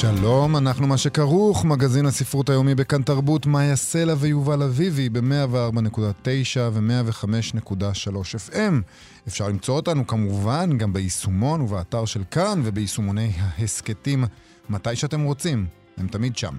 שלום, 0.00 0.56
אנחנו 0.56 0.86
מה 0.86 0.98
שכרוך, 0.98 1.64
מגזין 1.64 2.06
הספרות 2.06 2.50
היומי 2.50 2.74
בכאן 2.74 3.02
תרבות, 3.02 3.46
מאיה 3.46 3.76
סלע 3.76 4.14
ויובל 4.18 4.62
אביבי 4.62 5.08
ב-104.9 5.08 6.58
ו-105.3 6.72 8.52
FM. 8.52 8.72
אפשר 9.28 9.48
למצוא 9.48 9.76
אותנו 9.76 10.06
כמובן 10.06 10.78
גם 10.78 10.92
ביישומון 10.92 11.60
ובאתר 11.60 12.04
של 12.04 12.22
כאן 12.30 12.60
וביישומוני 12.64 13.32
ההסכתים 13.38 14.24
מתי 14.68 14.96
שאתם 14.96 15.22
רוצים, 15.22 15.66
הם 15.98 16.08
תמיד 16.08 16.36
שם. 16.36 16.54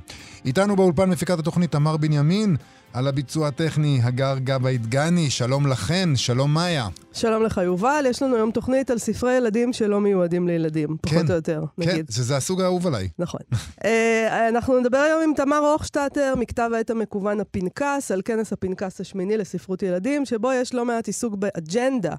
איתנו 0.45 0.75
באולפן 0.75 1.09
מפיקת 1.09 1.39
התוכנית 1.39 1.71
תמר 1.71 1.97
בנימין, 1.97 2.55
על 2.93 3.07
הביצוע 3.07 3.47
הטכני, 3.47 3.99
הגר 4.03 4.37
גבאי 4.37 4.77
דגני, 4.77 5.29
שלום 5.29 5.67
לכן, 5.67 6.09
שלום 6.15 6.53
מאיה. 6.53 6.87
שלום 7.13 7.43
לך 7.43 7.61
יובל, 7.63 8.05
יש 8.09 8.21
לנו 8.21 8.35
היום 8.35 8.51
תוכנית 8.51 8.91
על 8.91 8.97
ספרי 8.97 9.33
ילדים 9.33 9.73
שלא 9.73 10.01
מיועדים 10.01 10.47
לילדים, 10.47 10.97
פחות 11.01 11.17
כן, 11.25 11.29
או 11.29 11.33
יותר, 11.35 11.63
כן, 11.81 11.89
נגיד. 11.89 12.05
שזה 12.11 12.37
הסוג 12.37 12.61
האהוב 12.61 12.87
עליי. 12.87 13.09
נכון. 13.19 13.41
אה, 13.85 14.49
אנחנו 14.49 14.79
נדבר 14.79 14.97
היום 14.97 15.21
עם 15.23 15.33
תמר 15.35 15.57
הוכשטטר, 15.57 16.33
מכתב 16.37 16.69
העת 16.75 16.89
המקוון 16.89 17.39
הפנקס, 17.39 18.11
על 18.11 18.21
כנס 18.25 18.53
הפנקס 18.53 19.01
השמיני 19.01 19.37
לספרות 19.37 19.83
ילדים, 19.83 20.25
שבו 20.25 20.53
יש 20.53 20.73
לא 20.73 20.85
מעט 20.85 21.07
עיסוק 21.07 21.35
באג'נדה. 21.35 22.15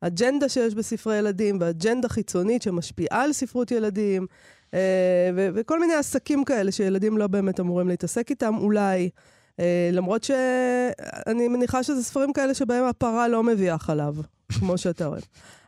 אג'נדה 0.00 0.48
שיש 0.48 0.74
בספרי 0.74 1.16
ילדים, 1.16 1.58
ואג'נדה 1.60 2.08
חיצונית 2.08 2.62
שמשפיעה 2.62 3.22
על 3.22 3.32
ספרות 3.32 3.70
ילדים, 3.70 4.26
ו- 5.34 5.48
וכל 5.54 5.80
מיני 5.80 5.94
עסקים 5.94 6.44
כאלה 6.44 6.72
שילדים 6.72 7.18
לא 7.18 7.26
באמת 7.26 7.60
אמורים 7.60 7.88
להתעסק 7.88 8.30
איתם, 8.30 8.54
אולי. 8.58 9.10
אה, 9.60 9.90
למרות 9.92 10.24
שאני 10.24 11.48
מניחה 11.48 11.82
שזה 11.82 12.04
ספרים 12.04 12.32
כאלה 12.32 12.54
שבהם 12.54 12.84
הפרה 12.84 13.28
לא 13.28 13.42
מביאה 13.42 13.78
חלב, 13.78 14.22
כמו 14.58 14.78
שאתה 14.78 15.06
אוהב. 15.06 15.22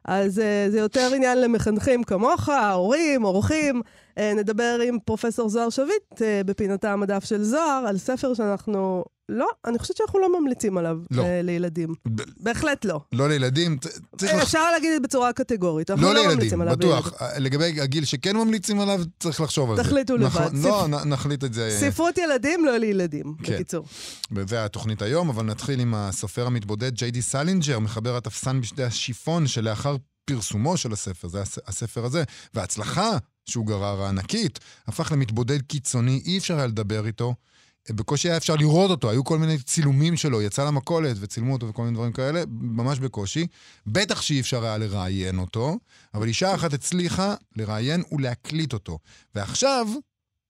אז 0.05 0.39
אה, 0.39 0.67
זה 0.69 0.79
יותר 0.79 1.11
עניין 1.15 1.41
למחנכים 1.41 2.05
כמוך, 2.05 2.49
הורים, 2.49 3.25
אורחים. 3.25 3.83
אה, 4.19 4.33
נדבר 4.35 4.79
עם 4.89 4.99
פרופסור 5.05 5.49
זוהר 5.49 5.71
שביט 5.71 6.23
אה, 6.23 6.41
בפינתה 6.47 6.93
המדף 6.93 7.25
של 7.25 7.43
זוהר, 7.43 7.85
על 7.89 7.99
ספר 7.99 8.35
שאנחנו... 8.35 9.05
לא, 9.33 9.47
אני 9.67 9.79
חושבת 9.79 9.97
שאנחנו 9.97 10.19
לא 10.21 10.41
ממליצים 10.41 10.79
עליו 10.79 10.99
לא. 11.11 11.23
אה, 11.25 11.43
לילדים. 11.43 11.95
ב- 12.15 12.23
בהחלט 12.41 12.85
לא. 12.85 13.01
לא 13.13 13.29
לילדים, 13.29 13.79
צריך 14.17 14.35
לח... 14.35 14.43
אפשר 14.43 14.71
להגיד 14.71 14.89
את 14.91 15.03
זה 15.03 15.09
בצורה 15.09 15.33
קטגורית, 15.33 15.91
אנחנו 15.91 16.03
לא 16.07 16.15
לא 16.15 16.21
לילדים, 16.21 16.37
ממליצים 16.39 16.61
עליו 16.61 16.77
בטוח. 16.77 17.13
לגבי 17.39 17.81
הגיל 17.81 18.05
שכן 18.05 18.37
ממליצים 18.37 18.81
עליו, 18.81 19.01
צריך 19.21 19.41
לחשוב 19.41 19.71
על 19.71 19.77
זה. 19.77 19.83
תחליטו 19.83 20.17
לבד. 20.17 20.27
נכון, 20.27 20.63
ספ- 20.63 20.67
לא, 20.67 20.87
נ- 20.89 21.09
נחליט 21.09 21.45
את 21.45 21.55
זה. 21.55 21.77
ספרות 21.81 22.19
ילדים, 22.19 22.65
לא 22.65 22.77
לילדים, 22.77 23.35
כן. 23.43 23.53
בקיצור. 23.55 23.87
זה 24.49 24.65
התוכנית 24.65 25.03
היום, 25.03 25.29
אבל 25.29 25.45
נתחיל 25.45 25.81
עם 25.81 25.95
הסופר 25.95 26.47
המתבודד 26.47 26.95
ג'יי 26.95 27.11
די 27.11 27.23
סלינג'ר, 27.23 27.79
מחבר 27.79 28.17
התפסן 28.17 28.61
בשדה 28.61 28.87
השיפון, 28.87 29.47
שלאחר 29.47 29.97
פרסומו 30.25 30.77
של 30.77 30.93
הספר, 30.93 31.29
זה 31.29 31.41
הס- 31.43 31.59
הספר 31.67 32.05
הזה, 32.05 32.25
וההצלחה 32.55 33.11
שהוא 33.47 33.67
גרר 33.67 34.03
הענקית, 34.03 34.59
הפך 34.87 35.13
למתבודד 35.13 35.63
קיצוני, 35.63 36.23
אי 36.25 36.39
אפשר 36.39 36.57
היה 36.57 36.67
לדבר 36.67 37.07
איתו. 37.07 37.35
בקושי 37.91 38.29
היה 38.29 38.37
אפשר 38.37 38.57
לראות 38.57 38.91
אותו, 38.91 39.11
היו 39.11 39.25
כל 39.25 39.39
מיני 39.39 39.59
צילומים 39.59 40.17
שלו, 40.17 40.43
יצא 40.43 40.65
למכולת 40.67 41.17
וצילמו 41.21 41.53
אותו 41.53 41.69
וכל 41.69 41.83
מיני 41.83 41.95
דברים 41.95 42.13
כאלה, 42.13 42.43
ממש 42.51 42.99
בקושי. 42.99 43.47
בטח 43.87 44.23
שאי 44.23 44.41
אפשר 44.41 44.65
היה 44.65 44.79
לראיין 44.79 45.39
אותו, 45.39 45.79
אבל 46.15 46.29
אישה 46.29 46.55
אחת 46.55 46.73
הצליחה 46.73 47.35
לראיין 47.57 48.03
ולהקליט 48.13 48.73
אותו. 48.73 48.99
ועכשיו, 49.35 49.89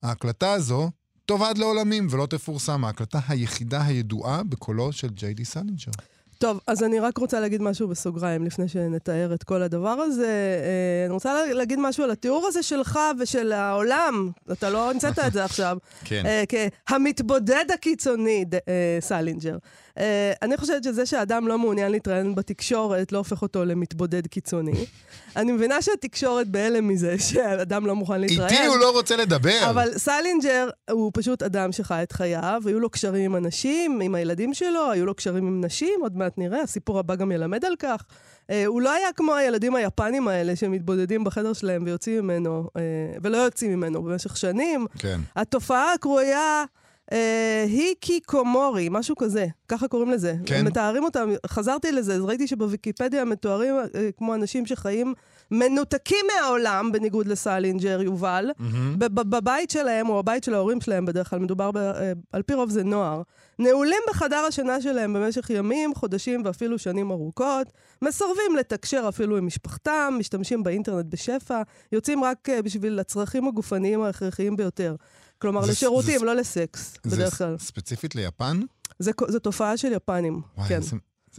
ההקלטה 0.03 0.53
הזו 0.53 0.91
תאבד 1.27 1.55
לעולמים 1.59 2.07
ולא 2.11 2.27
תפורסם. 2.27 2.85
ההקלטה 2.85 3.21
היחידה 3.29 3.87
הידועה 3.87 4.43
בקולו 4.43 4.93
של 4.93 5.09
ג'יי 5.09 5.35
די 5.35 5.45
סלינג'ר. 5.45 5.93
טוב, 6.43 6.61
אז 6.67 6.83
אני 6.83 7.01
רק 7.01 7.19
רוצה 7.19 7.41
להגיד 7.41 7.63
משהו 7.63 7.89
בסוגריים 7.89 8.45
לפני 8.45 8.69
שנתאר 8.69 9.35
את 9.35 9.43
כל 9.43 9.63
הדבר 9.63 9.89
הזה. 9.89 10.27
אה, 10.27 11.05
אני 11.07 11.15
רוצה 11.15 11.35
לה- 11.35 11.53
להגיד 11.55 11.79
משהו 11.81 12.05
על 12.05 12.11
התיאור 12.11 12.47
הזה 12.47 12.63
שלך 12.63 12.99
ושל 13.19 13.53
העולם. 13.53 14.31
אתה 14.53 14.71
לא 14.71 14.91
המצאת 14.91 15.19
את 15.27 15.33
זה 15.33 15.45
עכשיו. 15.45 15.77
כן. 16.05 16.23
אה, 16.27 16.43
כהמתבודד 16.89 17.65
הקיצוני, 17.75 18.45
אה, 18.69 18.97
סלינג'ר. 19.01 19.57
אה, 19.99 20.33
אני 20.43 20.57
חושבת 20.57 20.85
שזה 20.85 21.07
שאדם 21.07 21.49
לא 21.49 21.59
מעוניין 21.59 21.93
להתראיין 21.93 22.35
בתקשורת 22.35 23.13
לא 23.13 23.19
הופך 23.19 23.43
אותו 23.43 23.65
למתבודד 23.65 24.27
קיצוני. 24.27 24.85
אני 25.37 25.53
מבינה 25.53 25.83
שהתקשורת 25.83 26.49
בהלם 26.49 26.89
מזה 26.89 27.19
שאדם 27.29 27.87
לא 27.87 27.95
מוכן 27.95 28.21
להתראיין. 28.21 28.53
איתי 28.53 28.67
הוא 28.67 28.77
לא 28.77 28.91
רוצה 28.91 29.17
לדבר. 29.17 29.71
אבל 29.71 29.99
סלינג'ר 29.99 30.69
הוא 30.91 31.11
פשוט 31.15 31.43
אדם 31.43 31.73
שחי 31.73 32.03
את 32.03 32.13
חייו, 32.13 32.63
היו 32.67 32.81
לו 32.81 32.91
קשרים 32.91 33.25
עם 33.25 33.37
אנשים, 33.37 34.01
עם 34.01 34.15
הילדים 34.15 34.55
שלו, 34.55 34.91
היו 34.91 35.07
לו 35.07 35.15
קשרים 35.15 35.47
עם 35.47 35.65
נשים, 35.65 36.01
עוד 36.03 36.17
מעט 36.17 36.39
נראה, 36.39 36.61
הסיפור 36.61 36.99
הבא 36.99 37.15
גם 37.15 37.33
ילמד 37.33 37.65
על 37.65 37.75
כך. 37.79 38.05
אה, 38.51 38.67
הוא 38.67 38.83
לא 38.83 38.93
היה 38.93 39.13
כמו 39.17 39.35
הילדים 39.35 39.75
היפנים 39.75 40.29
האלה 40.29 40.57
שמתבודדים 40.57 41.25
בחדר 41.25 41.53
שלהם 41.53 41.83
ויוצאים 41.87 42.25
ממנו, 42.25 42.69
אה, 42.77 42.83
ולא 43.23 43.37
יוצאים 43.37 43.73
ממנו 43.73 44.03
במשך 44.03 44.37
שנים. 44.37 44.87
כן. 44.99 45.21
התופעה 45.37 45.93
הקרויה 45.93 46.65
אה, 47.13 47.65
היקיקומורי, 47.69 48.89
משהו 48.91 49.17
כזה, 49.17 49.47
ככה 49.69 49.89
קוראים 49.89 50.11
לזה. 50.11 50.35
כן. 50.47 50.65
מתארים 50.67 51.05
אותם, 51.05 51.31
חזרתי 51.47 51.93
לזה, 51.93 52.15
אז 52.15 52.23
ראיתי 52.23 52.47
שבוויקיפדיה 52.47 53.25
מתוארים 53.25 53.75
אה, 53.95 54.11
כמו 54.19 54.35
אנשים 54.35 54.67
שחיים 54.67 55.15
מנותקים 55.51 56.27
מהעולם, 56.35 56.93
בניגוד 56.93 57.27
לסלינג'ר, 57.27 58.03
יובל. 58.03 58.51
ב- 58.99 59.21
בבית 59.37 59.71
שלהם, 59.71 60.09
או 60.09 60.19
הבית 60.19 60.45
של 60.45 60.55
ההורים 60.55 60.81
שלהם, 60.81 61.05
בדרך 61.07 61.31
כלל 61.31 61.39
מדובר, 61.39 61.71
ב- 61.71 61.77
אה, 61.77 62.13
על 62.33 62.43
פי 62.43 62.55
רוב 62.55 62.71
זה 62.71 62.85
נוער, 62.85 63.23
נעולים 63.59 64.01
בחדר 64.09 64.37
השינה 64.49 64.81
שלהם 64.81 65.13
במשך 65.13 65.51
ימים, 65.51 65.95
חודשים 65.95 66.43
ואפילו 66.45 66.79
שנים 66.79 67.11
ארוכות, 67.11 67.67
מסרבים 68.03 68.57
לתקשר 68.59 69.05
אפילו 69.09 69.37
עם 69.37 69.47
משפחתם, 69.47 70.15
משתמשים 70.19 70.63
באינטרנט 70.63 71.07
בשפע, 71.09 71.63
יוצאים 71.93 72.25
רק 72.25 72.49
אה, 72.49 72.63
בשביל 72.63 72.99
הצרכים 73.01 73.49
הגופניים 73.49 74.03
ההכרחיים 74.03 74.57
ביותר. 74.57 74.95
כלומר, 75.43 75.65
זה- 75.65 75.73
לשירותים, 75.73 76.19
זה- 76.19 76.25
לא 76.25 76.35
לסקס, 76.35 76.95
זה 77.05 77.17
בדרך 77.17 77.39
כלל. 77.39 77.57
ס- 77.59 77.63
ספציפית 77.67 78.15
ליפן? 78.15 78.61
זה, 78.99 79.11
זו 79.29 79.39
תופעה 79.39 79.77
של 79.77 79.93
יפנים, 79.93 80.41
וואי, 80.59 80.69
כן, 80.69 80.83
זה, 80.83 80.97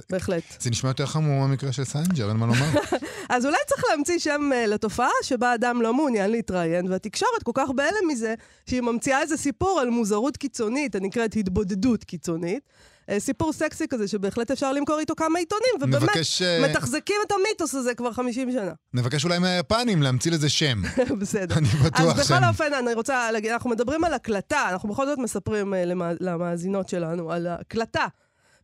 בהחלט. 0.09 0.43
זה 0.59 0.69
נשמע 0.69 0.89
יותר 0.89 1.05
חמור 1.05 1.39
מהמקרה 1.47 1.71
של 1.71 1.83
סלינג'ר, 1.83 2.29
אין 2.29 2.37
מה 2.37 2.45
לומר. 2.45 2.65
אז 3.29 3.45
אולי 3.45 3.57
צריך 3.67 3.83
להמציא 3.89 4.19
שם 4.19 4.49
uh, 4.51 4.67
לתופעה 4.69 5.09
שבה 5.23 5.53
אדם 5.55 5.81
לא 5.81 5.93
מעוניין 5.93 6.31
להתראיין, 6.31 6.91
והתקשורת 6.91 7.43
כל 7.43 7.51
כך 7.55 7.69
בהלם 7.75 8.07
מזה, 8.07 8.33
שהיא 8.69 8.81
ממציאה 8.81 9.21
איזה 9.21 9.37
סיפור 9.37 9.79
על 9.79 9.89
מוזרות 9.89 10.37
קיצונית, 10.37 10.95
הנקראת 10.95 11.35
התבודדות 11.35 12.03
קיצונית. 12.03 12.63
Uh, 13.09 13.19
סיפור 13.19 13.53
סקסי 13.53 13.87
כזה 13.89 14.07
שבהחלט 14.07 14.51
אפשר 14.51 14.73
למכור 14.73 14.99
איתו 14.99 15.15
כמה 15.15 15.39
עיתונים, 15.39 15.71
ובאמת 15.75 16.03
נבקש, 16.03 16.41
אה, 16.41 16.67
מתחזקים 16.69 17.15
את 17.27 17.31
המיתוס 17.31 17.75
הזה 17.75 17.95
כבר 17.95 18.13
50 18.13 18.51
שנה. 18.51 18.71
נבקש 18.93 19.23
אולי 19.23 19.39
מהיפנים 19.39 20.01
להמציא 20.01 20.31
לזה 20.31 20.49
שם. 20.49 20.81
בסדר. 21.21 21.55
אני 21.57 21.67
אז 21.67 21.85
בטוח 21.85 22.13
בכל 22.13 22.23
שהם... 22.23 22.43
אופן, 22.43 22.73
אני 22.73 22.93
רוצה 22.93 23.31
להגיד, 23.31 23.51
אנחנו 23.51 23.69
מדברים 23.69 24.03
על 24.03 24.13
הקלטה, 24.13 24.69
אנחנו 24.69 24.89
בכל 24.89 25.05
זאת 25.05 25.17
מספרים 25.17 25.73
למא, 25.73 26.11
למאזינות 26.19 26.89
שלנו 26.89 27.31
על 27.31 27.47
הקלטה 27.47 28.05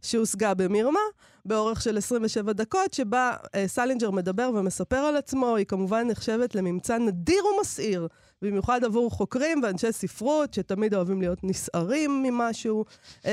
שהושגה 0.01 0.53
במרמה, 0.53 0.99
באורך 1.45 1.81
של 1.81 1.97
27 1.97 2.53
דקות, 2.53 2.93
שבה 2.93 3.31
סלינג'ר 3.67 4.11
מדבר 4.11 4.49
ומספר 4.55 4.97
על 4.97 5.17
עצמו, 5.17 5.55
היא 5.55 5.65
כמובן 5.65 6.07
נחשבת 6.07 6.55
לממצא 6.55 6.97
נדיר 6.97 7.43
ומסעיר, 7.45 8.07
במיוחד 8.41 8.83
עבור 8.83 9.11
חוקרים 9.11 9.61
ואנשי 9.63 9.91
ספרות, 9.91 10.53
שתמיד 10.53 10.93
אוהבים 10.93 11.21
להיות 11.21 11.43
נסערים 11.43 12.23
ממשהו, 12.23 12.85
uh, 13.21 13.25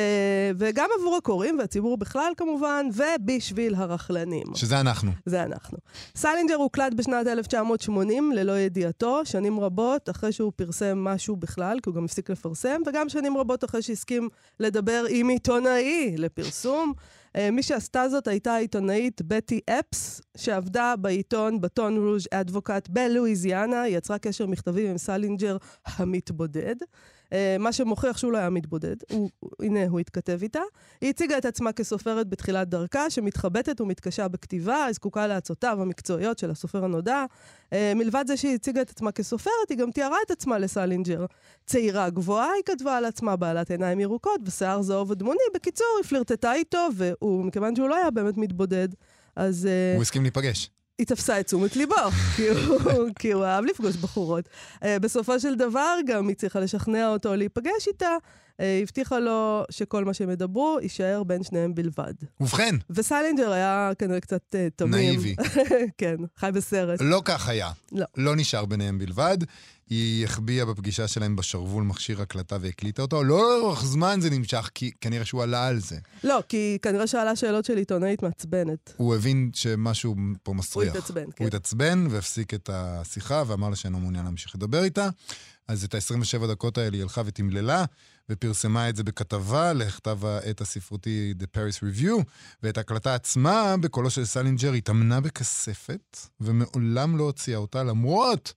וגם 0.59 0.89
עבור 0.99 1.17
הקוראים 1.17 1.59
והציבור 1.59 1.97
בכלל 1.97 2.33
כמובן, 2.37 2.87
ובשביל 2.95 3.75
הרכלנים. 3.75 4.47
שזה 4.55 4.81
אנחנו. 4.81 5.11
זה 5.27 5.43
אנחנו. 5.43 5.79
סלינג'ר 6.17 6.55
הוקלט 6.55 6.95
בשנת 6.95 7.27
1980 7.27 8.33
ללא 8.33 8.59
ידיעתו, 8.59 9.21
שנים 9.25 9.61
רבות 9.61 10.11
אחרי 10.11 10.33
שהוא 10.33 10.53
פרסם 10.57 10.99
משהו 10.99 11.37
בכלל, 11.37 11.79
כי 11.83 11.91
הוא 11.91 11.97
גם 11.97 12.05
הפסיק 12.05 12.31
לפרסם, 12.31 12.81
וגם 12.87 13.09
שנים 13.09 13.37
רבות 13.37 13.65
אחרי 13.65 13.83
שהסכים 13.83 14.29
לדבר 14.61 15.05
עם 15.09 15.29
עיתונאי 15.29 16.15
לפרסום. 16.19 16.93
אה, 17.37 17.51
מי 17.51 17.63
שעשתה 17.63 18.09
זאת 18.09 18.29
הייתה 18.29 18.55
העיתונאית 18.55 19.23
בטי 19.23 19.61
אפס, 19.71 20.21
שעבדה 20.37 20.95
בעיתון 20.97 21.61
בטון 21.61 21.97
רוז' 21.97 22.27
אדבוקייט 22.31 22.89
בלואיזיאנה, 22.89 23.83
היא 23.83 23.97
יצרה 23.97 24.19
קשר 24.19 24.47
מכתבים 24.47 24.91
עם 24.91 24.99
סלינג'ר 24.99 25.57
המתבודד. 25.87 26.77
אה, 27.33 27.57
מה 27.59 27.73
שמוכיח 27.73 28.19
שהוא 28.19 28.33
לא 28.33 28.39
היה 28.39 28.51
מתבודד. 28.51 28.97
הוא, 29.13 29.31
הנה, 29.61 29.87
הוא 29.89 30.01
התכתב 30.01 30.39
איתה. 30.43 30.61
היא 31.01 31.11
הציגה 31.11 31.39
את 31.39 31.45
עצמה 31.45 31.73
כסופרת 31.73 32.29
בתחילת 32.29 32.69
דרכה, 32.69 33.11
שמתחבטת 33.11 33.81
ומתקשה 33.81 34.29
בכתיבה, 34.29 34.85
היא 34.85 34.93
זקוקה 34.93 35.27
לעצותיו 35.27 35.83
המקצועיות 35.83 36.39
של 36.39 36.51
הסופר 36.51 36.85
הנודע. 36.85 37.25
אה, 37.73 37.93
מלבד 37.97 38.25
זה 38.27 38.37
שהיא 38.37 38.55
הציגה 38.55 38.83
את 38.83 38.91
עצמה 38.91 39.13
כסופרת, 39.13 39.71
היא 39.71 39.79
גם 39.79 39.91
תיארה 39.91 40.17
את 40.27 40.31
עצמה 40.31 40.59
לסלינג'ר. 40.59 41.27
צעירה 41.67 42.11
גבוהה, 42.11 42.53
היא 42.53 42.63
כתבה 42.65 42.97
על 42.97 43.05
עצמה, 43.05 43.37
בעלת 43.37 43.71
עיניים 43.71 44.01
ירוקות 44.01 44.41
ושיער 44.45 44.83
זהוב 44.83 45.13
אדמוני. 45.13 45.39
בקיצור, 45.55 45.87
היא 46.03 46.09
פלירטטה 46.09 46.55
איתו, 46.55 46.89
והוא, 46.95 47.51
שהוא 47.77 47.89
לא 47.89 47.97
היה 47.97 48.11
באמת 48.11 48.37
מתבודד, 48.37 48.89
אז... 49.37 49.67
אה, 49.67 49.95
הוא 49.95 50.03
הסכים 50.03 50.23
להיפגש. 50.23 50.71
היא 50.99 51.07
תפסה 51.07 51.41
את 51.41 51.47
תשומת 51.47 51.77
ליבו, 51.77 51.95
כי, 52.37 52.49
הוא, 52.49 52.81
כי 53.19 53.33
הוא 53.33 53.45
אהב 53.45 53.65
לפגוש 53.65 53.97
בחורות. 53.97 54.49
אה, 54.75 54.79
בסופו 55.01 55.41
של 55.41 55.55
דבר 55.55 55.97
גם 56.07 56.29
היא 56.29 56.37
צריכה 56.37 56.61
לשכנע 56.61 57.09
אותו 57.09 57.37
להיפגש 57.37 57.89
איתה, 57.89 58.17
אה, 58.53 58.63
הבטיחה 58.83 59.19
לו 59.19 59.65
שכל 59.71 60.05
מה 60.05 60.15
שהם 60.15 60.31
ידברו 60.31 60.79
יישאר 60.83 61.23
בין 61.23 61.43
שניהם 61.43 61.75
בלבד. 61.75 62.15
ובכן, 62.41 62.75
וסלינג'ר 62.91 63.53
היה 63.53 63.93
כנראה 63.99 64.21
קצת 64.21 64.55
אה, 64.55 64.71
תמים. 64.77 64.93
נאיבי. 64.93 65.35
כן, 65.99 66.17
חי 66.37 66.51
בסרט. 66.55 67.01
לא 67.01 67.23
כך 67.25 67.49
היה. 67.49 67.71
לא. 67.93 68.07
לא 68.17 68.37
נשאר 68.37 68.65
ביניהם 68.65 68.99
בלבד. 68.99 69.39
היא 69.91 70.25
החביאה 70.25 70.65
בפגישה 70.65 71.09
שלהם 71.09 71.37
בשרוול 71.37 71.85
מכשיר 71.85 72.23
הקלטה 72.23 72.57
והקליטה 72.61 73.03
אותו. 73.03 73.25
לא 73.25 73.59
לאורך 73.59 73.85
זמן 73.85 74.19
זה 74.21 74.31
נמשך, 74.31 74.71
כי 74.75 74.91
כנראה 75.01 75.25
שהוא 75.25 75.43
עלה 75.43 75.67
על 75.67 75.79
זה. 75.79 75.99
לא, 76.25 76.43
כי 76.49 76.79
כנראה 76.83 77.07
שאלה 77.07 77.37
שאלות 77.37 77.65
של 77.65 77.77
עיתונאית 77.77 78.23
מעצבנת. 78.23 78.95
הוא 78.97 79.15
הבין 79.15 79.51
שמשהו 79.55 80.17
פה 80.43 80.53
מסריח. 80.53 80.93
הוא 80.93 80.99
התעצבן, 80.99 81.25
כן. 81.25 81.45
הוא 81.45 81.49
התעצבן 81.49 82.07
והפסיק 82.11 82.55
את 82.55 82.71
השיחה 82.73 83.43
ואמר 83.47 83.71
לה 83.71 83.77
שאינו 83.77 84.01
מעוניין 84.01 84.25
להמשיך 84.25 84.55
לדבר 84.57 84.85
איתה. 84.85 85.09
אז 85.69 85.85
את 85.85 85.95
ה-27 85.95 86.47
דקות 86.47 86.79
האלה 86.79 86.97
היא 86.97 87.03
הלכה 87.03 87.23
ותמללה, 87.27 87.85
ופרסמה 88.31 88.89
את 88.89 88.97
זה 88.97 89.05
בכתבה 89.05 89.73
לכתב 89.73 90.25
העת 90.25 90.61
הספרותי 90.61 91.35
The 91.39 91.57
Paris 91.57 91.83
Review, 91.83 92.23
ואת 92.63 92.79
ההקלטה 92.79 93.15
עצמה, 93.15 93.77
בקולו 93.81 94.11
של 94.11 94.25
סלינג'ר, 94.25 94.73
היא 94.73 94.93
טמנה 94.93 95.21
בכספת, 95.21 96.19
ומעולם 96.41 97.17
לא 97.17 97.25
הוציאה 97.25 97.59
אותה, 97.59 97.83
למרות 97.83 98.53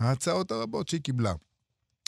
ההצעות 0.00 0.50
הרבות 0.50 0.88
שהיא 0.88 1.00
קיבלה. 1.00 1.32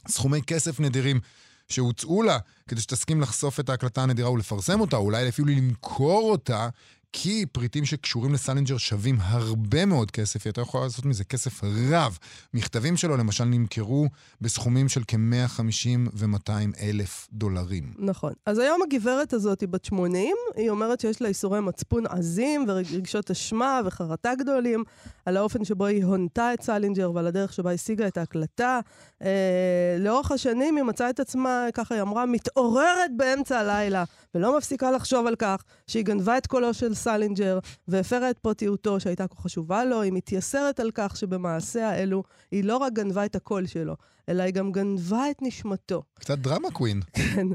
סכומי 0.08 0.42
כסף 0.42 0.80
נדירים 0.80 1.20
שהוצעו 1.68 2.22
לה 2.22 2.38
כדי 2.68 2.80
שתסכים 2.80 3.20
לחשוף 3.20 3.60
את 3.60 3.68
ההקלטה 3.68 4.02
הנדירה 4.02 4.30
ולפרסם 4.30 4.80
אותה, 4.80 4.96
אולי 4.96 5.28
אפילו 5.28 5.48
למכור 5.48 6.30
אותה, 6.30 6.68
כי 7.18 7.46
פריטים 7.52 7.84
שקשורים 7.84 8.34
לסלינג'ר 8.34 8.76
שווים 8.76 9.16
הרבה 9.20 9.84
מאוד 9.84 10.10
כסף, 10.10 10.44
היא 10.44 10.50
הייתה 10.50 10.60
יכולה 10.60 10.84
לעשות 10.84 11.04
מזה 11.04 11.24
כסף 11.24 11.64
רב. 11.64 12.18
מכתבים 12.54 12.96
שלו 12.96 13.16
למשל 13.16 13.44
נמכרו 13.44 14.06
בסכומים 14.40 14.88
של 14.88 15.00
כ-150 15.08 16.10
ו-200 16.14 16.80
אלף 16.80 17.28
דולרים. 17.32 17.94
נכון. 17.98 18.32
אז 18.46 18.58
היום 18.58 18.80
הגברת 18.82 19.32
הזאת 19.32 19.60
היא 19.60 19.68
בת 19.68 19.84
80, 19.84 20.36
היא 20.56 20.70
אומרת 20.70 21.00
שיש 21.00 21.22
לה 21.22 21.28
ייסורי 21.28 21.60
מצפון 21.60 22.06
עזים 22.06 22.64
ורגשות 22.68 23.30
אשמה 23.30 23.80
וחרטה 23.84 24.34
גדולים 24.34 24.84
על 25.26 25.36
האופן 25.36 25.64
שבו 25.64 25.86
היא 25.86 26.04
הונתה 26.04 26.54
את 26.54 26.62
סלינג'ר 26.62 27.10
ועל 27.14 27.26
הדרך 27.26 27.52
שבה 27.52 27.72
השיגה 27.72 28.06
את 28.06 28.16
ההקלטה. 28.16 28.80
אה, 29.22 29.96
לאורך 29.98 30.32
השנים 30.32 30.76
היא 30.76 30.84
מצאה 30.84 31.10
את 31.10 31.20
עצמה, 31.20 31.66
ככה 31.74 31.94
היא 31.94 32.02
אמרה, 32.02 32.26
מתעוררת 32.26 33.10
באמצע 33.16 33.58
הלילה, 33.58 34.04
ולא 34.34 34.58
מפסיקה 34.58 34.90
לחשוב 34.90 35.26
על 35.26 35.36
כך 35.36 35.62
שהיא 35.86 36.04
גנבה 36.04 36.38
את 36.38 36.46
קולו 36.46 36.74
של 36.74 36.94
סלינג'ר 37.06 37.58
והפרה 37.88 38.30
את 38.30 38.38
פרטיותו 38.38 39.00
שהייתה 39.00 39.28
כה 39.28 39.42
חשובה 39.42 39.84
לו. 39.84 40.02
היא 40.02 40.12
מתייסרת 40.12 40.80
על 40.80 40.90
כך 40.94 41.16
שבמעשיה 41.16 41.94
אלו 41.94 42.22
היא 42.50 42.64
לא 42.64 42.76
רק 42.76 42.92
גנבה 42.92 43.24
את 43.24 43.36
הקול 43.36 43.66
שלו, 43.66 43.96
אלא 44.28 44.42
היא 44.42 44.52
גם 44.52 44.72
גנבה 44.72 45.30
את 45.30 45.42
נשמתו. 45.42 46.02
קצת 46.18 46.38
דרמה 46.38 46.70
קווין. 46.70 47.00
כן. 47.12 47.46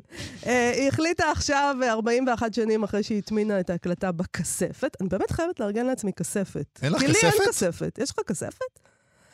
אה, 0.46 0.72
היא 0.76 0.88
החליטה 0.88 1.32
עכשיו, 1.32 1.76
אה, 1.84 1.92
41 1.92 2.54
שנים 2.54 2.84
אחרי 2.84 3.04
שהיא 3.04 3.18
הטמינה 3.18 3.60
את 3.60 3.70
ההקלטה 3.70 4.12
בכספת, 4.12 4.98
אני 5.02 5.10
באמת 5.10 5.32
חייבת 5.32 5.60
לארגן 5.60 5.86
לעצמי 5.86 6.14
כספת. 6.14 6.80
אין 6.84 6.94
לך 6.94 7.00
כי 7.00 7.08
לי 7.08 7.14
אין 7.24 7.32
כספת? 7.32 7.50
כספת. 7.50 8.00
יש 8.02 8.12
לך 8.12 8.20
כספת? 8.28 8.80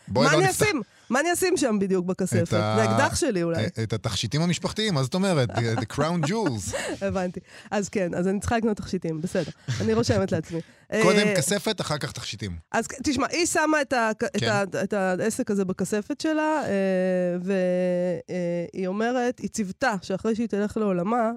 מה 0.08 0.24
לא 0.24 0.30
אני 0.30 0.44
נפתח 0.44 0.62
אשים? 0.62 0.82
מה 1.10 1.20
אני 1.20 1.34
אשים 1.34 1.58
שם 1.58 1.80
בדיוק 1.80 2.06
בכספת? 2.06 2.48
זה 2.48 2.64
האקדח 2.64 3.16
שלי 3.16 3.44
אולי. 3.44 3.66
את 3.84 3.94
התכשיטים 3.94 4.42
המשפחתיים, 4.42 4.94
מה 4.94 5.04
זאת 5.04 5.14
אומרת? 5.14 5.50
The 5.50 5.96
crown 5.96 6.28
jewels. 6.28 6.76
הבנתי. 7.06 7.40
אז 7.72 7.90
כן, 7.90 8.14
אז 8.14 8.28
אני 8.28 8.40
צריכה 8.40 8.58
לקנות 8.58 8.78
תכשיטים, 8.78 9.22
בסדר. 9.22 9.52
אני 9.82 9.94
רושמת 9.94 10.32
לעצמי. 10.32 10.62
קודם 11.02 11.18
אה, 11.18 11.36
כספת, 11.36 11.82
אחר 11.82 11.98
כך 11.98 12.12
תכשיטים. 12.12 12.58
אז 12.72 12.88
תשמע, 13.04 13.28
היא 13.30 13.46
שמה 13.46 13.82
את, 13.82 13.94
ה, 13.94 14.12
את, 14.12 14.24
כן. 14.38 14.50
ה, 14.50 14.64
את 14.84 14.94
העסק 14.94 15.52
הזה 15.52 15.66
בכספת 15.66 16.22
שלה, 16.22 16.64
אה, 16.66 17.38
והיא 18.74 18.88
אומרת, 18.88 19.40
היא 19.40 19.50
ציוותה 19.50 19.96
שאחרי 20.02 20.36
שהיא 20.36 20.48
תלך 20.48 20.78
לעולמה, 20.78 21.32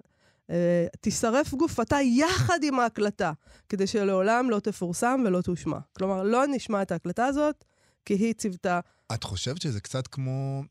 אה, 0.50 0.86
תישרף 1.00 1.54
גופתה 1.54 1.96
יחד 2.02 2.58
עם 2.62 2.80
ההקלטה, 2.80 3.32
כדי 3.68 3.86
שלעולם 3.86 4.50
לא 4.50 4.58
תפורסם 4.58 5.22
ולא 5.26 5.40
תושמע. 5.40 5.78
כלומר, 5.92 6.22
לא 6.22 6.44
נשמע 6.46 6.82
את 6.82 6.92
ההקלטה 6.92 7.26
הזאת, 7.26 7.64
כי 8.10 8.14
היא 8.14 8.34
ציוותה... 8.34 8.80
את 9.14 9.24
חושבת 9.24 9.62
שזה 9.62 9.80
קצת 9.80 10.06
כמו... 10.06 10.62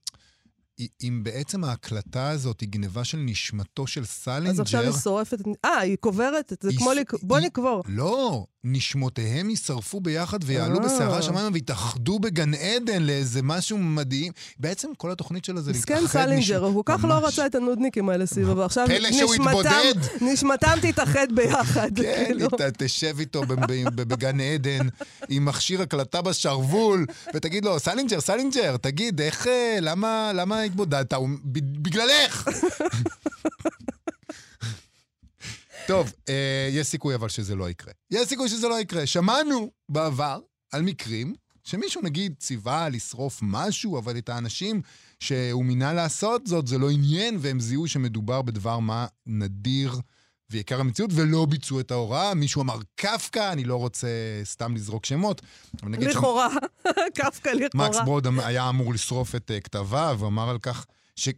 אם 1.03 1.19
בעצם 1.23 1.63
ההקלטה 1.63 2.29
הזאת 2.29 2.61
היא 2.61 2.69
גניבה 2.69 3.03
של 3.03 3.17
נשמתו 3.17 3.87
של 3.87 4.05
סלינג'ר... 4.05 4.49
אז 4.51 4.59
עכשיו 4.59 4.81
היא 4.81 4.91
שורפת... 4.91 5.37
אה, 5.65 5.79
היא 5.79 5.95
קוברת? 5.99 6.53
זה 6.61 6.69
היא 6.69 6.77
כמו... 6.77 6.93
לק... 6.93 7.13
בוא 7.23 7.37
היא- 7.37 7.45
נקבור. 7.45 7.83
לא, 7.87 8.45
נשמותיהם 8.63 9.49
יישרפו 9.49 9.99
ביחד 10.01 10.39
ויעלו 10.45 10.79
אה. 10.79 10.85
בסערה 10.85 11.17
השמיים 11.17 11.53
ויתאחדו 11.53 12.19
בגן 12.19 12.53
עדן 12.53 13.03
לאיזה 13.03 13.41
משהו 13.43 13.77
מדהים. 13.77 14.31
בעצם 14.59 14.87
כל 14.97 15.11
התוכנית 15.11 15.45
שלו 15.45 15.61
זה 15.61 15.71
להתאחד. 15.71 16.01
מסכן 16.03 16.07
סלינג'ר, 16.07 16.63
הוא 16.65 16.85
כל 16.85 16.97
כך 16.97 17.03
לא. 17.03 17.13
רצה 17.13 17.45
את 17.45 17.55
הנודניקים 17.55 18.09
האלה 18.09 18.25
סביבו, 18.25 18.57
ועכשיו 18.57 18.87
נשמתם- 20.21 20.79
תתאחד 20.81 21.27
ביחד. 21.35 21.91
כן, 22.01 22.23
כאילו. 22.27 22.47
תשב 22.77 23.15
איתו 23.19 23.41
בגן 23.95 24.39
עדן 24.39 24.87
עם 25.29 25.45
מכשיר 25.45 25.81
הקלטה 25.81 26.21
בשרוול, 26.21 27.05
ותגיד 27.33 27.65
לו, 27.65 27.79
סלינג'ר, 27.79 28.19
סלינג'ר, 28.21 28.77
תגיד, 28.77 29.21
איך, 29.21 29.47
אה, 29.47 29.77
למה, 29.81 30.31
למה 30.69 30.83
התבודדת? 30.83 31.13
הוא, 31.13 31.29
בגללך! 31.45 32.49
טוב, 35.87 36.13
אה, 36.29 36.69
יש 36.71 36.87
סיכוי 36.87 37.15
אבל 37.15 37.29
שזה 37.29 37.55
לא 37.55 37.69
יקרה. 37.69 37.93
יש 38.11 38.27
סיכוי 38.27 38.49
שזה 38.49 38.67
לא 38.67 38.79
יקרה. 38.79 39.05
שמענו 39.05 39.71
בעבר 39.89 40.39
על 40.71 40.81
מקרים 40.81 41.33
שמישהו 41.63 42.01
נגיד 42.01 42.35
ציווה 42.39 42.89
לשרוף 42.89 43.39
משהו, 43.41 43.99
אבל 43.99 44.17
את 44.17 44.29
האנשים 44.29 44.81
שהוא 45.19 45.65
מינה 45.65 45.93
לעשות 45.93 46.47
זאת, 46.47 46.67
זה 46.67 46.77
לא 46.77 46.89
עניין, 46.89 47.37
והם 47.39 47.59
זיהו 47.59 47.87
שמדובר 47.87 48.41
בדבר 48.41 48.79
מה 48.79 49.07
נדיר 49.25 49.93
ויקר 50.51 50.79
המציאות, 50.79 51.11
ולא 51.13 51.45
ביצעו 51.45 51.79
את 51.79 51.91
ההוראה. 51.91 52.33
מישהו 52.33 52.61
אמר 52.61 52.77
קפקא, 52.95 53.51
אני 53.51 53.63
לא 53.63 53.75
רוצה 53.75 54.07
סתם 54.43 54.75
לזרוק 54.75 55.05
שמות. 55.05 55.41
לכאורה, 55.83 56.47
קפקא 57.17 57.49
לכאורה. 57.49 57.87
מקס 57.87 57.97
ברוד 58.05 58.27
אמ- 58.27 58.39
היה 58.39 58.69
אמור 58.69 58.93
לשרוף 58.93 59.35
את 59.35 59.51
uh, 59.57 59.61
כתביו, 59.61 60.17
ואמר 60.19 60.49
על 60.49 60.59
כך 60.59 60.85
שהוא 61.15 61.33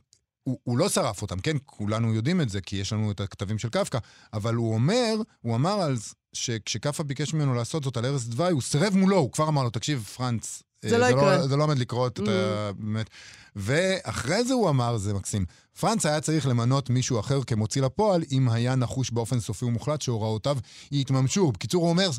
הוא 0.63 0.77
לא 0.77 0.89
שרף 0.89 1.21
אותם, 1.21 1.39
כן? 1.39 1.57
כולנו 1.65 2.13
יודעים 2.13 2.41
את 2.41 2.49
זה, 2.49 2.61
כי 2.61 2.75
יש 2.75 2.93
לנו 2.93 3.11
את 3.11 3.19
הכתבים 3.19 3.59
של 3.59 3.69
קפקא, 3.69 3.99
אבל 4.33 4.55
הוא 4.55 4.73
אומר, 4.73 5.15
הוא 5.41 5.55
אמר 5.55 5.81
על 5.81 5.95
שכשקפקא 6.33 7.03
ביקש 7.03 7.33
ממנו 7.33 7.53
לעשות 7.53 7.83
זאת 7.83 7.97
על 7.97 8.05
ערש 8.05 8.23
דווי, 8.23 8.51
הוא 8.51 8.61
סירב 8.61 8.97
מולו, 8.97 9.17
הוא 9.17 9.31
כבר 9.31 9.47
אמר 9.47 9.63
לו, 9.63 9.69
תקשיב, 9.69 10.03
פרנץ, 10.17 10.63
אה, 10.63 10.70
זה 10.81 10.97
לא 10.97 11.05
יקרה." 11.05 11.47
זה 11.47 11.55
לא 11.55 11.63
עומד 11.63 11.79
לקרות, 11.79 12.19
אתה 12.19 12.71
באמת... 12.77 13.09
ואחרי 13.55 14.43
זה 14.43 14.53
הוא 14.53 14.69
אמר, 14.69 14.97
זה 14.97 15.13
מקסים, 15.13 15.45
פרנץ 15.79 16.05
היה 16.05 16.21
צריך 16.21 16.47
למנות 16.47 16.89
מישהו 16.89 17.19
אחר 17.19 17.43
כמוציא 17.43 17.81
לפועל, 17.81 18.23
אם 18.31 18.49
היה 18.49 18.75
נחוש 18.75 19.11
באופן 19.11 19.39
סופי 19.39 19.65
ומוחלט 19.65 20.01
שהוראותיו 20.01 20.57
יתממשו. 20.91 21.51
בקיצור, 21.51 21.81
הוא 21.81 21.89
אומר, 21.89 22.09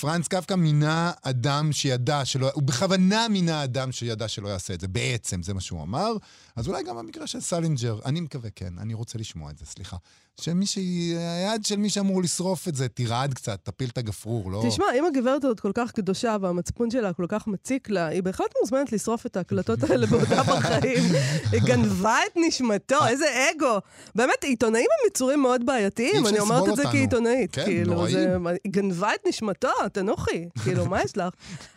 פרנץ 0.00 0.28
קפקא 0.28 0.54
מינה 0.54 1.12
אדם 1.22 1.72
שידע 1.72 2.24
שלא, 2.24 2.50
הוא 2.54 2.62
בכוונה 2.62 3.28
מינה 3.28 3.64
אדם 3.64 3.92
שידע 3.92 4.28
שלא 4.28 4.48
יעשה 4.48 4.74
את 4.74 4.80
זה, 4.80 4.88
בעצם, 4.88 5.42
זה 5.42 5.54
מה 5.54 5.60
שהוא 5.60 5.82
אמר. 5.82 6.12
אז 6.56 6.68
אולי 6.68 6.82
גם 6.82 6.96
במקרה 6.96 7.26
של 7.26 7.40
סלינג'ר, 7.40 7.98
אני 8.04 8.20
מקווה, 8.20 8.50
כן, 8.50 8.78
אני 8.78 8.94
רוצה 8.94 9.18
לשמוע 9.18 9.50
את 9.50 9.58
זה, 9.58 9.66
סליחה. 9.66 9.96
שמי 10.40 10.66
שהיד 10.66 11.64
של 11.64 11.76
מי 11.76 11.90
שאמור 11.90 12.22
לשרוף 12.22 12.68
את 12.68 12.74
זה 12.74 12.88
תרעד 12.88 13.34
קצת, 13.34 13.58
תפיל 13.62 13.88
את 13.92 13.98
הגפרור, 13.98 14.50
לא... 14.50 14.64
תשמע, 14.68 14.84
אם 14.98 15.04
הגברת 15.04 15.44
הזאת 15.44 15.60
כל 15.60 15.70
כך 15.74 15.90
קדושה 15.92 16.36
והמצפון 16.40 16.90
שלה 16.90 17.12
כל 17.12 17.24
כך 17.28 17.46
מציק 17.46 17.90
לה, 17.90 18.06
היא 18.06 18.22
בהחלט 18.22 18.54
מוזמנת 18.60 18.92
לשרוף 18.92 19.26
את 19.26 19.36
ההקלטות 19.36 19.82
האלה 19.90 20.06
בעודה 20.06 20.42
בחיים. 20.52 21.04
היא 21.52 21.60
גנבה 21.64 22.16
את 22.26 22.36
נשמתו, 22.46 23.06
איזה 23.08 23.24
אגו. 23.56 23.78
באמת, 24.14 24.44
עיתונאים 24.44 24.86
הם 25.00 25.06
יצורים 25.10 25.42
מאוד 25.42 25.66
בעייתיים, 25.66 26.26
אני 26.26 26.38
אומרת 26.40 26.68
את 26.68 26.76
זה. 26.76 26.82
כעיתונאית. 26.84 27.54
כן, 27.54 27.64
כאילו, 27.64 27.94
נוראים. 27.94 28.12
זה- 28.12 28.36
היא 28.64 28.72
גנבה 28.72 29.14
את 29.14 29.20
נשמתו, 29.28 29.68
תנוחי. 29.92 30.48
כאילו, 30.64 30.86
מה 30.86 31.02
יש 31.02 31.16
לך? 31.16 31.34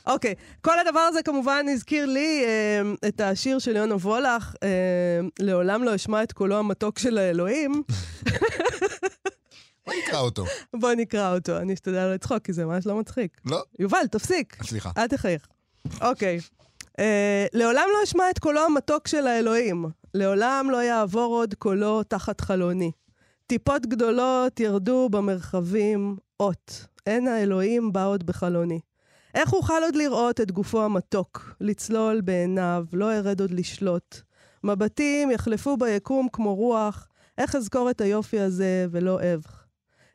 אוקיי, 0.08 0.34
כל 0.62 0.80
הדבר 0.80 1.00
הזה 1.00 1.22
כמובן 1.24 1.66
הזכיר 1.74 2.06
לי 2.06 2.44
אה, 2.46 2.82
את 3.10 3.22
השיר 3.22 3.60
של 3.60 3.76
יונה 3.76 3.96
וולך, 3.96 4.54
אה, 4.64 4.70
לעולם 5.40 5.84
לא 5.84 5.96
אשמע 5.96 6.24
את 6.24 6.32
קולו 6.32 6.58
המתוק 6.60 7.00
של 7.00 7.18
האלוהים. 7.18 7.72
בוא 9.86 9.94
נקרא 10.04 10.20
אותו. 10.20 10.46
בוא 10.74 10.94
נקרא 10.94 11.36
אותו, 11.36 11.58
אני 11.58 11.74
אשתדל 11.74 12.06
לא 12.06 12.14
לצחוק, 12.14 12.38
כי 12.44 12.54
זה 12.54 12.66
ממש 12.66 12.86
לא 12.86 12.96
מצחיק. 12.96 13.42
לא, 13.46 13.64
יובל, 13.80 14.08
תפסיק. 14.12 14.64
סליחה. 14.64 14.92
אל 14.98 15.08
תחייך. 15.08 15.48
אוקיי. 16.02 16.40
אה, 17.00 17.46
לעולם 17.54 17.86
לא 17.94 18.04
אשמע 18.04 18.30
את 18.30 18.40
קולו 18.40 18.66
המתוק 18.66 19.08
של 19.08 19.28
האלוהים. 19.28 19.86
לעולם 20.14 20.68
לא 20.72 20.84
יעבור 20.84 21.36
עוד 21.36 21.54
קולו 21.54 22.04
תחת 22.04 22.42
חלוני. 22.42 22.92
טיפות 23.48 23.86
גדולות 23.86 24.60
ירדו 24.60 25.10
במרחבים, 25.12 26.18
אות. 26.40 26.86
אין 27.08 27.28
האלוהים 27.28 27.94
בא 27.94 28.06
עוד 28.06 28.26
בחלוני. 28.26 28.80
איך 29.36 29.54
אוכל 29.54 29.84
עוד 29.84 29.96
לראות 29.96 30.42
את 30.42 30.52
גופו 30.52 30.84
המתוק, 30.84 31.56
לצלול 31.62 32.22
בעיניו, 32.22 32.86
לא 32.94 33.14
ארד 33.14 33.42
עוד 33.42 33.52
לשלוט. 33.52 34.18
מבטים 34.64 35.32
יחלפו 35.32 35.78
ביקום 35.78 36.28
כמו 36.34 36.56
רוח, 36.56 37.08
איך 37.38 37.56
אזכור 37.56 37.90
את 37.90 38.02
היופי 38.02 38.40
הזה 38.40 38.86
ולא 38.92 39.20
אבך. 39.34 39.64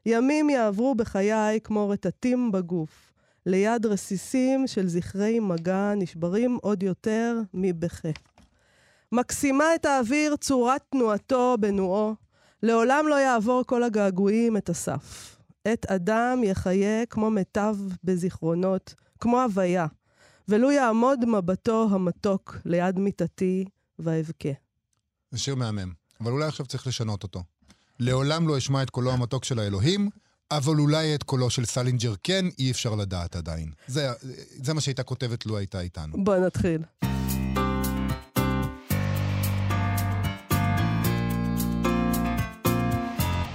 ימים 0.07 0.51
יעברו 0.51 0.95
בחיי 0.95 1.61
כמו 1.65 1.89
רטטים 1.89 2.53
בגוף, 2.53 3.13
ליד 3.47 3.87
רסיסים 3.87 4.67
של 4.67 4.89
זכרי 4.89 5.41
מגע 5.41 5.93
נשברים 5.97 6.59
עוד 6.63 6.83
יותר 6.83 7.41
מבכה. 7.55 8.09
מקסימה 9.13 9.75
את 9.75 9.85
האוויר 9.85 10.37
צורת 10.37 10.83
תנועתו 10.91 11.57
בנועו, 11.61 12.15
לעולם 12.63 13.05
לא 13.09 13.15
יעבור 13.15 13.63
כל 13.67 13.83
הגעגועים 13.83 14.57
את 14.57 14.69
הסף. 14.69 15.37
עת 15.65 15.87
אדם 15.87 16.41
יחיה 16.45 17.07
כמו 17.07 17.31
מיטב 17.31 17.77
בזיכרונות, 18.05 18.95
כמו 19.21 19.41
הוויה, 19.41 19.87
ולו 20.49 20.71
יעמוד 20.71 21.25
מבטו 21.25 21.89
המתוק 21.91 22.57
ליד 22.65 22.99
מיטתי 22.99 23.65
ואבכה. 23.99 24.49
זה 25.31 25.39
שיר 25.39 25.55
מהמם, 25.55 25.93
אבל 26.21 26.33
אולי 26.33 26.47
עכשיו 26.47 26.67
צריך 26.67 26.87
לשנות 26.87 27.23
אותו. 27.23 27.43
לעולם 28.01 28.49
לא 28.49 28.59
אשמע 28.59 28.83
את 28.83 28.91
קולו 28.91 29.13
המתוק 29.13 29.45
של 29.45 29.59
האלוהים, 29.59 30.11
אבל 30.51 30.79
אולי 30.79 31.15
את 31.15 31.23
קולו 31.23 31.51
של 31.51 31.65
סלינג'ר 31.65 32.15
כן, 32.23 32.47
אי 32.59 32.71
אפשר 32.71 32.95
לדעת 32.95 33.37
עדיין. 33.37 33.73
זה, 33.87 34.09
זה 34.65 34.75
מה 34.75 34.81
שהייתה 34.81 35.03
כותבת 35.03 35.47
לו 35.47 35.59
הייתה 35.59 35.81
איתנו. 35.81 36.25
בוא 36.25 36.37
נתחיל. 36.37 36.83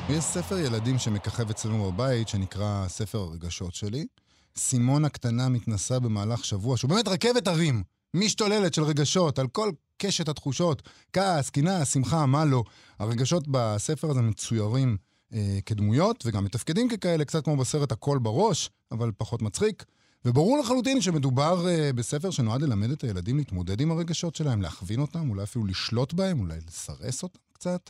יש 0.09 0.23
ספר 0.23 0.57
ילדים 0.57 0.97
שמככב 0.97 1.49
אצלנו 1.49 1.91
בבית, 1.91 2.27
שנקרא 2.27 2.85
ספר 2.87 3.17
הרגשות 3.19 3.73
שלי. 3.73 4.05
סימון 4.57 5.05
הקטנה 5.05 5.49
מתנסה 5.49 5.99
במהלך 5.99 6.45
שבוע, 6.45 6.77
שהוא 6.77 6.89
באמת 6.89 7.07
רכבת 7.07 7.47
הרים, 7.47 7.83
משתוללת 8.13 8.73
של 8.73 8.83
רגשות, 8.83 9.39
על 9.39 9.47
כל 9.47 9.71
קשת 9.97 10.29
התחושות, 10.29 10.81
כעס, 11.13 11.49
קנאה, 11.49 11.85
שמחה, 11.85 12.25
מה 12.25 12.45
לא. 12.45 12.63
הרגשות 12.99 13.43
בספר 13.47 14.09
הזה 14.09 14.21
מצוירים 14.21 14.97
אה, 15.33 15.59
כדמויות, 15.65 16.23
וגם 16.25 16.43
מתפקדים 16.43 16.89
ככאלה, 16.89 17.25
קצת 17.25 17.43
כמו 17.43 17.57
בסרט 17.57 17.91
הכל 17.91 18.17
בראש, 18.17 18.69
אבל 18.91 19.11
פחות 19.17 19.41
מצחיק. 19.41 19.85
וברור 20.25 20.57
לחלוטין 20.57 21.01
שמדובר 21.01 21.67
אה, 21.67 21.93
בספר 21.93 22.31
שנועד 22.31 22.61
ללמד 22.61 22.91
את 22.91 23.03
הילדים 23.03 23.37
להתמודד 23.37 23.81
עם 23.81 23.91
הרגשות 23.91 24.35
שלהם, 24.35 24.61
להכווין 24.61 24.99
אותם, 24.99 25.29
אולי 25.29 25.43
אפילו 25.43 25.65
לשלוט 25.65 26.13
בהם, 26.13 26.39
אולי 26.39 26.57
לסרס 26.67 27.23
אותם 27.23 27.39
קצת. 27.53 27.89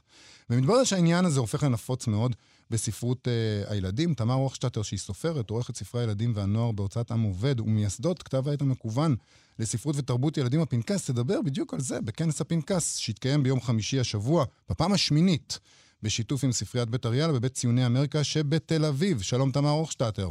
ומתברר 0.49 0.83
שהעניין 0.83 1.25
הזה 1.25 1.39
הופך 1.39 1.63
לנפוץ 1.63 2.07
מאוד 2.07 2.35
בספרות 2.69 3.27
אה, 3.27 3.71
הילדים. 3.71 4.13
תמר 4.13 4.33
רוכשטטר, 4.33 4.81
שהיא 4.81 4.99
סופרת, 4.99 5.49
עורכת 5.49 5.75
ספרי 5.75 6.01
הילדים 6.01 6.31
והנוער 6.35 6.71
בהוצאת 6.71 7.11
עם 7.11 7.21
עובד, 7.21 7.59
ומייסדות 7.59 8.23
כתב 8.23 8.47
העת 8.47 8.61
המקוון 8.61 9.15
לספרות 9.59 9.95
ותרבות 9.97 10.37
ילדים 10.37 10.61
הפנקס, 10.61 11.11
תדבר 11.11 11.41
בדיוק 11.45 11.73
על 11.73 11.79
זה 11.79 12.01
בכנס 12.01 12.41
הפנקס, 12.41 12.97
שהתקיים 12.97 13.43
ביום 13.43 13.59
חמישי 13.59 13.99
השבוע, 13.99 14.45
בפעם 14.69 14.93
השמינית, 14.93 15.59
בשיתוף 16.03 16.43
עם 16.43 16.51
ספריית 16.51 16.89
בית 16.89 17.05
אריאלה 17.05 17.33
בבית 17.33 17.51
ציוני 17.51 17.85
אמריקה 17.85 18.23
שבתל 18.23 18.85
אביב. 18.85 19.21
שלום, 19.21 19.51
תמר 19.51 19.69
רוכשטטר. 19.69 20.27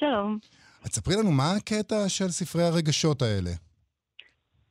שלום. 0.00 0.38
אז 0.84 0.90
ספרי 0.90 1.14
לנו, 1.16 1.32
מה 1.32 1.52
הקטע 1.56 2.08
של 2.08 2.28
ספרי 2.28 2.62
הרגשות 2.62 3.22
האלה? 3.22 3.50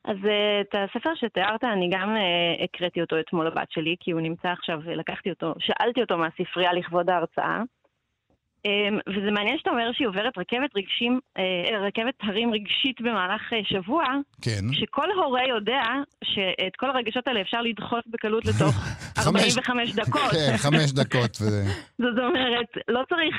אז 0.05 0.17
uh, 0.17 0.61
את 0.61 0.75
הספר 0.75 1.09
שתיארת, 1.15 1.63
אני 1.63 1.89
גם 1.91 2.15
uh, 2.15 2.63
הקראתי 2.63 3.01
אותו 3.01 3.19
אתמול 3.19 3.47
לבת 3.47 3.71
שלי, 3.71 3.95
כי 3.99 4.11
הוא 4.11 4.21
נמצא 4.21 4.47
עכשיו, 4.47 4.79
לקחתי 4.81 5.29
אותו, 5.29 5.53
שאלתי 5.59 6.01
אותו 6.01 6.17
מהספרייה 6.17 6.73
לכבוד 6.73 7.09
ההרצאה. 7.09 7.61
Um, 8.67 8.99
וזה 9.09 9.31
מעניין 9.31 9.57
שאתה 9.57 9.69
אומר 9.69 9.91
שהיא 9.93 10.07
עוברת 10.07 10.37
רכבת 10.37 10.69
רגשים, 10.75 11.19
uh, 11.37 11.41
רכבת 11.73 12.13
הרים 12.23 12.53
רגשית 12.53 13.01
במהלך 13.01 13.41
uh, 13.53 13.55
שבוע, 13.69 14.03
כן. 14.41 14.61
שכל 14.71 15.11
הורה 15.11 15.41
יודע 15.47 15.81
שאת 16.23 16.75
כל 16.75 16.89
הרגשות 16.89 17.27
האלה 17.27 17.41
אפשר 17.41 17.61
לדחוס 17.61 18.03
בקלות 18.07 18.45
לתוך 18.45 18.75
45 19.27 19.93
דקות. 19.93 20.31
כן, 20.31 20.57
חמש 20.57 20.91
דקות. 20.91 21.37
ו... 21.41 21.45
זאת 22.03 22.17
אומרת, 22.17 22.69
לא 22.87 23.01
צריך 23.09 23.35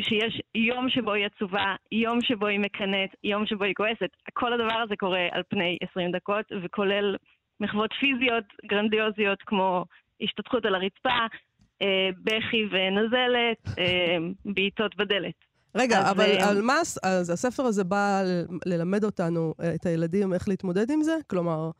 שיש 0.00 0.42
יום 0.54 0.90
שבו 0.90 1.12
היא 1.12 1.26
עצובה, 1.26 1.74
יום 1.92 2.18
שבו 2.22 2.46
היא 2.46 2.60
מקנאת, 2.60 3.10
יום 3.24 3.46
שבו 3.46 3.64
היא 3.64 3.74
כועסת. 3.76 4.10
כל 4.32 4.52
הדבר 4.52 4.78
הזה 4.84 4.96
קורה 4.96 5.26
על 5.32 5.42
פני 5.48 5.76
20 5.90 6.12
דקות, 6.12 6.44
וכולל 6.64 7.16
מחוות 7.60 7.90
פיזיות 8.00 8.44
גרנדיוזיות 8.66 9.42
כמו 9.46 9.84
השתתחות 10.20 10.64
על 10.64 10.74
הרצפה, 10.74 11.08
אה, 11.08 11.26
בכי 12.24 12.64
ונזלת, 12.70 13.78
אה, 13.78 14.16
בעיטות 14.44 14.96
בדלת. 14.96 15.34
רגע, 15.74 15.98
אז, 15.98 16.10
אבל 16.10 16.24
אה, 16.24 16.50
על 16.50 16.62
מה, 16.62 16.74
אז 17.02 17.30
הספר 17.30 17.62
הזה 17.62 17.84
בא 17.84 18.22
ללמד 18.66 19.04
אותנו, 19.04 19.54
אה, 19.62 19.74
את 19.74 19.86
הילדים, 19.86 20.34
איך 20.34 20.48
להתמודד 20.48 20.90
עם 20.90 21.02
זה? 21.02 21.16
כלומר, 21.26 21.70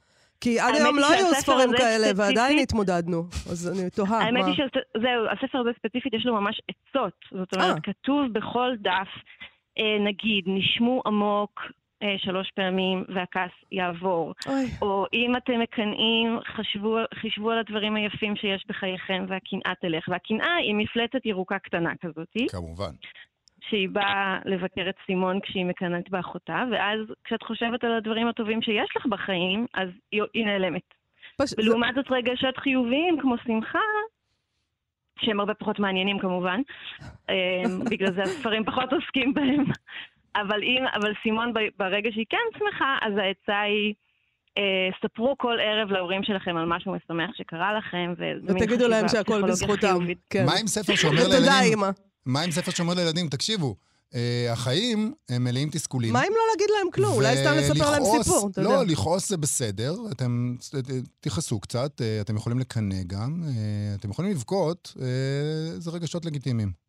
כי 0.40 0.61
עד 0.61 0.75
היום 0.75 0.99
לא 0.99 1.11
היו 1.11 1.26
ספרים 1.35 1.71
כאלה, 1.76 2.07
ספציפית- 2.07 2.19
ועדיין 2.19 2.59
התמודדנו. 2.59 3.25
אז 3.50 3.78
אני 3.81 3.90
תוהה, 3.90 4.19
האמת 4.19 4.40
מה... 4.40 4.47
היא 4.47 4.55
שזהו, 4.55 5.26
הספר 5.33 5.59
הזה 5.59 5.71
ספציפית 5.78 6.14
יש 6.14 6.26
לו 6.26 6.35
ממש 6.35 6.61
עצות. 6.69 7.12
זאת 7.31 7.55
אומרת, 7.55 7.76
אה. 7.76 7.81
כתוב 7.81 8.33
בכל 8.33 8.71
דף, 8.81 9.09
אה, 9.78 10.05
נגיד, 10.05 10.45
נשמו 10.47 11.02
עמוק 11.07 11.61
אה, 12.02 12.14
שלוש 12.19 12.50
פעמים 12.50 13.05
והכעס 13.14 13.50
יעבור. 13.73 14.35
אוי, 14.47 14.64
או 14.83 15.07
אם 15.12 15.37
אתם 15.37 15.61
מקנאים, 15.61 16.38
חשבו, 16.57 16.97
חישבו 17.14 17.50
על 17.50 17.59
הדברים 17.59 17.95
היפים 17.97 18.37
שיש 18.37 18.64
בחייכם 18.69 19.25
והקנאה 19.28 19.75
תלך. 19.81 20.09
והקנאה 20.09 20.55
היא 20.57 20.75
מפלצת 20.75 21.26
ירוקה 21.26 21.59
קטנה 21.59 21.93
כזאתי, 22.00 22.47
כמובן. 22.50 22.90
שהיא 23.69 23.88
באה 23.93 24.38
לבקר 24.45 24.88
את 24.88 24.95
סימון 25.07 25.40
כשהיא 25.40 25.64
מקנאת 25.64 26.11
באחותה, 26.11 26.64
ואז 26.73 26.99
כשאת 27.25 27.43
חושבת 27.43 27.85
על 27.85 27.93
הדברים 27.93 28.28
הטובים 28.28 28.62
שיש 28.62 28.90
לך 28.97 29.07
בחיים, 29.07 29.67
אז 29.75 29.88
היא, 30.12 30.23
היא 30.35 30.45
נעלמת. 30.47 30.83
פש... 31.43 31.50
זה- 31.50 31.62
ולעומת 31.62 31.95
זאת 31.95 32.07
רגשות 32.11 32.57
חיוביים 32.57 33.21
כמו 33.21 33.35
שמחה, 33.47 33.78
שהם 35.21 35.40
הרבה 35.40 35.55
פחות 35.55 35.78
מעניינים 35.78 36.19
כמובן, 36.19 36.61
אמ, 37.31 37.35
בגלל 37.90 38.12
זה 38.12 38.23
הספרים 38.23 38.64
פחות 38.64 38.93
עוסקים 38.93 39.35
בהם. 39.35 39.64
אבל, 40.47 40.62
אם, 40.62 40.85
אבל 40.95 41.12
סימון 41.23 41.52
ברגע 41.78 42.09
שהיא 42.12 42.26
כן 42.30 42.47
שמחה, 42.59 42.97
אז 43.02 43.12
העצה 43.16 43.61
היא, 43.61 43.95
אה, 44.59 44.88
ספרו 45.02 45.35
כל 45.38 45.57
ערב 45.61 45.90
להורים 45.90 46.23
שלכם 46.25 46.57
על 46.57 46.66
משהו 46.66 46.92
משמח 46.92 47.30
שקרה 47.37 47.78
לכם, 47.78 48.14
ותגידו 48.49 48.88
להם 48.88 49.09
שהכל 49.09 49.42
בזכותם. 49.42 49.99
כן. 50.30 50.47
מה 50.47 50.52
עם 50.61 50.66
ספר 50.66 50.95
שאומר 50.97 51.28
לילדים... 51.28 51.52
אימא. 51.62 51.90
מה 52.26 52.40
עם 52.40 52.50
ספר 52.50 52.71
שאומר 52.71 52.95
לילדים, 52.95 53.28
תקשיבו, 53.28 53.75
אה, 54.14 54.49
החיים 54.52 55.12
הם 55.28 55.45
מלאים 55.45 55.68
תסכולים. 55.71 56.12
מה 56.12 56.21
אם 56.23 56.33
לא 56.33 56.42
להגיד 56.52 56.68
להם 56.78 56.90
כלום? 56.90 57.12
אולי 57.12 57.37
סתם 57.37 57.54
לספר 57.59 57.90
להם 57.90 58.02
סיפור, 58.23 58.49
אתה 58.52 58.61
יודע. 58.61 58.71
לא, 58.73 58.87
לכעוס 58.87 59.28
זה 59.28 59.37
בסדר, 59.37 59.95
אתם 60.12 60.54
ת- 60.75 60.90
תכעסו 61.21 61.61
קצת, 61.61 62.00
אה, 62.00 62.21
אתם 62.21 62.37
יכולים 62.37 62.59
לקנא 62.59 63.02
גם, 63.07 63.42
אה, 63.47 63.95
אתם 63.95 64.11
יכולים 64.11 64.30
לבכות, 64.30 64.95
אה, 65.00 65.07
זה 65.78 65.90
רגשות 65.90 66.25
לגיטימיים. 66.25 66.88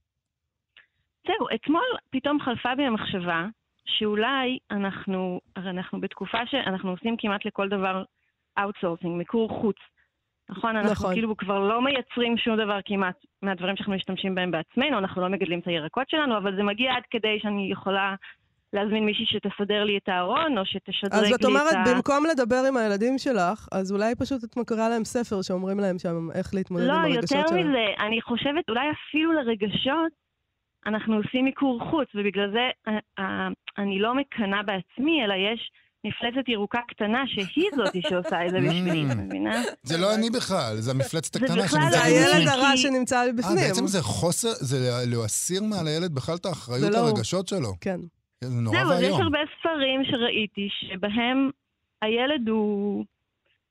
זהו, 1.27 1.47
אתמול 1.55 1.87
פתאום 2.09 2.39
חלפה 2.39 2.75
בי 2.75 2.83
המחשבה 2.83 3.45
שאולי 3.85 4.57
אנחנו, 4.71 5.41
הרי 5.55 5.69
אנחנו 5.69 6.01
בתקופה 6.01 6.37
שאנחנו 6.45 6.91
עושים 6.91 7.15
כמעט 7.17 7.45
לכל 7.45 7.69
דבר 7.69 8.03
אאוטסורסינג, 8.59 9.17
מיקור 9.17 9.49
חוץ. 9.61 9.75
נכון? 10.49 10.75
אנחנו 10.75 10.91
נכון. 10.91 11.13
כאילו 11.13 11.37
כבר 11.37 11.59
לא 11.59 11.81
מייצרים 11.81 12.37
שום 12.37 12.55
דבר 12.57 12.79
כמעט 12.85 13.15
מהדברים 13.41 13.75
שאנחנו 13.75 13.93
משתמשים 13.93 14.35
בהם 14.35 14.51
בעצמנו, 14.51 14.97
אנחנו 14.97 15.21
לא 15.21 15.27
מגדלים 15.27 15.59
את 15.59 15.67
הירקות 15.67 16.09
שלנו, 16.09 16.37
אבל 16.37 16.55
זה 16.55 16.63
מגיע 16.63 16.93
עד 16.93 17.03
כדי 17.11 17.39
שאני 17.41 17.71
יכולה 17.71 18.15
להזמין 18.73 19.05
מישהי 19.05 19.25
שתסדר 19.25 19.83
לי 19.83 19.97
את 19.97 20.09
הארון, 20.09 20.57
או 20.57 20.65
שתשדרג 20.65 21.13
אז 21.13 21.23
לי 21.23 21.35
את 21.35 21.45
אומרת, 21.45 21.71
את 21.71 21.87
ה... 21.87 21.93
במקום 21.93 22.23
לדבר 22.31 22.61
עם 22.67 22.77
הילדים 22.77 23.17
שלך, 23.17 23.67
אז 23.71 23.91
אולי 23.91 24.15
פשוט 24.15 24.43
את 24.43 24.57
מקריאה 24.57 24.89
להם 24.89 25.05
ספר 25.05 25.41
שאומרים 25.41 25.79
להם 25.79 25.99
שם 25.99 26.31
איך 26.35 26.53
להתמודד 26.53 26.87
לא, 26.87 26.93
עם 26.93 26.99
הרגשות 26.99 27.31
יותר 27.31 27.47
שלהם. 27.47 27.69
מזה, 27.69 27.85
אני 27.99 28.21
חושבת 28.21 28.69
אולי 28.69 28.87
אפילו 28.91 29.33
לרגשות 29.33 30.11
אנחנו 30.85 31.15
עושים 31.15 31.45
מיקור 31.45 31.89
חוץ, 31.89 32.07
ובגלל 32.15 32.51
זה 32.51 32.69
אה, 32.87 32.99
אה, 33.19 33.47
אני 33.77 33.99
לא 33.99 34.15
מקנאה 34.15 34.63
בעצמי, 34.63 35.25
אלא 35.25 35.33
יש 35.33 35.71
מפלצת 36.03 36.49
ירוקה 36.49 36.79
קטנה 36.87 37.23
שהיא 37.27 37.69
זאתי 37.75 38.01
שעושה 38.09 38.45
את 38.45 38.51
זה 38.51 38.57
בשבילי, 38.69 39.11
את 39.11 39.17
מבינה? 39.17 39.61
זה 39.83 39.97
לא 39.97 40.15
אני 40.15 40.29
בכלל, 40.29 40.75
זה 40.75 40.91
המפלצת 40.91 41.33
זה 41.33 41.45
הקטנה 41.45 41.63
בכלל 41.63 41.79
שנמצאת 41.81 41.91
זה 41.91 41.97
לא 41.97 42.03
לי 42.03 42.09
אני. 42.09 42.17
הילד 42.17 42.47
בפנים. 42.47 42.47
הרע 42.47 42.77
שנמצא 42.77 43.25
אה, 43.25 43.33
בפנים. 43.33 43.55
בעצם 43.55 43.87
זה 43.87 44.01
חוסר, 44.01 44.49
זה 44.49 44.77
להסיר 45.07 45.63
מעל 45.63 45.87
הילד 45.87 46.15
בכלל 46.15 46.35
את 46.35 46.45
האחריות 46.45 46.81
זה 46.81 46.89
לא 46.89 46.97
הוא. 46.97 47.07
לרגשות 47.07 47.47
שלו. 47.47 47.73
כן. 47.81 47.99
זה 48.43 48.61
נורא 48.61 48.77
זהו, 48.77 48.91
אז 48.91 49.01
יש 49.01 49.05
ואיום. 49.05 49.21
הרבה 49.21 49.39
ספרים 49.59 50.03
שראיתי 50.05 50.67
שבהם 50.71 51.49
הילד 52.01 52.49
הוא, 52.49 53.05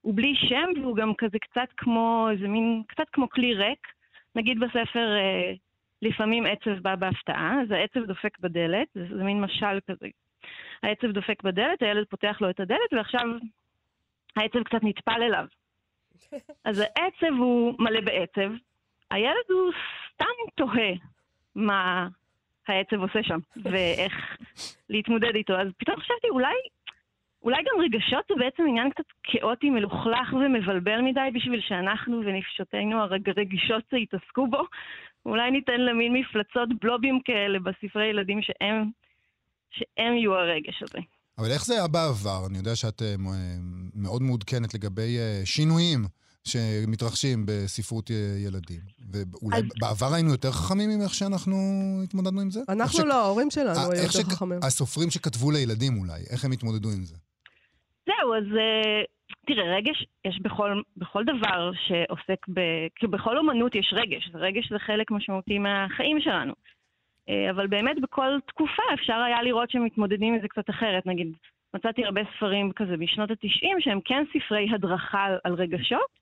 הוא 0.00 0.14
בלי 0.14 0.34
שם 0.48 0.82
והוא 0.82 0.96
גם 0.96 1.12
כזה 1.18 1.38
קצת 1.38 1.68
כמו, 1.76 2.28
איזה 2.32 2.48
מין, 2.48 2.82
קצת 2.88 3.06
כמו 3.12 3.28
כלי 3.28 3.54
ריק. 3.54 3.86
נגיד 4.36 4.60
בספר 4.60 5.08
לפעמים 6.02 6.46
עצב 6.46 6.78
בא 6.82 6.94
בהפתעה, 6.94 7.62
אז 7.62 7.70
העצב 7.70 8.04
דופק 8.04 8.38
בדלת, 8.38 8.88
זה, 8.94 9.06
זה 9.16 9.24
מין 9.24 9.40
משל 9.40 9.78
כזה. 9.90 10.06
העצב 10.82 11.10
דופק 11.10 11.42
בדלת, 11.42 11.82
הילד 11.82 12.06
פותח 12.10 12.38
לו 12.40 12.50
את 12.50 12.60
הדלת, 12.60 12.92
ועכשיו 12.92 13.22
העצב 14.36 14.62
קצת 14.62 14.80
נטפל 14.82 15.22
אליו. 15.22 15.46
אז 16.64 16.80
העצב 16.80 17.34
הוא 17.38 17.74
מלא 17.78 18.00
בעצב, 18.00 18.50
הילד 19.10 19.48
הוא 19.48 19.72
סתם 20.14 20.50
תוהה 20.54 20.92
מה 21.54 22.08
העצב 22.68 22.96
עושה 23.00 23.22
שם, 23.22 23.38
ואיך 23.56 24.36
להתמודד 24.90 25.34
איתו. 25.34 25.54
אז 25.54 25.68
פתאום 25.78 25.96
חשבתי, 25.96 26.28
אולי, 26.30 26.54
אולי 27.42 27.56
גם 27.56 27.80
רגשות 27.80 28.24
זה 28.28 28.34
בעצם 28.38 28.62
עניין 28.68 28.90
קצת 28.90 29.04
כאוטי, 29.22 29.70
מלוכלך 29.70 30.32
ומבלבל 30.32 31.00
מדי 31.00 31.28
בשביל 31.34 31.60
שאנחנו 31.60 32.20
ונפשותינו 32.24 33.02
הרגישות 33.02 33.92
יתעסקו 33.92 34.46
בו. 34.46 34.62
אולי 35.26 35.50
ניתן 35.50 35.80
למין 35.80 36.12
מפלצות 36.12 36.68
בלובים 36.80 37.20
כאלה 37.24 37.58
בספרי 37.58 38.06
ילדים 38.06 38.42
שהם, 38.42 38.90
שהם 39.70 40.12
יהיו 40.16 40.34
הרגש 40.34 40.82
הזה. 40.82 40.98
אבל 41.38 41.50
איך 41.50 41.64
זה 41.64 41.74
היה 41.74 41.88
בעבר? 41.88 42.46
אני 42.50 42.58
יודע 42.58 42.76
שאת 42.76 43.02
אה, 43.02 43.14
מאוד 43.94 44.22
מעודכנת 44.22 44.74
לגבי 44.74 45.18
אה, 45.18 45.40
שינויים 45.44 46.04
שמתרחשים 46.44 47.46
בספרות 47.46 48.10
ילדים. 48.44 48.80
ואולי 49.12 49.58
אז... 49.58 49.64
בעבר 49.80 50.14
היינו 50.14 50.30
יותר 50.30 50.50
חכמים 50.50 50.90
עם 50.90 51.00
איך 51.02 51.14
שאנחנו 51.14 51.56
התמודדנו 52.04 52.40
עם 52.40 52.50
זה? 52.50 52.60
אנחנו 52.68 52.98
ש... 52.98 53.00
לא, 53.00 53.14
ההורים 53.14 53.50
שלנו 53.50 53.78
אה, 53.78 53.82
היו 53.82 54.02
יותר 54.02 54.10
ש... 54.10 54.16
חכמים. 54.16 54.60
הסופרים 54.62 55.10
שכתבו 55.10 55.50
לילדים 55.50 55.98
אולי, 55.98 56.20
איך 56.30 56.44
הם 56.44 56.52
התמודדו 56.52 56.88
עם 56.88 57.04
זה? 57.04 57.16
זהו, 58.06 58.34
אז 58.34 58.44
תראה, 59.48 59.76
רגש 59.76 60.04
יש 60.24 60.40
בכל, 60.40 60.82
בכל 60.96 61.24
דבר 61.24 61.70
שעוסק 61.86 62.48
ב... 62.54 62.60
כאילו 62.94 63.12
בכל 63.12 63.38
אומנות 63.38 63.74
יש 63.74 63.92
רגש, 63.96 64.30
רגש 64.34 64.68
זה 64.70 64.78
חלק 64.78 65.10
משמעותי 65.10 65.58
מהחיים 65.58 66.20
שלנו. 66.20 66.52
אה, 67.28 67.50
אבל 67.50 67.66
באמת 67.66 68.00
בכל 68.00 68.38
תקופה 68.46 68.82
אפשר 68.94 69.14
היה 69.14 69.42
לראות 69.42 69.70
שהם 69.70 69.84
מתמודדים 69.84 70.34
עם 70.34 70.40
זה 70.40 70.48
קצת 70.48 70.70
אחרת. 70.70 71.06
נגיד, 71.06 71.32
מצאתי 71.74 72.04
הרבה 72.04 72.20
ספרים 72.36 72.72
כזה 72.72 72.96
בשנות 72.96 73.30
ה-90 73.30 73.80
שהם 73.80 74.00
כן 74.04 74.24
ספרי 74.32 74.68
הדרכה 74.74 75.26
על 75.44 75.54
רגשות, 75.54 76.18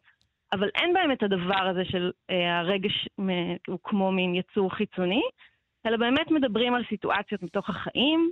אבל 0.53 0.69
אין 0.75 0.93
בהם 0.95 1.13
את 1.13 1.23
הדבר 1.23 1.63
הזה 1.71 1.85
של 1.85 2.11
אה, 2.31 2.59
הרגש 2.59 3.09
הוא 3.67 3.79
כמו 3.85 4.13
מין 4.13 4.35
יצור 4.35 4.75
חיצוני, 4.75 5.23
אלא 5.87 5.97
באמת 5.97 6.31
מדברים 6.31 6.75
על 6.75 6.85
סיטואציות 6.89 7.43
מתוך 7.43 7.71
החיים, 7.71 8.31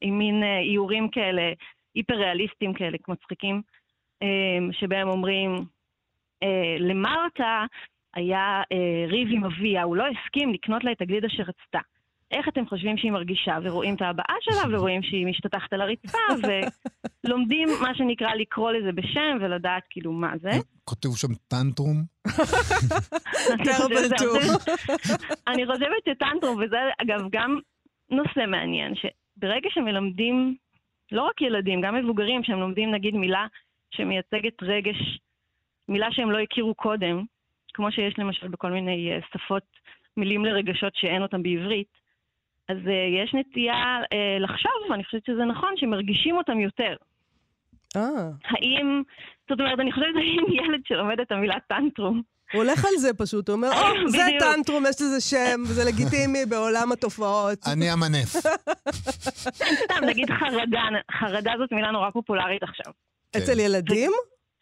עם 0.00 0.18
מין 0.18 0.42
אה, 0.42 0.58
איורים 0.58 1.08
כאלה, 1.08 1.52
היפר-ריאליסטיים 1.94 2.74
כאלה, 2.74 2.98
מצחיקים. 3.08 3.62
אמ, 4.22 4.70
שבהם 4.72 5.08
אומרים, 5.08 5.64
אה, 6.42 6.76
למרתה 6.78 7.64
היה 8.14 8.62
אה, 8.72 9.06
ריב 9.08 9.28
עם 9.30 9.44
אביה, 9.44 9.82
הוא 9.82 9.96
לא 9.96 10.04
הסכים 10.06 10.52
לקנות 10.52 10.84
לה 10.84 10.92
את 10.92 11.00
הגלידה 11.00 11.28
שרצתה. 11.30 11.78
איך 12.32 12.48
אתם 12.48 12.66
חושבים 12.66 12.96
שהיא 12.98 13.12
מרגישה? 13.12 13.58
ורואים 13.62 13.94
את 13.94 14.02
ההבעה 14.02 14.36
שלה, 14.40 14.76
ורואים 14.76 15.02
שהיא 15.02 15.26
משתטחת 15.26 15.72
על 15.72 15.80
הרצפה, 15.80 16.18
ולומדים 17.24 17.68
מה 17.82 17.94
שנקרא 17.94 18.34
לקרוא 18.34 18.72
לזה 18.72 18.92
בשם, 18.92 19.38
ולדעת 19.40 19.82
כאילו 19.90 20.12
מה 20.12 20.32
זה. 20.40 20.50
כותב 20.84 21.08
שם 21.16 21.34
טנטרום? 21.48 22.04
אני 25.48 25.66
חושבת 25.66 26.02
שטנטרום, 26.08 26.56
וזה 26.64 26.76
אגב 27.02 27.28
גם 27.32 27.58
נושא 28.10 28.46
מעניין, 28.48 28.94
שברגע 28.94 29.68
שמלמדים, 29.70 30.56
לא 31.12 31.22
רק 31.22 31.42
ילדים, 31.42 31.80
גם 31.80 31.94
מבוגרים, 31.94 32.44
שהם 32.44 32.60
לומדים 32.60 32.94
נגיד 32.94 33.14
מילה 33.14 33.46
שמייצגת 33.92 34.62
רגש, 34.62 35.18
מילה 35.88 36.06
שהם 36.10 36.30
לא 36.30 36.38
הכירו 36.38 36.74
קודם, 36.74 37.24
כמו 37.74 37.92
שיש 37.92 38.18
למשל 38.18 38.48
בכל 38.48 38.70
מיני 38.70 39.18
uh, 39.18 39.38
שפות, 39.38 39.62
מילים 40.16 40.44
לרגשות 40.44 40.92
שאין 40.94 41.22
אותם 41.22 41.42
בעברית, 41.42 41.92
אז 42.68 42.76
uh, 42.76 43.22
יש 43.22 43.34
נטייה 43.34 44.00
uh, 44.04 44.42
לחשוב, 44.42 44.90
ואני 44.90 45.04
חושבת 45.04 45.24
שזה 45.24 45.44
נכון, 45.44 45.74
שמרגישים 45.76 46.36
אותם 46.36 46.60
יותר. 46.60 46.96
אה. 47.96 48.30
האם, 48.44 49.02
זאת 49.48 49.60
אומרת, 49.60 49.80
אני 49.80 49.92
חושבת, 49.92 50.16
האם 50.20 50.52
ילד 50.52 50.80
שלומד 50.86 51.20
את 51.20 51.32
המילה 51.32 51.60
טנטרום, 51.68 52.22
הוא 52.52 52.62
הולך 52.62 52.84
על 52.84 52.96
זה 52.96 53.14
פשוט, 53.14 53.48
הוא 53.48 53.56
אומר, 53.56 53.68
או, 53.68 54.08
זה 54.16 54.22
טנטרום, 54.38 54.84
יש 54.88 55.00
לזה 55.00 55.20
שם, 55.20 55.60
וזה 55.62 55.84
לגיטימי 55.84 56.46
בעולם 56.50 56.92
התופעות. 56.92 57.58
אני 57.72 57.90
המנף. 57.90 58.28
סתם, 59.84 60.04
נגיד 60.06 60.30
חרדה, 60.30 60.82
חרדה 61.20 61.52
זאת 61.58 61.72
מילה 61.72 61.90
נורא 61.90 62.10
פופולרית 62.10 62.62
עכשיו. 62.62 62.92
כן. 63.32 63.38
אצל 63.38 63.60
ילדים? 63.60 64.12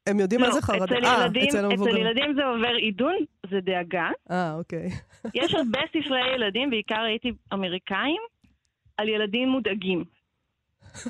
הם 0.06 0.20
יודעים 0.20 0.40
מה 0.40 0.50
זה 0.50 0.62
חרדה? 0.62 0.98
לא, 0.98 1.08
אצל 1.08 1.24
ילדים, 1.24 1.48
אצל 1.72 1.96
ילדים 1.96 2.34
זה 2.34 2.44
עובר 2.44 2.74
עידון, 2.74 3.14
זה 3.50 3.60
דאגה. 3.60 4.10
אה, 4.30 4.54
אוקיי. 4.54 4.88
יש 5.34 5.54
הרבה 5.54 5.80
ספרי 5.88 6.34
ילדים, 6.34 6.70
בעיקר 6.70 7.02
ראיתי 7.02 7.32
אמריקאים, 7.52 8.20
על 8.96 9.08
ילדים 9.08 9.48
מודאגים. 9.48 10.04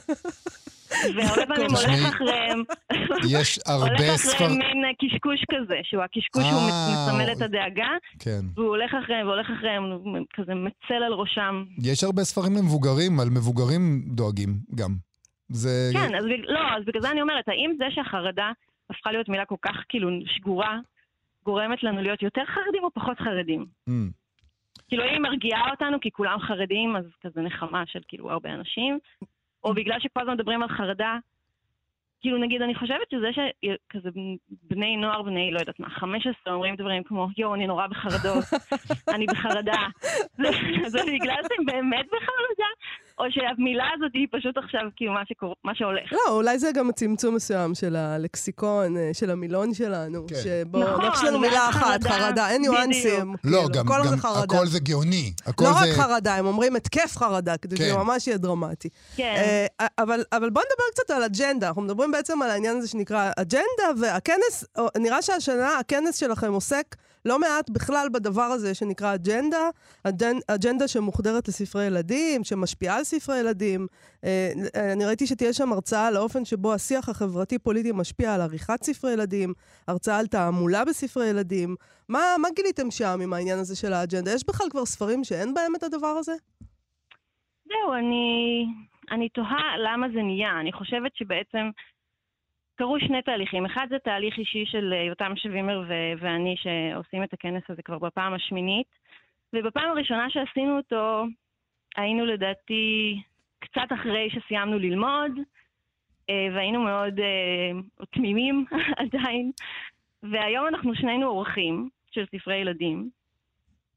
והרבה 1.16 1.46
פעמים 1.46 1.70
הולך 1.70 2.14
אחריהם, 2.14 2.62
יש 3.38 3.60
הרבה 3.66 3.96
ספר... 3.96 4.04
הולך 4.04 4.26
אחריהם 4.26 4.52
מין 4.52 4.92
קשקוש 5.00 5.40
כזה, 5.52 5.74
שהוא 5.82 6.02
הקשקוש 6.02 6.42
שהוא 6.42 6.60
אה, 6.60 7.06
מסמל 7.08 7.32
את 7.32 7.42
הדאגה, 7.42 7.88
כן. 8.18 8.40
והוא 8.54 8.68
הולך 8.68 8.90
אחריהם 9.04 9.26
והולך 9.26 9.46
אחריהם, 9.58 9.82
כזה 10.34 10.54
מצל 10.54 11.02
על 11.06 11.12
ראשם. 11.12 11.64
יש 11.82 12.04
הרבה 12.04 12.24
ספרים 12.24 12.56
למבוגרים, 12.56 13.20
על 13.20 13.30
מבוגרים 13.30 14.02
דואגים 14.06 14.58
גם. 14.74 15.09
זה... 15.50 15.90
כן, 15.92 16.14
אז, 16.14 16.24
לא, 16.48 16.60
אז 16.76 16.84
בגלל 16.84 17.02
זה 17.02 17.10
אני 17.10 17.22
אומרת, 17.22 17.48
האם 17.48 17.74
זה 17.78 17.84
שהחרדה 17.90 18.52
הפכה 18.90 19.12
להיות 19.12 19.28
מילה 19.28 19.44
כל 19.44 19.56
כך 19.62 19.84
כאילו 19.88 20.10
שגורה, 20.26 20.78
גורמת 21.44 21.82
לנו 21.82 22.02
להיות 22.02 22.22
יותר 22.22 22.42
חרדים 22.46 22.84
או 22.84 22.90
פחות 22.94 23.18
חרדים? 23.18 23.66
Mm. 23.88 23.92
כאילו, 24.88 25.04
היא 25.04 25.18
מרגיעה 25.18 25.70
אותנו 25.70 26.00
כי 26.00 26.10
כולם 26.10 26.38
חרדים, 26.40 26.96
אז 26.96 27.04
כזה 27.20 27.40
נחמה 27.40 27.82
של 27.86 28.00
כאילו 28.08 28.30
הרבה 28.30 28.54
אנשים, 28.54 28.98
או 29.64 29.74
בגלל 29.74 30.00
שכל 30.00 30.20
הזמן 30.20 30.34
מדברים 30.34 30.62
על 30.62 30.68
חרדה, 30.68 31.16
כאילו 32.20 32.38
נגיד, 32.38 32.62
אני 32.62 32.74
חושבת 32.74 33.10
שזה 33.10 33.28
שכזה 33.32 34.08
בני 34.62 34.96
נוער, 34.96 35.22
בני, 35.22 35.50
לא 35.50 35.60
יודעת 35.60 35.80
מה, 35.80 35.90
15 35.90 36.54
אומרים 36.54 36.76
דברים 36.76 37.02
כמו, 37.04 37.28
יואו, 37.38 37.54
אני 37.54 37.66
נורא 37.66 37.86
בחרדות, 37.86 38.44
אני 39.14 39.26
בחרדה. 39.26 39.86
זה 40.92 41.00
בגלל 41.06 41.40
שהם 41.48 41.66
באמת 41.66 42.06
בחרדה, 42.06 42.70
או 43.20 43.24
שהמילה 43.30 43.84
הזאת 43.94 44.10
היא 44.14 44.26
פשוט 44.30 44.56
עכשיו 44.56 44.80
כאילו 44.96 45.12
מה, 45.12 45.22
שקור... 45.28 45.54
מה 45.64 45.74
שהולך. 45.74 46.12
לא, 46.12 46.36
אולי 46.36 46.58
זה 46.58 46.70
גם 46.74 46.92
צמצום 46.92 47.34
מסוים 47.34 47.74
של 47.74 47.96
הלקסיקון, 47.96 48.96
אה, 48.96 49.10
של 49.12 49.30
המילון 49.30 49.74
שלנו. 49.74 50.26
כן. 50.26 50.34
שבו, 50.44 50.78
נכון, 50.78 51.04
יש 51.14 51.24
לנו 51.24 51.38
מילה 51.38 51.68
אחת, 51.68 52.02
חרדה, 52.02 52.50
אין 52.50 52.62
ניואנסים. 52.62 53.34
לא, 53.44 53.58
כאילו, 53.58 53.68
גם, 53.68 53.86
הכל 53.86 53.98
גם 53.98 54.16
זה 54.16 54.28
הכל 54.42 54.66
זה 54.66 54.80
גאוני. 54.80 55.32
הכל 55.46 55.64
לא 55.64 55.72
זה... 55.72 55.78
רק 55.78 55.96
חרדה, 55.96 56.36
הם 56.36 56.46
אומרים 56.46 56.76
התקף 56.76 57.16
חרדה, 57.16 57.56
כדי 57.56 57.76
כן. 57.76 57.84
שזה 57.84 57.96
ממש 57.96 58.26
יהיה 58.26 58.38
דרמטי. 58.38 58.88
כן. 59.16 59.66
Uh, 59.80 59.84
אבל, 59.98 60.22
אבל 60.32 60.50
בוא 60.50 60.62
נדבר 60.62 60.84
קצת 60.92 61.10
על 61.10 61.22
אג'נדה. 61.22 61.68
אנחנו 61.68 61.82
מדברים 61.82 62.10
בעצם 62.12 62.42
על 62.42 62.50
העניין 62.50 62.76
הזה 62.76 62.88
שנקרא 62.88 63.30
אג'נדה, 63.36 64.00
והכנס, 64.00 64.64
נראה 64.96 65.22
שהשנה 65.22 65.78
הכנס 65.78 66.16
שלכם 66.16 66.52
עוסק... 66.52 66.96
לא 67.24 67.38
מעט 67.38 67.70
בכלל 67.70 68.08
בדבר 68.12 68.42
הזה 68.42 68.74
שנקרא 68.74 69.14
אג'נדה, 69.14 69.68
אג'נדה 70.48 70.88
שמוחדרת 70.88 71.48
לספרי 71.48 71.84
ילדים, 71.84 72.44
שמשפיעה 72.44 72.96
על 72.96 73.04
ספרי 73.04 73.38
ילדים. 73.38 73.86
אה, 74.24 74.52
אני 74.92 75.04
ראיתי 75.04 75.26
שתהיה 75.26 75.52
שם 75.52 75.72
הרצאה 75.72 76.06
על 76.06 76.16
האופן 76.16 76.44
שבו 76.44 76.74
השיח 76.74 77.08
החברתי-פוליטי 77.08 77.92
משפיע 77.94 78.34
על 78.34 78.40
עריכת 78.40 78.82
ספרי 78.82 79.12
ילדים, 79.12 79.52
הרצאה 79.88 80.18
על 80.18 80.26
תעמולה 80.26 80.84
בספרי 80.84 81.26
ילדים. 81.26 81.76
מה, 82.08 82.20
מה 82.38 82.48
גיליתם 82.56 82.90
שם 82.90 83.18
עם 83.22 83.32
העניין 83.32 83.58
הזה 83.58 83.76
של 83.76 83.92
האג'נדה? 83.92 84.30
יש 84.34 84.44
בכלל 84.48 84.66
כבר 84.70 84.84
ספרים 84.84 85.24
שאין 85.24 85.54
בהם 85.54 85.74
את 85.76 85.82
הדבר 85.82 86.14
הזה? 86.18 86.32
זהו, 87.64 87.94
אני, 87.94 88.64
אני 89.10 89.28
תוהה 89.28 89.76
למה 89.78 90.06
זה 90.14 90.22
נהיה. 90.22 90.60
אני 90.60 90.72
חושבת 90.72 91.16
שבעצם... 91.16 91.70
קרו 92.80 93.00
שני 93.00 93.22
תהליכים. 93.22 93.66
אחד 93.66 93.86
זה 93.90 93.98
תהליך 93.98 94.38
אישי 94.38 94.64
של 94.66 94.92
אה, 94.92 95.02
יותם 95.02 95.32
שווימר 95.36 95.82
ו- 95.88 96.12
ואני 96.18 96.54
שעושים 96.56 97.22
את 97.22 97.32
הכנס 97.32 97.62
הזה 97.68 97.82
כבר 97.82 97.98
בפעם 97.98 98.34
השמינית. 98.34 98.86
ובפעם 99.52 99.90
הראשונה 99.90 100.30
שעשינו 100.30 100.76
אותו, 100.76 101.24
היינו 101.96 102.26
לדעתי 102.26 103.20
קצת 103.58 103.92
אחרי 103.94 104.28
שסיימנו 104.30 104.78
ללמוד, 104.78 105.32
אה, 106.30 106.48
והיינו 106.54 106.80
מאוד 106.80 107.18
uh, 107.18 108.06
תמימים 108.10 108.64
עדיין. 109.02 109.50
והיום 110.22 110.66
אנחנו 110.66 110.94
שנינו 110.94 111.26
אורחים 111.26 111.88
של 112.10 112.24
ספרי 112.26 112.56
ילדים. 112.56 113.10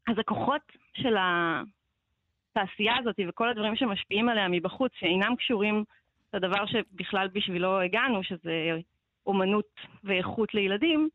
אז 0.08 0.20
הכוחות 0.20 0.62
של 0.94 1.16
התעשייה 1.20 2.98
הזאת 2.98 3.16
וכל 3.30 3.50
הדברים 3.50 3.76
שמשפיעים 3.76 4.30
עליה 4.30 4.48
מבחוץ, 4.48 4.92
שאינם 4.96 5.36
קשורים 5.36 5.84
זה 6.34 6.38
הדבר 6.38 6.66
שבכלל 6.66 7.28
בשבילו 7.34 7.82
הגענו, 7.82 8.24
שזה 8.24 8.52
אומנות 9.26 9.70
ואיכות 10.04 10.54
לילדים, 10.54 11.10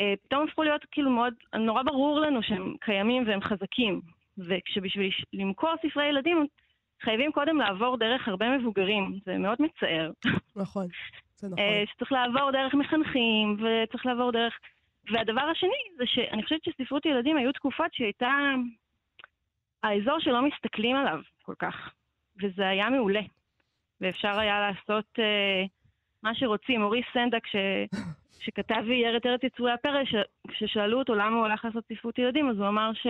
אה, 0.00 0.14
פתאום 0.22 0.48
הפכו 0.48 0.62
להיות 0.62 0.84
כאילו 0.90 1.10
מאוד, 1.10 1.34
נורא 1.54 1.82
ברור 1.82 2.20
לנו 2.20 2.42
שהם 2.42 2.74
קיימים 2.80 3.24
והם 3.26 3.40
חזקים. 3.40 4.00
וכשבשביל 4.38 5.10
למכור 5.32 5.74
ספרי 5.86 6.06
ילדים, 6.06 6.46
חייבים 7.02 7.32
קודם 7.32 7.56
לעבור 7.56 7.96
דרך 7.96 8.28
הרבה 8.28 8.58
מבוגרים. 8.58 9.18
זה 9.24 9.38
מאוד 9.38 9.56
מצער. 9.60 10.10
נכון, 10.56 10.86
זה 11.36 11.48
נכון. 11.48 11.58
אה, 11.58 11.82
שצריך 11.86 12.12
לעבור 12.12 12.50
דרך 12.50 12.74
מחנכים, 12.74 13.56
וצריך 13.56 14.06
לעבור 14.06 14.32
דרך... 14.32 14.58
והדבר 15.12 15.40
השני 15.40 15.96
זה 15.96 16.04
שאני 16.06 16.42
חושבת 16.42 16.64
שספרות 16.64 17.06
ילדים 17.06 17.36
היו 17.36 17.52
תקופות 17.52 17.94
שהייתה 17.94 18.54
האזור 19.82 20.20
שלא 20.20 20.42
מסתכלים 20.42 20.96
עליו 20.96 21.20
כל 21.42 21.54
כך, 21.58 21.92
וזה 22.42 22.68
היה 22.68 22.90
מעולה. 22.90 23.20
ואפשר 24.02 24.38
היה 24.38 24.60
לעשות 24.60 25.04
אה, 25.18 25.64
מה 26.22 26.34
שרוצים. 26.34 26.80
מוריס 26.80 27.04
סנדק, 27.12 27.46
ש... 27.46 27.56
שכתב 28.44 28.82
ואייר 28.88 29.16
את 29.16 29.26
ארץ 29.26 29.40
יצורי 29.44 29.72
הפרא, 29.72 30.04
ש... 30.04 30.14
כששאלו 30.48 30.98
אותו 30.98 31.14
למה 31.14 31.36
הוא 31.36 31.46
הלך 31.46 31.64
לעשות 31.64 31.84
ספרות 31.92 32.18
ילדים, 32.18 32.50
אז 32.50 32.58
הוא 32.58 32.68
אמר 32.68 32.90
ש... 32.94 33.06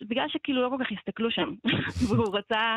בגלל 0.00 0.28
שכאילו 0.28 0.62
לא 0.62 0.68
כל 0.68 0.84
כך 0.84 0.92
הסתכלו 0.92 1.30
שם, 1.30 1.54
והוא 2.08 2.36
רצה... 2.38 2.76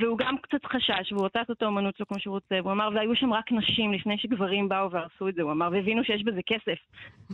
והוא 0.00 0.18
גם 0.18 0.36
קצת 0.38 0.64
חשש, 0.64 1.12
והוא 1.12 1.26
רצה 1.26 1.38
לעשות 1.38 1.56
את 1.56 1.62
האומנות 1.62 1.96
שלו 1.96 2.06
כמו 2.06 2.18
שהוא 2.18 2.34
רוצה, 2.34 2.54
והוא 2.60 2.72
אמר, 2.72 2.88
והיו 2.94 3.16
שם 3.16 3.32
רק 3.32 3.52
נשים 3.52 3.92
לפני 3.92 4.18
שגברים 4.18 4.68
באו 4.68 4.90
והרסו 4.90 5.28
את 5.28 5.34
זה, 5.34 5.42
הוא 5.42 5.52
אמר, 5.52 5.68
והבינו 5.72 6.04
שיש 6.04 6.22
בזה 6.22 6.40
כסף. 6.46 6.78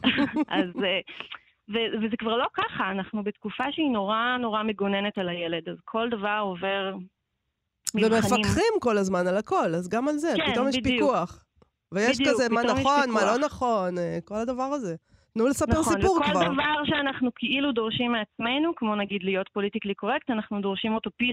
אז... 0.56 0.82
אה, 0.84 1.00
ו- 1.68 1.98
וזה 2.02 2.16
כבר 2.16 2.36
לא 2.36 2.46
ככה, 2.54 2.90
אנחנו 2.90 3.22
בתקופה 3.22 3.64
שהיא 3.72 3.90
נורא 3.90 4.36
נורא 4.40 4.62
מגוננת 4.62 5.18
על 5.18 5.28
הילד, 5.28 5.68
אז 5.68 5.76
כל 5.84 6.08
דבר 6.10 6.38
עובר 6.42 6.94
מבחנים. 7.94 8.12
ומפקחים 8.12 8.72
כל 8.80 8.98
הזמן 8.98 9.26
על 9.26 9.36
הכל, 9.36 9.74
אז 9.74 9.88
גם 9.88 10.08
על 10.08 10.16
זה, 10.16 10.32
כן, 10.36 10.52
פתאום 10.52 10.68
יש 10.68 10.76
בדיוק. 10.76 10.96
פיקוח. 10.96 11.44
ויש 11.92 12.20
בדיוק, 12.20 12.34
כזה 12.34 12.48
מה 12.48 12.62
נכון, 12.62 13.10
מה. 13.10 13.24
לא 13.24 13.38
נכון, 13.38 13.98
אה, 13.98 14.18
כל 14.24 14.34
הדבר 14.34 14.62
הזה. 14.62 14.96
תנו 15.34 15.46
לספר 15.46 15.80
נכון, 15.80 15.94
סיפור 16.00 16.16
וכל 16.16 16.30
כבר. 16.30 16.44
דבר 16.44 16.84
שאנחנו 16.84 17.30
כאילו 17.34 17.72
דורשים 17.72 18.12
מעצמנו, 18.12 18.72
כמו 18.76 18.96
נגיד 18.96 19.22
להיות 19.22 19.48
פוליטיקלי 19.52 19.94
קורקט, 19.94 20.30
אנחנו 20.30 20.60
דורשים 20.60 20.94
אותו 20.94 21.10
פי, 21.16 21.32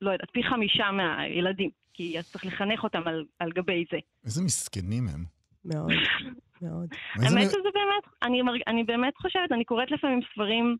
לא 0.00 0.10
יודעת, 0.10 0.30
פי 0.32 0.42
חמישה 0.42 0.90
מהילדים. 0.90 1.70
כי 1.94 2.18
אז 2.18 2.30
צריך 2.30 2.46
לחנך 2.46 2.84
אותם 2.84 3.02
על, 3.06 3.24
על 3.38 3.52
גבי 3.52 3.84
זה. 3.92 3.98
איזה 4.24 4.42
מסכנים 4.42 5.08
הם. 5.08 5.24
מאוד, 5.64 5.90
מאוד. 6.62 6.88
האמת 7.14 7.50
שזה 7.50 7.68
באמת, 7.74 8.14
אני, 8.22 8.40
אני 8.66 8.84
באמת 8.84 9.16
חושבת, 9.16 9.52
אני 9.52 9.64
קוראת 9.64 9.90
לפעמים 9.90 10.20
ספרים, 10.32 10.76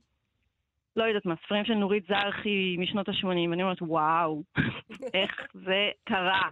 לא 0.97 1.05
יודעת 1.05 1.27
מה, 1.27 1.35
ספרים 1.47 1.65
של 1.65 1.75
נורית 1.75 2.05
זרחי 2.09 2.77
משנות 2.79 3.09
ה-80, 3.09 3.27
ואני 3.27 3.63
אומרת, 3.63 3.83
וואו, 3.83 4.43
איך 5.15 5.31
זה 5.55 5.89
קרה. 6.09 6.49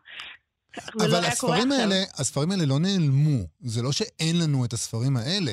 לא 0.95 1.05
אבל 1.05 1.25
הספרים. 1.25 1.73
האלה, 1.73 1.95
הספרים 2.19 2.51
האלה 2.51 2.63
לא 2.67 2.79
נעלמו. 2.79 3.39
זה 3.61 3.83
לא 3.83 3.93
שאין 3.93 4.37
לנו 4.43 4.65
את 4.65 4.73
הספרים 4.73 5.17
האלה. 5.17 5.53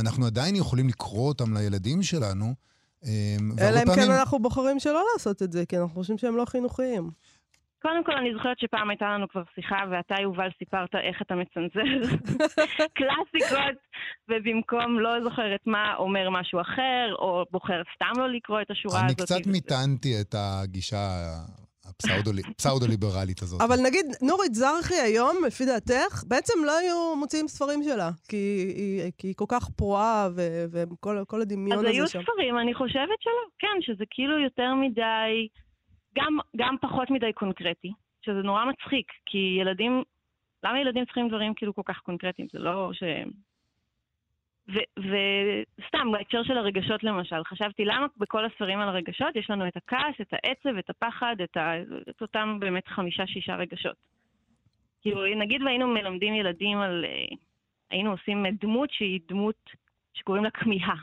אנחנו 0.00 0.26
עדיין 0.26 0.56
יכולים 0.56 0.88
לקרוא 0.88 1.28
אותם 1.28 1.56
לילדים 1.56 2.02
שלנו. 2.02 2.54
אמ, 3.04 3.50
אלא 3.60 3.78
אם 3.78 3.94
כן. 3.94 4.10
אנחנו 4.10 4.38
בוחרים 4.38 4.80
שלא 4.80 5.02
לעשות 5.12 5.42
את 5.42 5.52
זה, 5.52 5.66
כי 5.66 5.78
אנחנו 5.78 5.94
חושבים 5.94 6.18
שהם 6.18 6.36
לא 6.36 6.44
חינוכיים. 6.44 7.10
קודם 7.82 8.04
כל, 8.04 8.12
אני 8.12 8.34
זוכרת 8.34 8.58
שפעם 8.58 8.90
הייתה 8.90 9.04
לנו 9.04 9.28
כבר 9.28 9.42
שיחה, 9.54 9.76
ואתה, 9.90 10.14
יובל, 10.22 10.48
סיפרת 10.58 10.94
איך 10.94 11.22
אתה 11.22 11.34
מצנזר 11.34 12.16
קלאסיקות, 12.98 13.78
ובמקום 14.30 15.00
לא 15.00 15.10
זוכרת 15.24 15.60
מה, 15.66 15.96
אומר 15.96 16.30
משהו 16.30 16.60
אחר, 16.60 17.14
או 17.18 17.44
בוחר 17.50 17.82
סתם 17.94 18.20
לא 18.20 18.28
לקרוא 18.28 18.60
את 18.62 18.70
השורה 18.70 19.00
אני 19.00 19.06
הזאת. 19.06 19.20
קצת 19.20 19.46
מיתנתי 19.46 20.20
את 20.20 20.34
הגישה 20.38 21.06
הפסאודו- 21.84 22.50
הפסאודו-ליברלית 22.50 23.42
הזאת. 23.42 23.60
אבל 23.60 23.76
נגיד, 23.86 24.06
נורית 24.22 24.54
זרחי 24.54 24.94
היום, 24.94 25.36
לפי 25.46 25.64
דעתך, 25.66 26.24
בעצם 26.28 26.54
לא 26.66 26.78
היו 26.78 27.16
מוציאים 27.16 27.48
ספרים 27.48 27.82
שלה, 27.82 28.10
כי 28.28 28.36
היא, 28.76 29.12
כי 29.18 29.26
היא 29.26 29.34
כל 29.36 29.44
כך 29.48 29.70
פרועה, 29.70 30.28
וכל 30.72 31.24
כל 31.26 31.40
הדמיון 31.40 31.78
אז 31.78 31.84
הזה 31.84 31.88
היו 31.88 32.06
שם. 32.08 32.22
ספרים, 32.22 32.58
אני 32.58 32.74
חושבת 32.74 33.18
שלא. 33.20 33.42
כן, 33.58 33.76
שזה 33.80 34.04
כאילו 34.10 34.38
יותר 34.38 34.74
מדי, 34.74 35.48
גם, 36.18 36.38
גם 36.56 36.74
פחות 36.80 37.10
מדי 37.10 37.32
קונקרטי, 37.34 37.92
שזה 38.24 38.42
נורא 38.44 38.64
מצחיק, 38.64 39.06
כי 39.26 39.58
ילדים, 39.60 40.02
למה 40.64 40.80
ילדים 40.80 41.04
צריכים 41.04 41.28
דברים 41.28 41.54
כאילו 41.56 41.74
כל 41.74 41.82
כך 41.84 41.98
קונקרטיים? 41.98 42.48
זה 42.52 42.58
לא 42.58 42.90
ש... 42.92 43.02
וסתם, 44.68 46.12
בהקשר 46.12 46.42
של 46.42 46.58
הרגשות 46.58 47.04
למשל, 47.04 47.44
חשבתי 47.44 47.84
למה 47.84 48.06
בכל 48.16 48.44
הספרים 48.44 48.80
על 48.80 48.88
הרגשות 48.88 49.36
יש 49.36 49.50
לנו 49.50 49.68
את 49.68 49.76
הכעס, 49.76 50.14
את 50.20 50.32
העצב, 50.32 50.78
את 50.78 50.90
הפחד, 50.90 51.36
את, 51.44 51.56
ה... 51.56 51.72
את 52.10 52.22
אותם 52.22 52.56
באמת 52.60 52.88
חמישה-שישה 52.88 53.56
רגשות. 53.56 53.96
כאילו, 55.02 55.34
נגיד 55.36 55.62
והיינו 55.62 55.86
מלמדים 55.86 56.34
ילדים 56.34 56.78
על... 56.78 57.04
אה, 57.04 57.36
היינו 57.90 58.10
עושים 58.10 58.46
דמות 58.60 58.90
שהיא 58.90 59.20
דמות 59.28 59.70
שקוראים 60.14 60.44
לה 60.44 60.50
כמיהה. 60.50 60.96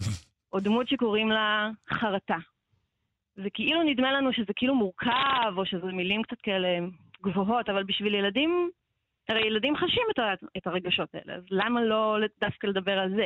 או 0.52 0.60
דמות 0.60 0.88
שקוראים 0.88 1.30
לה 1.30 1.70
חרטה. 1.88 2.38
זה 3.36 3.50
כאילו 3.50 3.82
נדמה 3.82 4.12
לנו 4.12 4.32
שזה 4.32 4.52
כאילו 4.56 4.74
מורכב, 4.74 5.52
או 5.56 5.66
שזה 5.66 5.86
מילים 5.86 6.22
קצת 6.22 6.40
כאלה 6.40 6.68
גבוהות, 7.22 7.68
אבל 7.68 7.82
בשביל 7.82 8.14
ילדים, 8.14 8.70
הרי 9.28 9.46
ילדים 9.46 9.76
חשים 9.76 10.02
את, 10.14 10.18
ה- 10.18 10.58
את 10.58 10.66
הרגשות 10.66 11.08
האלה, 11.14 11.36
אז 11.36 11.42
למה 11.50 11.80
לא 11.84 12.16
דווקא 12.40 12.66
לדבר 12.66 12.92
על 12.92 13.10
זה? 13.16 13.22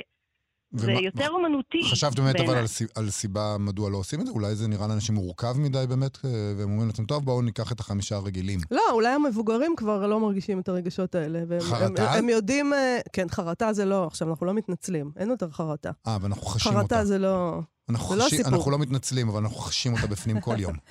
זה 0.74 0.86
ומה- 0.92 1.00
יותר 1.00 1.28
אומנותי. 1.30 1.78
חשבת 1.90 2.16
באמת 2.18 2.36
אבל 2.36 2.46
בעיניי. 2.46 2.62
על, 2.62 2.66
על 3.04 3.10
סיבה 3.10 3.56
מדוע 3.58 3.90
לא 3.90 3.96
עושים 3.96 4.20
את 4.20 4.26
זה? 4.26 4.32
אולי 4.32 4.54
זה 4.54 4.68
נראה 4.68 4.86
לאנשים 4.88 5.14
מורכב 5.14 5.54
מדי 5.58 5.84
באמת, 5.88 6.18
אה, 6.24 6.30
והם 6.58 6.70
אומרים 6.70 6.86
לעצמם, 6.88 7.04
טוב, 7.06 7.24
בואו 7.24 7.42
ניקח 7.42 7.72
את 7.72 7.80
החמישה 7.80 8.16
הרגילים. 8.16 8.60
לא, 8.70 8.82
אולי 8.92 9.08
המבוגרים 9.08 9.74
כבר 9.76 10.06
לא 10.06 10.20
מרגישים 10.20 10.60
את 10.60 10.68
הרגשות 10.68 11.14
האלה. 11.14 11.40
והם, 11.48 11.60
חרטה? 11.60 12.12
הם, 12.12 12.18
הם 12.18 12.28
יודעים... 12.28 12.72
אה, 12.74 12.98
כן, 13.12 13.26
חרטה 13.30 13.72
זה 13.72 13.84
לא, 13.84 14.06
עכשיו, 14.06 14.30
אנחנו 14.30 14.46
לא 14.46 14.54
מתנצלים, 14.54 15.10
אין 15.16 15.30
יותר 15.30 15.50
חרטה. 15.50 15.90
אה, 16.06 16.16
ואנחנו 16.22 16.42
חשים 16.46 16.72
אותה. 16.72 16.80
חרטה 16.82 17.04
זה 17.04 17.18
לא... 17.18 17.60
אנחנו, 17.90 18.08
זה 18.08 18.16
לא 18.20 18.24
חשים, 18.24 18.40
הסיפור. 18.40 18.56
אנחנו 18.58 18.70
לא 18.70 18.78
מתנצלים, 18.78 19.28
אבל 19.28 19.40
אנחנו 19.40 19.56
חשים 19.56 19.92
אותה 19.92 20.06
בפנים 20.06 20.40
כל 20.40 20.54
יום. 20.58 20.72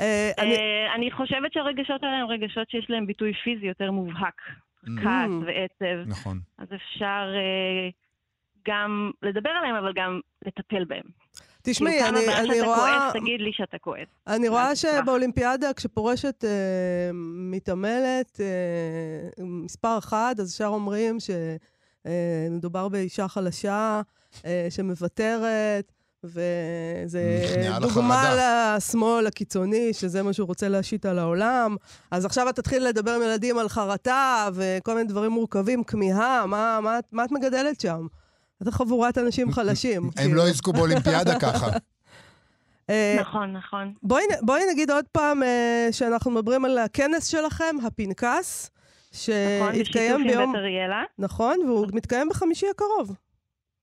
אה, 0.00 0.30
אני, 0.38 0.56
אה, 0.56 0.94
אני 0.94 1.10
חושבת 1.10 1.52
שהרגשות 1.52 2.02
האלה 2.02 2.16
הם 2.16 2.26
רגשות 2.26 2.70
שיש 2.70 2.86
להם 2.88 3.06
ביטוי 3.06 3.32
פיזי 3.44 3.66
יותר 3.66 3.90
מובהק. 3.90 4.40
Mm. 4.84 4.90
כעס 5.02 5.30
ועצב. 5.46 6.08
נכון. 6.08 6.38
אז 6.58 6.68
אפשר 6.74 7.34
אה, 7.34 7.88
גם 8.68 9.10
לדבר 9.22 9.50
עליהם, 9.50 9.74
אבל 9.74 9.92
גם 9.94 10.20
לטפל 10.46 10.84
בהם. 10.84 11.02
תשמעי, 11.62 11.92
כאילו, 11.92 12.08
אני, 12.08 12.26
פעם 12.26 12.34
הבאה 12.34 12.40
אני 12.40 12.54
שאתה 12.54 12.66
רואה... 12.66 12.98
כועס, 13.10 13.22
תגיד 13.22 13.40
לי 13.40 13.52
שאתה 13.52 13.78
כועס. 13.78 14.08
אני 14.26 14.48
רואה. 14.48 14.76
שבאולימפיאדה, 14.76 15.72
כשפורשת 15.72 16.44
אה, 16.44 17.10
מתעמלת 17.50 18.40
אה, 18.40 19.44
מספר 19.44 19.98
אחד, 19.98 20.34
אז 20.38 20.54
ישר 20.54 20.66
אומרים 20.66 21.16
שמדובר 22.06 22.88
באישה 22.88 23.28
חלשה 23.28 24.00
אה, 24.44 24.66
שמוותרת, 24.70 25.92
וזה 26.24 27.20
דוגמה. 27.80 28.34
לשמאל 28.76 29.26
הקיצוני, 29.26 29.92
שזה 29.92 30.22
מה 30.22 30.32
שהוא 30.32 30.46
רוצה 30.46 30.68
להשית 30.68 31.06
על 31.06 31.18
העולם. 31.18 31.76
אז 32.10 32.24
עכשיו 32.24 32.48
את 32.48 32.56
תתחיל 32.56 32.84
לדבר 32.88 33.14
עם 33.14 33.22
ילדים 33.22 33.58
על 33.58 33.68
חרטה 33.68 34.48
וכל 34.54 34.94
מיני 34.94 35.08
דברים 35.08 35.30
מורכבים, 35.30 35.84
כמיהה, 35.84 36.46
מה, 36.46 36.78
מה, 36.82 36.98
את- 36.98 37.04
מה 37.12 37.24
את 37.24 37.32
מגדלת 37.32 37.80
שם? 37.80 38.06
איזה 38.60 38.72
חבורת 38.72 39.18
אנשים 39.18 39.52
חלשים. 39.52 40.04
הם 40.04 40.10
כאילו. 40.10 40.34
לא 40.34 40.48
יזכו 40.48 40.72
באולימפיאדה 40.72 41.38
ככה. 41.52 41.68
אה, 42.90 43.16
נכון, 43.20 43.52
נכון. 43.52 43.92
בואי, 44.42 44.62
נגיד 44.72 44.90
עוד 44.90 45.04
פעם 45.12 45.42
אה, 45.42 45.88
שאנחנו 45.92 46.30
מדברים 46.30 46.64
על 46.64 46.78
הכנס 46.78 47.26
שלכם, 47.26 47.76
הפנקס, 47.86 48.70
נכון, 48.70 49.28
בשיתוף 49.72 49.86
שהתקיים 49.86 50.14
עם 50.20 50.26
ביום... 50.26 50.52
בית 50.52 50.60
אריאלה. 50.60 51.02
נכון, 51.18 51.58
והוא 51.66 51.86
מתקיים 51.92 52.28
בחמישי 52.28 52.66
הקרוב. 52.70 53.16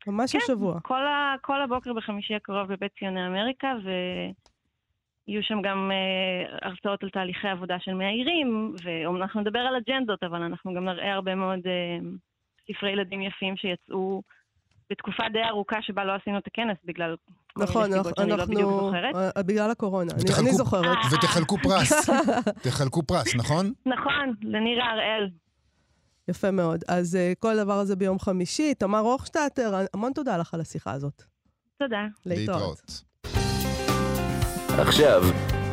ממש 0.07 0.31
כן. 0.31 0.39
השבוע. 0.43 0.79
כל, 0.83 1.07
ה, 1.07 1.35
כל 1.41 1.61
הבוקר 1.61 1.93
בחמישי 1.93 2.35
הקרוב 2.35 2.73
בבית 2.73 2.91
ציוני 2.99 3.27
אמריקה, 3.27 3.73
ויהיו 3.83 5.43
שם 5.43 5.61
גם 5.61 5.91
אה, 5.91 6.67
הרצאות 6.69 7.03
על 7.03 7.09
תהליכי 7.09 7.47
עבודה 7.47 7.75
של 7.79 7.93
מאיירים, 7.93 8.75
ואנחנו 8.83 9.41
נדבר 9.41 9.59
על 9.59 9.75
אג'נדות, 9.75 10.23
אבל 10.23 10.41
אנחנו 10.41 10.73
גם 10.73 10.85
נראה 10.85 11.13
הרבה 11.13 11.35
מאוד 11.35 11.59
אה, 11.65 11.97
ספרי 12.67 12.91
ילדים 12.91 13.21
יפים 13.21 13.57
שיצאו 13.57 14.21
בתקופה 14.89 15.23
די 15.33 15.43
ארוכה 15.43 15.81
שבה 15.81 16.05
לא 16.05 16.11
עשינו 16.11 16.37
את 16.37 16.47
הכנס, 16.47 16.77
בגלל 16.85 17.15
כל 17.53 17.63
נכון, 17.63 17.89
שאני 18.15 18.29
לא. 18.29 18.91
אה, 19.15 19.43
בגלל 19.43 19.71
הקורונה. 19.71 20.11
אני, 20.39 20.51
זוכרת. 20.51 20.97
ותחלקו 21.13 21.57
פרס. 21.57 22.09
תחלקו 22.63 23.03
פרס, 23.03 23.35
נכון? 23.35 23.73
נכון, 23.85 24.33
לנירה 24.41 24.91
הראל. 24.91 25.29
יפה 26.27 26.51
מאוד. 26.51 26.83
אז 26.87 27.15
אה, 27.15 27.33
כל 27.39 27.59
הדבר 27.59 27.79
הזה 27.79 27.95
ביום 27.95 28.19
חמישי. 28.19 28.73
תמר 28.73 28.99
הוכשטטר, 28.99 29.85
המון 29.93 30.13
תודה 30.13 30.37
לך 30.37 30.53
על 30.53 30.61
השיחה 30.61 30.91
הזאת. 30.91 31.23
תודה. 31.77 32.05
להתראות. 32.25 33.03
עכשיו, 34.77 35.23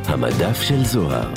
המדף 0.05 0.61
של 0.61 0.83
זוהר. 0.83 1.33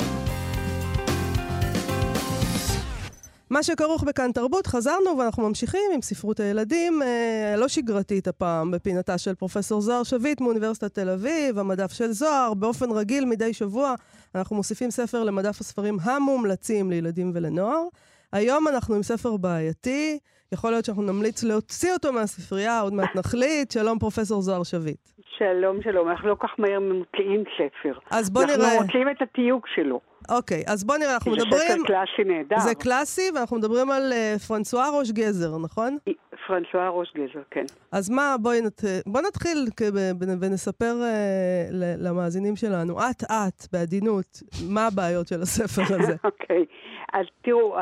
מה 3.49 3.63
שכרוך 3.63 4.03
בכאן 4.03 4.31
תרבות, 4.31 4.67
חזרנו 4.67 5.17
ואנחנו 5.17 5.47
ממשיכים 5.47 5.91
עם 5.93 6.01
ספרות 6.01 6.39
הילדים, 6.39 7.01
אה, 7.01 7.55
לא 7.57 7.67
שגרתית 7.67 8.27
הפעם, 8.27 8.71
בפינתה 8.71 9.17
של 9.17 9.35
פרופסור 9.35 9.81
זוהר 9.81 10.03
שביט 10.03 10.41
מאוניברסיטת 10.41 10.93
תל 10.93 11.09
אביב, 11.09 11.59
המדף 11.59 11.91
של 11.91 12.11
זוהר. 12.11 12.53
באופן 12.53 12.91
רגיל 12.91 13.25
מדי 13.25 13.53
שבוע 13.53 13.95
אנחנו 14.35 14.55
מוסיפים 14.55 14.91
ספר 14.91 15.23
למדף 15.23 15.61
הספרים 15.61 15.97
המומלצים 16.01 16.89
לילדים 16.89 17.31
ולנוער. 17.35 17.83
היום 18.37 18.67
אנחנו 18.67 18.95
עם 18.95 19.03
ספר 19.03 19.37
בעייתי, 19.37 20.19
יכול 20.51 20.71
להיות 20.71 20.85
שאנחנו 20.85 21.03
נמליץ 21.03 21.43
להוציא 21.43 21.91
אותו 21.93 22.13
מהספרייה, 22.13 22.79
עוד 22.79 22.93
מעט 22.93 23.15
נחליט. 23.15 23.71
שלום 23.71 23.99
פרופסור 23.99 24.41
זוהר 24.41 24.63
שביט. 24.63 25.09
שלום, 25.37 25.81
שלום. 25.81 26.09
אנחנו 26.09 26.29
לא 26.29 26.35
כך 26.39 26.49
מהר 26.57 26.79
מוציאים 26.79 27.43
ספר. 27.57 27.99
אז 28.11 28.29
בוא 28.29 28.43
נראה, 28.43 28.55
אנחנו 28.55 28.85
מוציאים 28.85 29.09
את 29.09 29.21
התיוג 29.21 29.61
שלו. 29.75 29.99
אוקיי, 30.29 30.63
אז 30.67 30.83
בוא 30.83 30.97
נראה, 30.97 31.13
אנחנו 31.13 31.31
זה 31.31 31.45
מדברים, 31.45 31.61
ספר 31.61 31.83
קלאסי 31.85 32.23
נהדר. 32.25 32.59
זה 32.59 32.75
קלאסי, 32.75 33.31
ואנחנו 33.35 33.57
מדברים 33.57 33.91
על 33.91 34.13
אה, 34.13 34.35
פרנסואה 34.47 34.99
ראש 34.99 35.11
גזר, 35.11 35.57
נכון? 35.63 35.97
פרנסואה 36.47 36.89
ראש 36.89 37.13
גזר, 37.15 37.41
כן. 37.51 37.65
אז 37.91 38.09
מה, 38.09 38.35
בואי 38.41 38.61
נת... 38.61 38.81
בוא 39.05 39.21
נתחיל. 39.21 39.57
ונספר 40.41 40.93
uh, 41.01 41.73
למאזינים 42.05 42.55
שלנו, 42.55 42.99
אט-אט, 42.99 43.73
בעדינות, 43.73 44.41
מה 44.69 44.87
הבעיות 44.87 45.27
של 45.27 45.41
הספר 45.41 45.95
הזה. 45.95 46.15
אוקיי. 46.29 46.65
אז 47.13 47.25
תראו, 47.41 47.79
uh, 47.79 47.81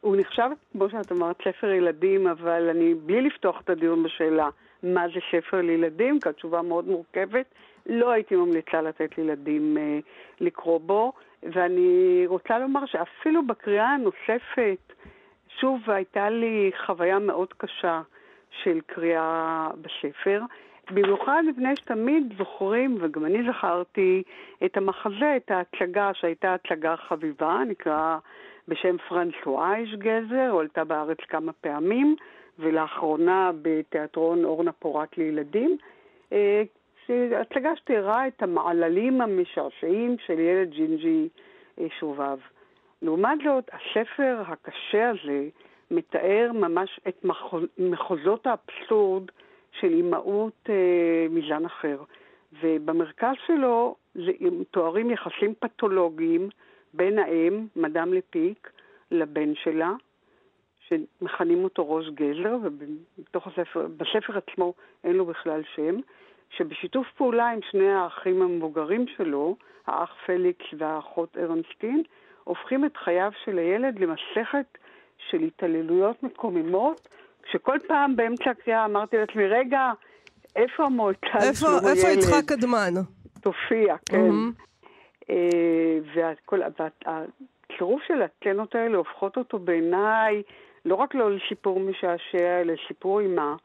הוא 0.00 0.16
נחשב, 0.16 0.50
כמו 0.72 0.90
שאת 0.90 1.12
אמרת, 1.12 1.36
ספר 1.40 1.66
ילדים, 1.66 2.26
אבל 2.26 2.68
אני, 2.68 2.94
בלי 2.94 3.20
לפתוח 3.20 3.60
את 3.64 3.70
הדיון 3.70 4.02
בשאלה 4.02 4.48
מה 4.82 5.02
זה 5.14 5.20
ספר 5.30 5.60
לילדים, 5.60 6.20
כי 6.20 6.28
התשובה 6.28 6.62
מאוד 6.62 6.88
מורכבת, 6.88 7.46
לא 7.88 8.10
הייתי 8.10 8.36
ממליצה 8.36 8.82
לתת 8.82 9.18
לילדים 9.18 9.76
uh, 9.76 10.04
לקרוא 10.40 10.80
בו, 10.80 11.12
ואני 11.42 12.24
רוצה 12.26 12.58
לומר 12.58 12.86
שאפילו 12.86 13.46
בקריאה 13.46 13.88
הנוספת, 13.88 14.92
שוב, 15.60 15.90
הייתה 15.90 16.30
לי 16.30 16.70
חוויה 16.86 17.18
מאוד 17.18 17.52
קשה 17.52 18.02
של 18.62 18.80
קריאה 18.86 19.68
בספר. 19.80 20.42
במיוחד 20.90 21.42
מפני 21.48 21.76
שתמיד 21.76 22.32
זוכרים, 22.38 22.96
וגם 23.00 23.24
אני 23.24 23.38
זכרתי, 23.50 24.22
את 24.64 24.76
המחזה, 24.76 25.36
את 25.36 25.50
ההצגה 25.50 26.10
שהייתה 26.14 26.54
הצגה 26.54 26.96
חביבה, 26.96 27.58
נקרא 27.68 28.18
בשם 28.68 28.96
פרנסואה 29.08 29.76
איש 29.76 29.94
גזר, 29.94 30.48
הועלתה 30.50 30.84
בארץ 30.84 31.18
כמה 31.28 31.52
פעמים, 31.52 32.16
ולאחרונה 32.58 33.50
בתיאטרון 33.62 34.44
אורנה 34.44 34.72
פורט 34.72 35.18
לילדים. 35.18 35.76
אה, 37.10 37.40
הצגה 37.40 37.76
שתיארה 37.76 38.26
את 38.26 38.42
המעללים 38.42 39.20
המשעשעים 39.20 40.16
של 40.26 40.38
ילד 40.38 40.70
ג'ינג'י 40.70 41.28
אה, 41.80 41.86
שובב. 42.00 42.38
לעומת 43.02 43.38
זאת, 43.44 43.70
הספר 43.72 44.42
הקשה 44.46 45.10
הזה 45.10 45.48
מתאר 45.90 46.50
ממש 46.54 47.00
את 47.08 47.24
מחוזות 47.78 48.46
האבסורד 48.46 49.22
של 49.72 49.92
אימהות 49.92 50.68
אה, 50.68 51.26
מזן 51.30 51.64
אחר. 51.64 51.98
ובמרכז 52.62 53.34
שלו 53.46 53.96
תוארים 54.70 55.10
יחסים 55.10 55.54
פתולוגיים 55.60 56.48
בין 56.94 57.18
האם, 57.18 57.66
מדאם 57.76 58.12
לפיק, 58.14 58.70
לבן 59.10 59.54
שלה, 59.54 59.92
שמכנים 60.88 61.64
אותו 61.64 61.90
ראש 61.90 62.08
גזר, 62.08 62.56
ובתוך 62.62 63.46
הספר, 63.46 63.86
בספר 63.96 64.38
עצמו 64.38 64.74
אין 65.04 65.16
לו 65.16 65.26
בכלל 65.26 65.62
שם, 65.74 66.00
שבשיתוף 66.50 67.06
פעולה 67.16 67.48
עם 67.50 67.60
שני 67.70 67.90
האחים 67.92 68.42
המבוגרים 68.42 69.04
שלו, 69.16 69.56
האח 69.86 70.14
פליקס 70.26 70.66
והאחות 70.78 71.36
ארנסטין, 71.36 72.02
הופכים 72.44 72.84
את 72.84 72.96
חייו 72.96 73.30
של 73.44 73.58
הילד 73.58 73.98
למסכת 73.98 74.78
של 75.30 75.40
התעללויות 75.40 76.22
מקוממות, 76.22 77.08
שכל 77.50 77.78
פעם 77.86 78.16
באמצע 78.16 78.50
הקריאה 78.50 78.84
אמרתי 78.84 79.16
לעצמי, 79.16 79.46
רגע, 79.46 79.92
איפה 80.56 80.84
המועצה 80.84 81.38
לשלום 81.50 81.72
הילד? 81.74 81.96
איפה 81.98 82.08
יצחק 82.08 82.44
קדמן? 82.46 82.94
תופיע, 83.40 83.96
כן. 84.10 84.30
Mm-hmm. 84.30 85.32
והצירוף 86.14 88.02
של 88.06 88.22
הסצנות 88.22 88.74
האלה 88.74 88.96
הופכות 88.96 89.36
אותו 89.36 89.58
בעיניי 89.58 90.42
לא 90.84 90.94
רק 90.94 91.14
לא 91.14 91.36
לסיפור 91.36 91.80
משעשע, 91.80 92.60
אלא 92.60 92.72
לסיפור 92.72 93.20
אימה. 93.20 93.56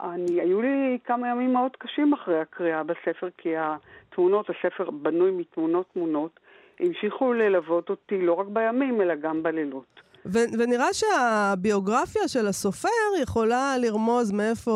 והיו 0.00 0.62
לי 0.62 0.98
כמה 1.04 1.28
ימים 1.28 1.52
מאוד 1.52 1.76
קשים 1.78 2.12
אחרי 2.12 2.40
הקריאה 2.40 2.82
בספר, 2.82 3.28
כי 3.38 3.48
התמונות, 3.56 4.50
הספר 4.50 4.90
בנוי 4.90 5.30
מתמונות 5.30 5.86
תמונות, 5.92 6.40
המשיכו 6.80 7.32
ללוות 7.32 7.90
אותי 7.90 8.22
לא 8.22 8.32
רק 8.32 8.46
בימים, 8.46 9.00
אלא 9.00 9.14
גם 9.14 9.42
בלילות. 9.42 10.00
ו- 10.26 10.58
ונראה 10.58 10.92
שהביוגרפיה 10.92 12.28
של 12.28 12.46
הסופר 12.46 12.88
יכולה 13.22 13.74
לרמוז 13.80 14.32
מאיפה 14.32 14.70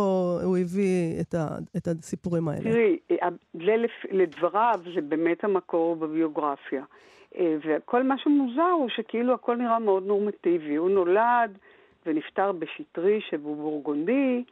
הוא 0.45 0.57
הביא 0.59 1.21
את, 1.21 1.35
ה- 1.35 1.59
את 1.77 1.89
הסיפורים 1.89 2.49
האלה. 2.49 2.61
תראי, 2.61 2.99
זה 3.55 3.75
לדבריו 4.11 4.81
זה 4.95 5.01
באמת 5.01 5.45
המקור 5.45 5.97
בביוגרפיה. 5.97 6.83
אה, 7.39 7.57
וכל 7.65 8.03
מה 8.03 8.19
שמוזר 8.19 8.63
הוא 8.63 8.89
שכאילו 8.89 9.35
הכל 9.35 9.57
נראה 9.57 9.79
מאוד 9.79 10.07
נורמטיבי. 10.07 10.77
הוא 10.77 10.91
נולד 10.91 11.59
ונפטר 12.07 12.53
בשטרי 12.53 13.21
שבובורגונדי, 13.31 14.45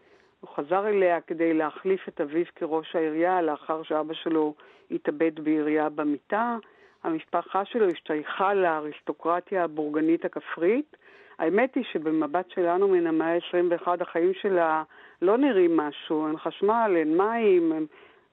הוא 0.46 0.54
חזר 0.54 0.88
אליה 0.88 1.20
כדי 1.20 1.54
להחליף 1.54 2.09
את 2.09 2.20
אביו 2.20 2.44
כראש 2.54 2.96
העירייה 2.96 3.42
לאחר 3.42 3.82
שאבא 3.82 4.14
שלו 4.14 4.54
התאבד 4.90 5.40
בעירייה 5.40 5.88
במיטה. 5.88 6.56
המשפחה 7.04 7.64
שלו 7.64 7.88
השתייכה 7.88 8.54
לאריסטוקרטיה 8.54 9.64
הבורגנית 9.64 10.24
הכפרית. 10.24 10.96
האמת 11.38 11.74
היא 11.74 11.85
שבמבט 11.92 12.50
שלנו 12.50 12.88
מן 12.88 13.06
המאה 13.06 13.35
ה-21 13.35 13.88
החיים 14.00 14.32
שלה 14.35 14.82
לא 15.22 15.38
נראים 15.38 15.76
משהו, 15.76 16.26
אין 16.26 16.37
חשמל, 16.37 16.92
אין 16.96 17.16
מים, 17.16 17.72
הם... 17.72 17.87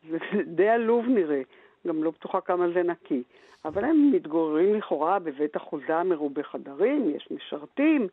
זה 0.10 0.18
די 0.58 0.70
עלוב 0.70 1.06
נראה, 1.08 1.42
גם 1.88 2.04
לא 2.04 2.12
בטוחה 2.12 2.42
כמה 2.42 2.66
זה 2.74 2.84
נקי. 2.84 3.24
אבל 3.66 3.84
הם 3.84 4.12
מתגוררים 4.14 4.76
לכאורה 4.76 5.20
בבית 5.20 5.58
אחוזה 5.58 6.04
מרובה 6.04 6.44
חדרים, 6.44 7.10
יש 7.16 7.28
משרתים, 7.32 8.08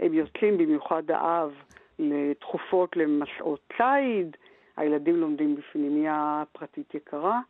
הם 0.00 0.14
יוצאים 0.14 0.58
במיוחד 0.58 1.10
האב 1.10 1.52
לתכופות 1.98 2.96
למסעות 2.96 3.60
ציד, 3.76 4.36
הילדים 4.76 5.16
לומדים 5.16 5.56
בפנימיה 5.56 6.42
פרטית 6.52 6.94
יקרה. 6.94 7.40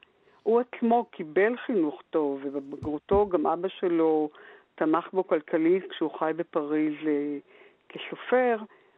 הוא 0.43 0.61
עצמו 0.61 1.05
קיבל 1.11 1.57
חינוך 1.57 2.03
טוב, 2.11 2.41
ובבגרותו 2.45 3.29
גם 3.29 3.47
אבא 3.47 3.69
שלו 3.69 4.31
תמך 4.75 5.09
בו 5.13 5.27
כלכלית 5.27 5.91
כשהוא 5.91 6.11
חי 6.19 6.33
בפריז 6.37 6.95
אה, 7.07 7.39
כסופר. 7.89 8.57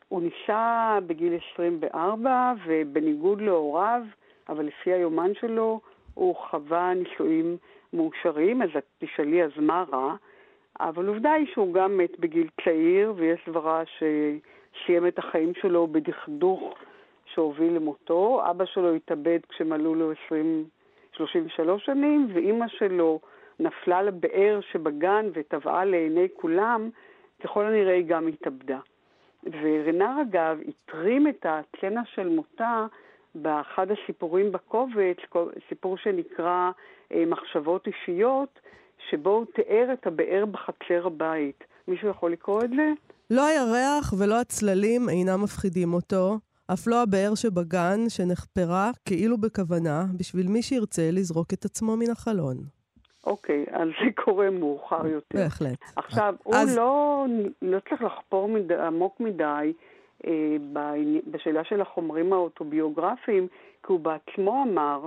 הוא 0.09 0.23
נישא 0.23 0.99
בגיל 1.07 1.33
24, 1.53 2.53
ובניגוד 2.67 3.41
להוריו, 3.41 4.03
אבל 4.49 4.65
לפי 4.65 4.93
היומן 4.93 5.35
שלו, 5.35 5.81
הוא 6.15 6.35
חווה 6.35 6.95
נישואים 6.95 7.57
מאושרים, 7.93 8.63
אז 8.63 8.69
את 8.79 8.85
תשאלי 8.99 9.45
אז 9.45 9.51
מה 9.57 9.85
רע? 9.93 10.15
אבל 10.81 11.07
עובדה 11.07 11.33
היא 11.33 11.47
שהוא 11.53 11.75
גם 11.75 11.99
מת 11.99 12.21
בגיל 12.21 12.49
צעיר, 12.65 13.15
ויש 13.17 13.41
סברה 13.47 13.83
שסיים 14.72 15.07
את 15.07 15.18
החיים 15.18 15.52
שלו 15.54 15.87
בדכדוך 15.87 16.74
שהוביל 17.35 17.72
למותו. 17.72 18.42
אבא 18.50 18.64
שלו 18.64 18.94
התאבד 18.94 19.38
כשמלאו 19.48 19.94
לו 19.94 20.12
20, 20.26 20.64
33 21.12 21.85
שנים, 21.85 22.28
ואימא 22.35 22.68
שלו 22.68 23.20
נפלה 23.61 24.02
לבאר 24.02 24.61
שבגן 24.72 25.26
וטבעה 25.33 25.85
לעיני 25.85 26.28
כולם, 26.37 26.90
ככל 27.44 27.64
הנראה 27.64 27.94
היא 27.94 28.04
גם 28.07 28.26
התאבדה. 28.26 28.78
ורנר, 29.44 30.22
אגב, 30.22 30.59
התרים 30.68 31.28
את 31.28 31.46
הסצנה 31.48 32.02
של 32.04 32.28
מותה 32.28 32.87
באחד 33.35 33.87
הסיפורים 33.90 34.52
בקובץ, 34.52 35.16
סיפור 35.68 35.96
שנקרא 35.96 36.70
אה, 37.12 37.24
מחשבות 37.26 37.87
אישיות, 37.87 38.61
שבו 39.11 39.31
הוא 39.31 39.44
תיאר 39.54 39.92
את 39.92 40.07
הבאר 40.07 40.44
בחצר 40.44 41.07
הבית. 41.07 41.64
מישהו 41.88 42.09
יכול 42.09 42.33
לקרוא 42.33 42.64
את 42.64 42.70
זה? 42.70 42.92
לא 43.31 43.47
הירח 43.47 44.12
ולא 44.19 44.41
הצללים 44.41 45.09
אינם 45.09 45.43
מפחידים 45.43 45.95
אותו, 45.95 46.38
אף 46.73 46.87
לא 46.87 47.03
הבאר 47.03 47.35
שבגן 47.35 48.09
שנחפרה 48.09 48.91
כאילו 49.05 49.38
בכוונה, 49.38 50.05
בשביל 50.19 50.47
מי 50.49 50.62
שירצה 50.62 51.11
לזרוק 51.12 51.53
את 51.53 51.64
עצמו 51.64 51.97
מן 51.97 52.11
החלון. 52.11 52.57
אוקיי, 53.27 53.64
אז 53.73 53.88
זה 53.88 54.23
קורה 54.25 54.51
מאוחר 54.51 55.07
יותר. 55.07 55.38
בהחלט. 55.38 55.79
עכשיו, 55.97 56.35
אז... 56.53 56.77
הוא 56.77 56.85
לא, 56.85 57.27
לא 57.62 57.79
צריך 57.88 58.03
לחפור 58.03 58.49
מד... 58.49 58.73
עמוק 58.73 59.21
מדי 59.21 59.73
אה, 60.27 60.57
בשאלה 61.31 61.64
של 61.64 61.81
החומרים 61.81 62.33
האוטוביוגרפיים, 62.33 63.47
כי 63.87 63.93
הוא 63.93 64.01
בעצמו 64.01 64.62
אמר 64.62 65.07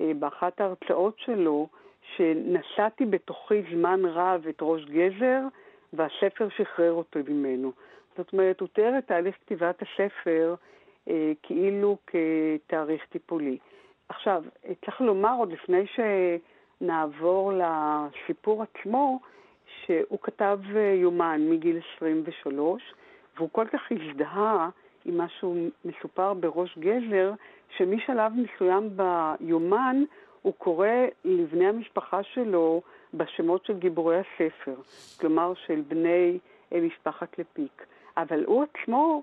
אה, 0.00 0.12
באחת 0.18 0.60
ההרצאות 0.60 1.14
שלו, 1.18 1.68
שנשאתי 2.16 3.04
בתוכי 3.04 3.62
זמן 3.74 4.00
רב 4.04 4.46
את 4.48 4.58
ראש 4.60 4.84
גזר, 4.84 5.40
והספר 5.92 6.48
שחרר 6.56 6.92
אותו 6.92 7.18
ממנו. 7.28 7.72
זאת 8.16 8.32
אומרת, 8.32 8.60
הוא 8.60 8.68
תיאר 8.72 8.98
את 8.98 9.06
תהליך 9.06 9.36
כתיבת 9.44 9.82
הספר 9.82 10.54
אה, 11.08 11.32
כאילו 11.42 11.96
כתאריך 12.06 13.06
טיפולי. 13.06 13.58
עכשיו, 14.08 14.44
צריך 14.84 15.00
לומר 15.00 15.34
עוד 15.38 15.52
לפני 15.52 15.84
שנעבור 16.80 17.52
לסיפור 17.52 18.62
עצמו, 18.62 19.20
שהוא 19.84 20.18
כתב 20.22 20.58
אה, 20.76 20.94
יומן 20.94 21.40
מגיל 21.50 21.80
23, 21.96 22.94
והוא 23.36 23.48
כל 23.52 23.66
כך 23.72 23.80
הזדהה 23.92 24.68
עם 25.04 25.16
מה 25.16 25.28
שהוא 25.28 25.68
מסופר 25.84 26.34
בראש 26.34 26.78
גזר, 26.78 27.32
שמשלב 27.76 28.32
מסוים 28.32 28.90
ביומן 28.96 30.02
הוא 30.42 30.54
קורא 30.58 30.88
לבני 31.24 31.66
המשפחה 31.66 32.22
שלו 32.22 32.82
בשמות 33.14 33.64
של 33.64 33.78
גיבורי 33.78 34.16
הספר, 34.18 34.74
כלומר 35.20 35.52
של 35.66 35.82
בני 35.88 36.38
אה, 36.72 36.80
משפחת 36.80 37.38
לפיק. 37.38 37.86
אבל 38.16 38.44
הוא 38.44 38.64
עצמו 38.64 39.22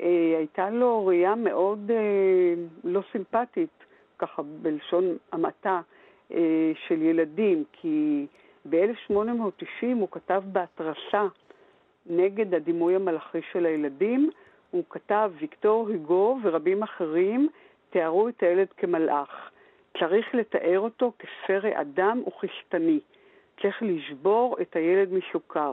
אה, 0.00 0.34
הייתה 0.38 0.70
לו 0.70 1.06
ראייה 1.06 1.34
מאוד 1.34 1.90
אה, 1.90 2.54
לא 2.84 3.00
סימפטית, 3.12 3.84
ככה 4.18 4.42
בלשון 4.42 5.16
המעטה, 5.32 5.80
אה, 6.32 6.72
של 6.86 7.02
ילדים, 7.02 7.64
כי 7.72 8.26
ב-1890 8.70 9.86
הוא 10.00 10.08
כתב 10.10 10.42
בהתרסה 10.46 11.26
נגד 12.06 12.54
הדימוי 12.54 12.96
המלאכי 12.96 13.38
של 13.52 13.66
הילדים. 13.66 14.30
הוא 14.70 14.84
כתב, 14.88 15.30
ויקטור 15.38 15.88
היגו 15.88 16.38
ורבים 16.42 16.82
אחרים 16.82 17.48
תיארו 17.90 18.28
את 18.28 18.42
הילד 18.42 18.68
כמלאך. 18.76 19.50
צריך 19.98 20.34
לתאר 20.34 20.80
אותו 20.80 21.12
כפרא 21.18 21.70
אדם 21.80 22.22
וכשטני. 22.26 23.00
צריך 23.62 23.76
לשבור 23.82 24.56
את 24.62 24.76
הילד 24.76 25.08
מסוכר. 25.12 25.72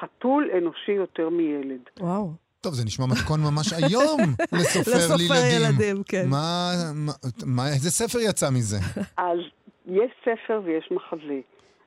חתול 0.00 0.50
אנושי 0.58 0.92
יותר 0.92 1.28
מילד. 1.28 1.80
וואו. 2.00 2.30
טוב, 2.60 2.72
זה 2.74 2.84
נשמע 2.84 3.06
מתכון 3.06 3.40
ממש 3.40 3.72
היום 3.72 4.20
לסופר 4.58 4.90
לסופר 4.96 5.34
לילדים. 5.34 5.80
ילדים, 5.80 6.02
כן. 6.08 6.24
מה, 6.30 6.70
מה, 6.94 7.12
מה, 7.46 7.66
איזה 7.66 7.90
ספר 7.90 8.18
יצא 8.18 8.46
מזה? 8.50 8.76
אז 9.16 9.38
יש 9.86 10.10
ספר 10.20 10.60
ויש 10.64 10.88
מחזה. 10.90 11.40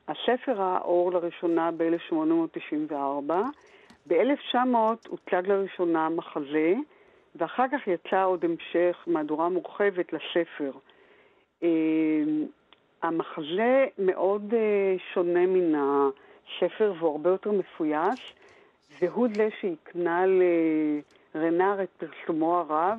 הספר 0.08 0.52
ראה 0.52 0.78
אור 0.78 1.12
לראשונה 1.12 1.70
ב-1894, 1.76 3.32
ב-1900 4.06 4.56
הוצג 5.08 5.42
לראשונה 5.46 6.08
מחזה, 6.08 6.74
ואחר 7.36 7.64
כך 7.72 7.86
יצא 7.86 8.24
עוד 8.24 8.44
המשך, 8.44 8.96
מהדורה 9.06 9.48
מורחבת 9.48 10.06
לספר. 10.12 10.72
המחזה 13.12 13.86
מאוד 13.98 14.54
אה, 14.54 14.94
שונה 15.14 15.46
מן 15.46 15.74
הספר 15.74 16.92
והוא 16.98 17.10
הרבה 17.10 17.30
יותר 17.30 17.50
והוא 19.02 19.28
זה 19.34 19.48
שהקנה 19.60 20.24
לרנר 21.34 21.82
את 21.82 21.88
פרסומו 21.98 22.58
הרב 22.58 22.98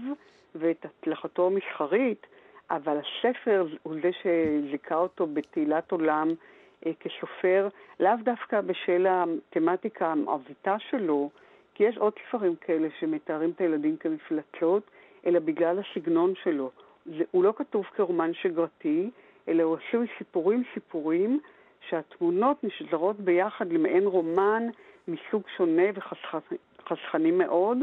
ואת 0.55 0.85
הצלחתו 0.85 1.47
המסחרית, 1.47 2.27
אבל 2.71 2.97
הספר 2.97 3.67
הוא 3.83 3.95
זה 4.01 4.09
שזיכה 4.21 4.95
אותו 4.95 5.27
בתהילת 5.27 5.91
עולם 5.91 6.27
אה, 6.85 6.91
כסופר, 6.99 7.67
לאו 7.99 8.11
דווקא 8.23 8.61
בשל 8.61 9.07
התמטיקה 9.09 10.11
המעוויתה 10.11 10.75
שלו, 10.89 11.29
כי 11.73 11.83
יש 11.83 11.97
עוד 11.97 12.13
ספרים 12.27 12.55
כאלה 12.55 12.87
שמתארים 12.99 13.49
את 13.55 13.61
הילדים 13.61 13.97
כמפלצות, 13.97 14.83
אלא 15.25 15.39
בגלל 15.39 15.79
הסגנון 15.79 16.33
שלו. 16.43 16.71
זה, 17.05 17.23
הוא 17.31 17.43
לא 17.43 17.53
כתוב 17.57 17.85
כרומן 17.95 18.33
שגרתי, 18.33 19.09
אלא 19.47 19.63
הוא 19.63 19.77
עשוי 19.87 20.07
סיפורים 20.17 20.63
סיפורים 20.73 21.39
שהתמונות 21.89 22.63
נשזרות 22.63 23.19
ביחד 23.19 23.71
למעין 23.71 24.05
רומן 24.05 24.63
מסוג 25.07 25.43
שונה 25.57 25.83
וחסכני 25.95 27.31
מאוד, 27.31 27.77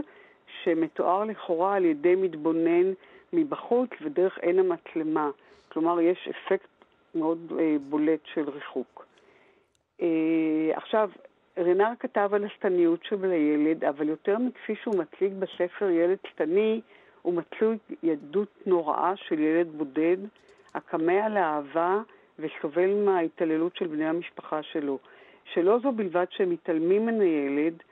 שמתואר 0.63 1.25
לכאורה 1.25 1.75
על 1.75 1.85
ידי 1.85 2.15
מתבונן 2.15 2.93
מבחוץ 3.33 3.91
ודרך 4.03 4.39
עין 4.39 4.59
המצלמה. 4.59 5.31
כלומר, 5.69 6.01
יש 6.01 6.29
אפקט 6.29 6.69
מאוד 7.15 7.53
אה, 7.59 7.77
בולט 7.89 8.21
של 8.35 8.51
ריחוק. 8.51 9.07
אה, 10.03 10.07
עכשיו, 10.73 11.11
רנר 11.59 11.93
כתב 12.01 12.31
על 12.33 12.45
השטניות 12.45 13.05
של 13.05 13.31
הילד, 13.31 13.85
אבל 13.85 14.09
יותר 14.09 14.39
מכפי 14.39 14.75
שהוא 14.83 14.95
מציג 14.97 15.33
בספר 15.39 15.91
ילד 15.91 16.19
שטני, 16.27 16.81
הוא 17.23 17.35
מצוי 17.35 17.79
ילדות 18.03 18.49
נוראה 18.67 19.13
של 19.17 19.39
ילד 19.39 19.67
בודד, 19.77 20.17
הכמה 20.75 21.27
על 21.27 21.37
האהבה 21.37 22.03
וסובל 22.39 22.95
מההתעללות 23.05 23.77
של 23.77 23.87
בני 23.87 24.09
המשפחה 24.09 24.63
שלו. 24.63 24.99
שלא 25.45 25.79
זו 25.83 25.93
בלבד 25.93 26.27
שהם 26.31 26.51
מתעלמים 26.51 27.07
מן 27.07 27.21
הילד, 27.21 27.83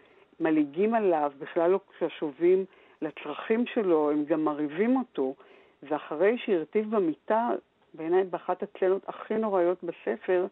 מלעיגים 0.41 0.95
עליו, 0.95 1.33
בכלל 1.39 1.71
לא 1.71 1.81
קשובים 1.99 2.65
לצרכים 3.03 3.67
שלו, 3.67 4.11
הם 4.11 4.25
גם 4.25 4.45
מרהיבים 4.45 4.97
אותו, 4.97 5.35
ואחרי 5.83 6.39
שהרטיב 6.39 6.97
במיטה, 6.97 7.51
בעיניי 7.95 8.25
באחת 8.25 8.63
הצנות 8.63 9.03
הכי 9.09 9.35
נוראיות 9.35 9.79
בספר, 9.85 10.47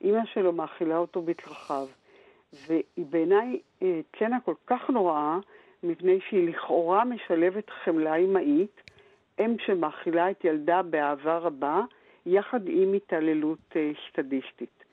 אימא 0.00 0.24
שלו 0.24 0.52
מאכילה 0.52 0.96
אותו 0.96 1.22
בצרכיו. 1.22 1.86
והיא 2.66 3.06
בעיניי 3.10 3.60
צנה 4.18 4.40
כל 4.44 4.54
כך 4.66 4.90
נוראה, 4.90 5.38
מפני 5.82 6.20
שהיא 6.28 6.48
לכאורה 6.48 7.04
משלבת 7.04 7.70
חמלה 7.70 8.14
אמהית, 8.14 8.81
אם 9.40 9.56
שמאכילה 9.66 10.30
את 10.30 10.44
ילדה 10.44 10.82
באהבה 10.82 11.38
רבה, 11.38 11.80
יחד 12.26 12.60
עם 12.66 12.92
התעללות 12.92 13.76
אה, 13.76 13.90
סטדיסטית. 14.08 14.84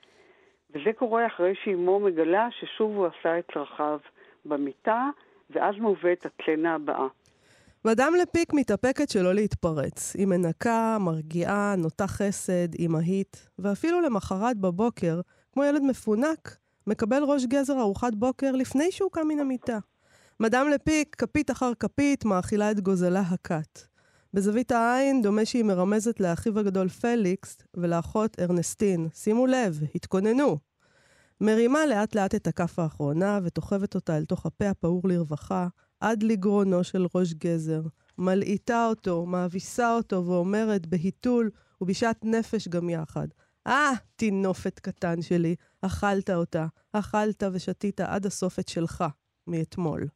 וזה 0.70 0.92
קורה 0.98 1.26
אחרי 1.26 1.54
שאימו 1.64 2.00
מגלה 2.00 2.48
ששוב 2.50 2.96
הוא 2.96 3.06
עשה 3.06 3.38
את 3.38 3.44
צרכיו 3.54 3.98
במיטה, 4.44 5.08
ואז 5.50 5.74
מובאת 5.78 6.26
הצצנה 6.26 6.74
הבאה. 6.74 7.06
מאדם 7.84 8.12
לפיק 8.22 8.52
מתאפקת 8.52 9.10
שלא 9.10 9.34
להתפרץ. 9.34 10.16
היא 10.16 10.26
מנקה, 10.26 10.96
מרגיעה, 11.00 11.74
נוטה 11.78 12.06
חסד, 12.06 12.74
אימהית, 12.74 13.48
ואפילו 13.58 14.00
למחרת 14.00 14.56
בבוקר, 14.56 15.20
כמו 15.52 15.64
ילד 15.64 15.82
מפונק, 15.82 16.56
מקבל 16.86 17.22
ראש 17.22 17.44
גזר 17.44 17.80
ארוחת 17.80 18.14
בוקר 18.14 18.52
לפני 18.52 18.90
שהוא 18.90 19.10
קם 19.10 19.28
מן 19.28 19.40
המיטה. 19.40 19.78
מאדם 20.40 20.68
לפיק, 20.74 21.16
כפית 21.18 21.50
אחר 21.50 21.72
כפית, 21.80 22.24
מאכילה 22.24 22.70
את 22.70 22.80
גוזלה 22.80 23.20
הכת. 23.20 23.89
בזווית 24.34 24.72
העין 24.72 25.22
דומה 25.22 25.44
שהיא 25.44 25.64
מרמזת 25.64 26.20
לאחיו 26.20 26.58
הגדול 26.58 26.88
פליקס 26.88 27.58
ולאחות 27.76 28.40
ארנסטין. 28.40 29.08
שימו 29.14 29.46
לב, 29.46 29.80
התכוננו. 29.94 30.58
מרימה 31.40 31.86
לאט 31.86 32.14
לאט 32.14 32.34
את 32.34 32.46
הכף 32.46 32.78
האחרונה 32.78 33.38
ותוכבת 33.42 33.94
אותה 33.94 34.16
אל 34.16 34.24
תוך 34.24 34.46
הפה 34.46 34.68
הפעור 34.68 35.02
לרווחה, 35.04 35.68
עד 36.00 36.22
לגרונו 36.22 36.84
של 36.84 37.06
ראש 37.14 37.32
גזר. 37.32 37.82
מלעיטה 38.18 38.86
אותו, 38.86 39.26
מאביסה 39.26 39.94
אותו 39.94 40.26
ואומרת 40.26 40.86
בהיתול 40.86 41.50
ובשעת 41.80 42.24
נפש 42.24 42.68
גם 42.68 42.90
יחד. 42.90 43.28
אה, 43.66 43.90
טינופת 44.16 44.78
קטן 44.78 45.22
שלי, 45.22 45.54
אכלת 45.80 46.30
אותה, 46.30 46.66
אכלת 46.92 47.42
ושתית 47.52 48.00
עד 48.00 48.26
הסוף 48.26 48.58
את 48.58 48.68
שלך, 48.68 49.04
מאתמול. 49.46 50.08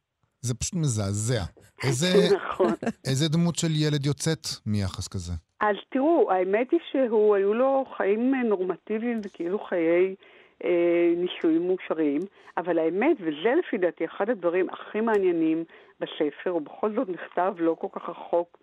זה 0.45 0.53
פשוט 0.55 0.73
מזעזע. 0.73 1.43
איזה, 1.83 2.07
נכון. 2.37 2.73
איזה 3.07 3.29
דמות 3.29 3.55
של 3.55 3.71
ילד 3.71 4.05
יוצאת 4.05 4.47
מיחס 4.65 5.07
כזה? 5.07 5.33
אז 5.61 5.75
תראו, 5.89 6.31
האמת 6.31 6.71
היא 6.71 6.79
שהוא, 6.91 7.35
היו 7.35 7.53
לו 7.53 7.85
חיים 7.97 8.35
נורמטיביים 8.35 9.21
וכאילו 9.25 9.59
חיי 9.59 10.15
אה, 10.63 11.13
נישואים 11.17 11.67
מאושרים, 11.67 12.21
אבל 12.57 12.79
האמת, 12.79 13.17
וזה 13.19 13.53
לפי 13.59 13.77
דעתי 13.77 14.05
אחד 14.05 14.29
הדברים 14.29 14.69
הכי 14.69 15.01
מעניינים 15.01 15.63
בספר, 15.99 16.49
הוא 16.49 16.61
בכל 16.61 16.91
זאת 16.95 17.09
נכתב 17.09 17.53
לא 17.59 17.75
כל 17.79 17.87
כך 17.91 18.09
רחוק 18.09 18.59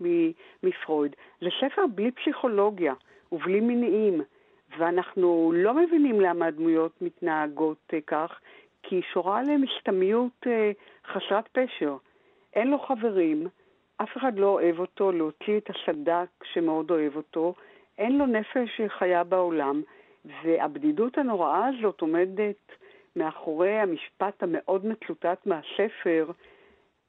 מפרויד, 0.62 1.16
זה 1.40 1.48
ספר 1.60 1.82
בלי 1.94 2.10
פסיכולוגיה 2.10 2.94
ובלי 3.32 3.60
מניעים, 3.60 4.22
ואנחנו 4.78 5.52
לא 5.56 5.74
מבינים 5.74 6.20
למה 6.20 6.46
הדמויות 6.46 6.92
מתנהגות 7.00 7.78
אה, 7.94 7.98
כך, 8.06 8.40
כי 8.82 8.94
היא 8.94 9.02
שורה 9.12 9.38
עליהם 9.38 9.62
סתמיות 9.80 10.46
אה, 10.46 10.70
חסרת 11.06 11.48
פשר. 11.52 11.96
אין 12.54 12.70
לו 12.70 12.78
חברים, 12.78 13.46
אף 13.96 14.16
אחד 14.16 14.38
לא 14.38 14.46
אוהב 14.46 14.78
אותו, 14.78 15.12
להוציא 15.12 15.58
את 15.58 15.70
הסדק 15.70 16.28
שמאוד 16.52 16.90
אוהב 16.90 17.16
אותו, 17.16 17.54
אין 17.98 18.18
לו 18.18 18.26
נפש 18.26 18.80
חיה 18.98 19.24
בעולם, 19.24 19.82
והבדידות 20.24 21.18
הנוראה 21.18 21.66
הזאת 21.66 22.00
עומדת 22.00 22.56
מאחורי 23.16 23.78
המשפט 23.78 24.42
המאוד 24.42 24.86
מצוטט 24.86 25.46
מהספר, 25.46 26.30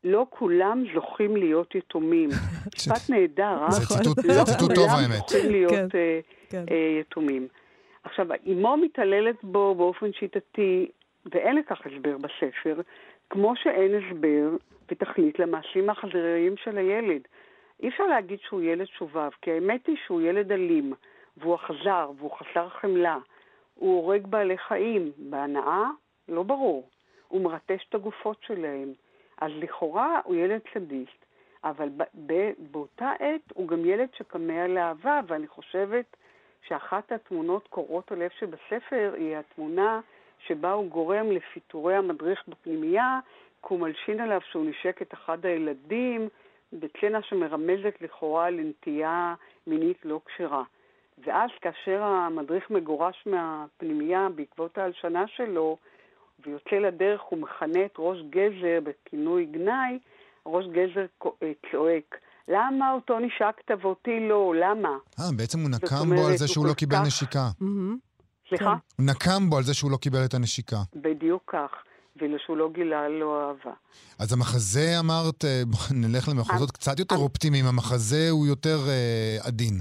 לא 0.03 0.25
כולם 0.29 0.83
זוכים 0.93 1.35
להיות 1.35 1.75
יתומים. 1.75 2.29
משפט 2.75 3.09
נהדר, 3.09 3.57
אה? 3.63 3.71
זה 3.71 3.85
ציטוט, 3.85 4.25
לא 4.25 4.33
זה 4.33 4.43
ציטוט 4.45 4.75
טוב 4.75 4.87
כולם 4.87 4.99
האמת. 5.03 5.29
זוכים 5.29 5.51
להיות 5.51 5.71
כן, 5.71 5.87
אה, 5.95 6.19
כן. 6.49 6.65
אה, 6.71 6.99
יתומים. 7.01 7.47
עכשיו, 8.03 8.27
אמו 8.51 8.77
מתעללת 8.77 9.43
בו 9.43 9.75
באופן 9.75 10.13
שיטתי, 10.13 10.91
ואין 11.25 11.55
לכך 11.55 11.81
הסבר 11.85 12.17
בספר, 12.17 12.81
כמו 13.29 13.55
שאין 13.55 13.91
הסבר 13.95 14.49
ותכלית 14.91 15.39
למעשים 15.39 15.89
האכזריים 15.89 16.57
של 16.57 16.77
הילד. 16.77 17.21
אי 17.83 17.89
אפשר 17.89 18.05
להגיד 18.05 18.39
שהוא 18.39 18.61
ילד 18.61 18.87
שובב, 18.87 19.29
כי 19.41 19.51
האמת 19.51 19.87
היא 19.87 19.97
שהוא 20.05 20.21
ילד 20.21 20.51
אלים, 20.51 20.93
והוא 21.37 21.55
אכזר, 21.55 22.11
והוא 22.17 22.31
חסר 22.31 22.69
חמלה. 22.69 23.17
הוא 23.75 23.95
הורג 23.95 24.27
בעלי 24.27 24.57
חיים, 24.57 25.11
בהנאה? 25.17 25.89
לא 26.29 26.43
ברור. 26.43 26.89
הוא 27.27 27.41
מרטש 27.41 27.85
את 27.89 27.95
הגופות 27.95 28.37
שלהם. 28.41 28.93
אז 29.41 29.51
לכאורה 29.55 30.19
הוא 30.23 30.35
ילד 30.35 30.61
סדיסט, 30.73 31.25
אבל 31.63 31.89
באותה 32.57 33.11
עת 33.19 33.51
הוא 33.53 33.67
גם 33.67 33.85
ילד 33.85 34.09
שכמה 34.17 34.67
לאהבה, 34.67 35.19
ואני 35.27 35.47
חושבת 35.47 36.15
שאחת 36.67 37.11
התמונות 37.11 37.67
קורעות 37.67 38.11
הלב 38.11 38.29
שבספר 38.39 39.13
היא 39.17 39.37
התמונה 39.37 40.01
שבה 40.47 40.71
הוא 40.71 40.89
גורם 40.89 41.31
לפיטורי 41.31 41.95
המדריך 41.95 42.43
בפנימייה, 42.47 43.19
כי 43.61 43.67
הוא 43.73 43.79
מלשין 43.79 44.19
עליו 44.19 44.39
שהוא 44.51 44.65
נשק 44.65 45.01
את 45.01 45.13
אחד 45.13 45.45
הילדים, 45.45 46.29
בצנה 46.73 47.19
שמרמזת 47.21 47.95
לכאורה 48.01 48.49
לנטייה 48.49 49.33
מינית 49.67 49.97
לא 50.05 50.19
כשרה. 50.25 50.63
ואז 51.25 51.49
כאשר 51.61 52.03
המדריך 52.03 52.69
מגורש 52.69 53.23
מהפנימייה 53.25 54.27
בעקבות 54.35 54.77
ההלשנה 54.77 55.23
שלו, 55.27 55.77
ויוצא 56.45 56.75
לדרך, 56.75 57.21
הוא 57.21 57.39
מכנה 57.39 57.85
את 57.85 57.93
ראש 57.99 58.17
גזר 58.29 58.79
בכינוי 58.83 59.45
גנאי, 59.45 59.99
ראש 60.45 60.65
גזר 60.65 61.05
אה, 61.43 61.51
צועק, 61.71 62.15
למה 62.47 62.91
אותו 62.91 63.19
נשקת 63.19 63.71
ואותי 63.81 64.27
לא? 64.29 64.53
למה? 64.55 64.89
אה, 64.89 65.25
בעצם 65.37 65.59
הוא 65.59 65.69
נקם 65.69 66.15
בו 66.15 66.27
על 66.27 66.37
זה 66.37 66.45
הוא 66.45 66.53
שהוא 66.53 66.65
לא 66.67 66.73
קיבל 66.73 66.95
כך- 66.95 67.07
נשיקה. 67.07 67.39
מהמם. 67.61 67.97
סליחה? 68.57 68.75
הוא 68.97 69.05
נקם 69.05 69.49
בו 69.49 69.57
על 69.57 69.63
זה 69.63 69.73
שהוא 69.73 69.91
לא 69.91 69.97
קיבל 69.97 70.25
את 70.25 70.33
הנשיקה. 70.33 70.77
בדיוק 70.95 71.43
כך. 71.47 71.71
בשבילו 72.15 72.39
שהוא 72.39 72.57
לא 72.57 72.69
גילה 72.73 73.09
לו 73.09 73.39
אהבה. 73.39 73.73
אז 74.19 74.33
המחזה, 74.33 74.99
אמרת, 74.99 75.45
אה, 75.45 75.61
נלך 76.03 76.29
למחוזות 76.29 76.71
קצת 76.71 76.99
יותר 76.99 77.15
אופטימיים, 77.15 77.65
המחזה 77.65 78.29
הוא 78.31 78.47
יותר 78.47 78.77
אה, 78.89 79.37
עדין. 79.47 79.73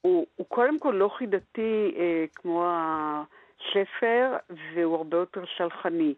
הוא, 0.00 0.26
הוא 0.36 0.46
קודם 0.46 0.78
כל 0.78 0.94
לא 0.98 1.10
חידתי 1.18 1.94
אה, 1.98 2.24
כמו 2.34 2.64
הספר, 2.66 4.36
והוא 4.74 4.96
הרבה 4.96 5.16
יותר 5.16 5.44
סלחני. 5.58 6.14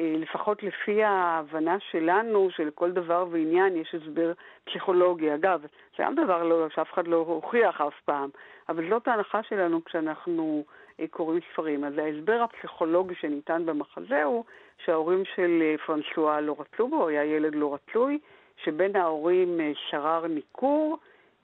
אה, 0.00 0.14
לפחות 0.18 0.62
לפי 0.62 1.04
ההבנה 1.04 1.76
שלנו, 1.90 2.48
שלכל 2.50 2.92
דבר 2.92 3.26
ועניין 3.30 3.76
יש 3.76 3.94
הסבר 3.94 4.32
פסיכולוגי. 4.64 5.34
אגב, 5.34 5.60
זה 5.98 6.04
גם 6.04 6.14
דבר 6.14 6.42
לא, 6.42 6.66
שאף 6.74 6.92
אחד 6.94 7.06
לא 7.06 7.16
הוכיח 7.16 7.80
אף 7.80 8.00
פעם, 8.04 8.30
אבל 8.68 8.90
זאת 8.90 9.08
ההנחה 9.08 9.40
שלנו 9.48 9.84
כשאנחנו 9.84 10.64
אה, 10.68 10.72
קוראים 11.08 11.40
ספרים. 11.52 11.84
אז 11.84 11.98
ההסבר 11.98 12.42
הפסיכולוגי 12.42 13.14
שניתן 13.14 13.66
במחזה 13.66 14.22
הוא 14.22 14.44
שההורים 14.84 15.22
של 15.34 15.62
אה, 15.62 15.74
פרנסואה 15.86 16.40
לא 16.40 16.56
רצו 16.58 16.88
בו, 16.88 17.08
היה 17.08 17.24
ילד 17.24 17.54
לא 17.54 17.74
רצוי, 17.74 18.18
שבין 18.64 18.96
ההורים 18.96 19.60
שרר 19.74 20.26
ניכור, 20.26 20.98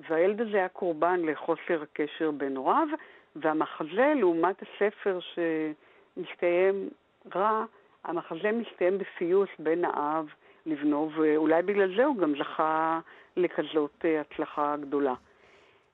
והילד 0.08 0.40
הזה 0.40 0.56
היה 0.56 0.68
קורבן 0.68 1.20
לחוסר 1.24 1.82
הקשר 1.82 2.30
בין 2.30 2.56
הוריו, 2.56 2.88
והמחזה, 3.36 4.12
לעומת 4.16 4.62
הספר 4.62 5.18
שמסתיים 5.20 6.88
רע, 7.34 7.64
המחזה 8.04 8.52
מסתיים 8.52 8.98
בפיוס 8.98 9.48
בין 9.58 9.84
האב 9.84 10.26
לבנו, 10.66 11.10
ואולי 11.16 11.62
בגלל 11.62 11.96
זה 11.96 12.04
הוא 12.04 12.16
גם 12.16 12.34
זכה 12.38 13.00
לכזאת 13.36 14.04
אה, 14.04 14.20
הצלחה 14.20 14.76
גדולה. 14.80 15.14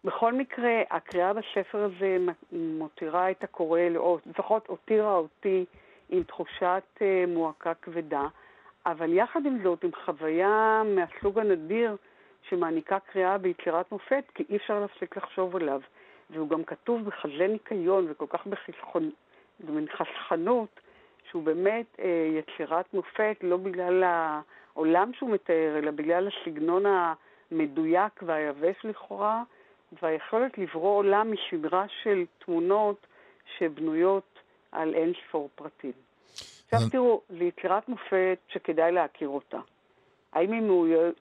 בכל 0.05 0.33
מקרה, 0.33 0.83
הקריאה 0.91 1.33
בספר 1.33 1.85
הזה 1.85 2.17
מותירה 2.53 3.31
את 3.31 3.45
הקורא, 3.45 3.81
או 3.97 4.19
לפחות 4.27 4.67
הותירה 4.67 5.17
אותי 5.17 5.65
עם 6.09 6.23
תחושת 6.23 6.83
אה, 7.03 7.25
מועקה 7.29 7.75
כבדה, 7.75 8.27
אבל 8.87 9.13
יחד 9.13 9.47
עם 9.47 9.63
זאת, 9.63 9.85
עם 9.85 9.91
חוויה 10.05 10.83
מהסוג 10.87 11.39
הנדיר 11.39 11.97
שמעניקה 12.49 12.99
קריאה 12.99 13.39
ביצירת 13.39 13.93
מופת, 13.93 14.25
כי 14.35 14.45
אי 14.49 14.57
אפשר 14.57 14.81
להפסיק 14.81 15.17
לחשוב 15.17 15.57
עליו. 15.57 15.81
והוא 16.31 16.49
גם 16.49 16.65
כתוב 16.65 17.05
בכזה 17.05 17.47
ניקיון 17.49 18.07
וכל 18.11 18.27
כך 18.29 18.47
בחסכנות, 18.47 19.15
שהוא 21.31 21.43
באמת 21.43 21.87
אה, 21.99 22.29
יצירת 22.39 22.95
מופת, 22.95 23.37
לא 23.43 23.57
בגלל 23.57 24.05
העולם 24.05 25.11
שהוא 25.15 25.31
מתאר, 25.31 25.79
אלא 25.79 25.91
בגלל 25.91 26.29
הסגנון 26.29 26.85
המדויק 26.87 28.23
והיבש 28.23 28.77
לכאורה, 28.85 29.43
והיכולת 30.03 30.59
לברוא 30.59 30.97
עולם 30.97 31.33
משדרה 31.33 31.85
של 32.03 32.25
תמונות 32.39 33.07
שבנויות 33.59 34.39
על 34.73 34.95
אין 34.95 35.13
ספור 35.29 35.49
פרטים. 35.55 35.93
עכשיו 36.65 36.91
תראו, 36.91 37.21
זו 37.29 37.45
יצירת 37.45 37.89
מופת 37.89 38.39
שכדאי 38.49 38.93
להכיר 38.93 39.29
אותה. 39.29 39.59
האם 40.33 40.53
היא 40.53 40.63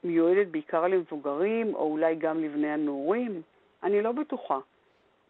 מיועדת 0.04 0.46
בעיקר 0.46 0.86
למבוגרים, 0.86 1.74
או 1.74 1.92
אולי 1.92 2.14
גם 2.14 2.44
לבני 2.44 2.70
הנעורים? 2.70 3.42
אני 3.82 4.02
לא 4.02 4.12
בטוחה. 4.12 4.58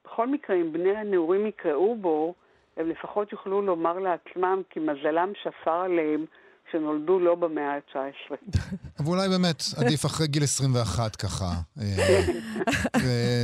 בכל 0.05 0.26
מקרה, 0.26 0.57
אם 0.57 0.72
בני 0.72 0.97
הנעורים 0.97 1.47
יקראו 1.47 1.95
בו, 1.95 2.34
הם 2.76 2.90
לפחות 2.90 3.32
יוכלו 3.32 3.62
לומר 3.62 3.99
לעצמם 3.99 4.62
כי 4.70 4.80
מזלם 4.80 5.32
שפר 5.43 5.70
עליהם 5.70 6.24
שנולדו 6.72 7.18
לא 7.18 7.34
במאה 7.34 7.74
ה-19. 7.74 8.34
אבל 8.98 9.06
אולי 9.06 9.28
באמת 9.28 9.62
עדיף 9.76 10.06
אחרי 10.06 10.26
גיל 10.26 10.42
21 10.42 11.16
ככה, 11.16 11.50
אה, 11.80 12.22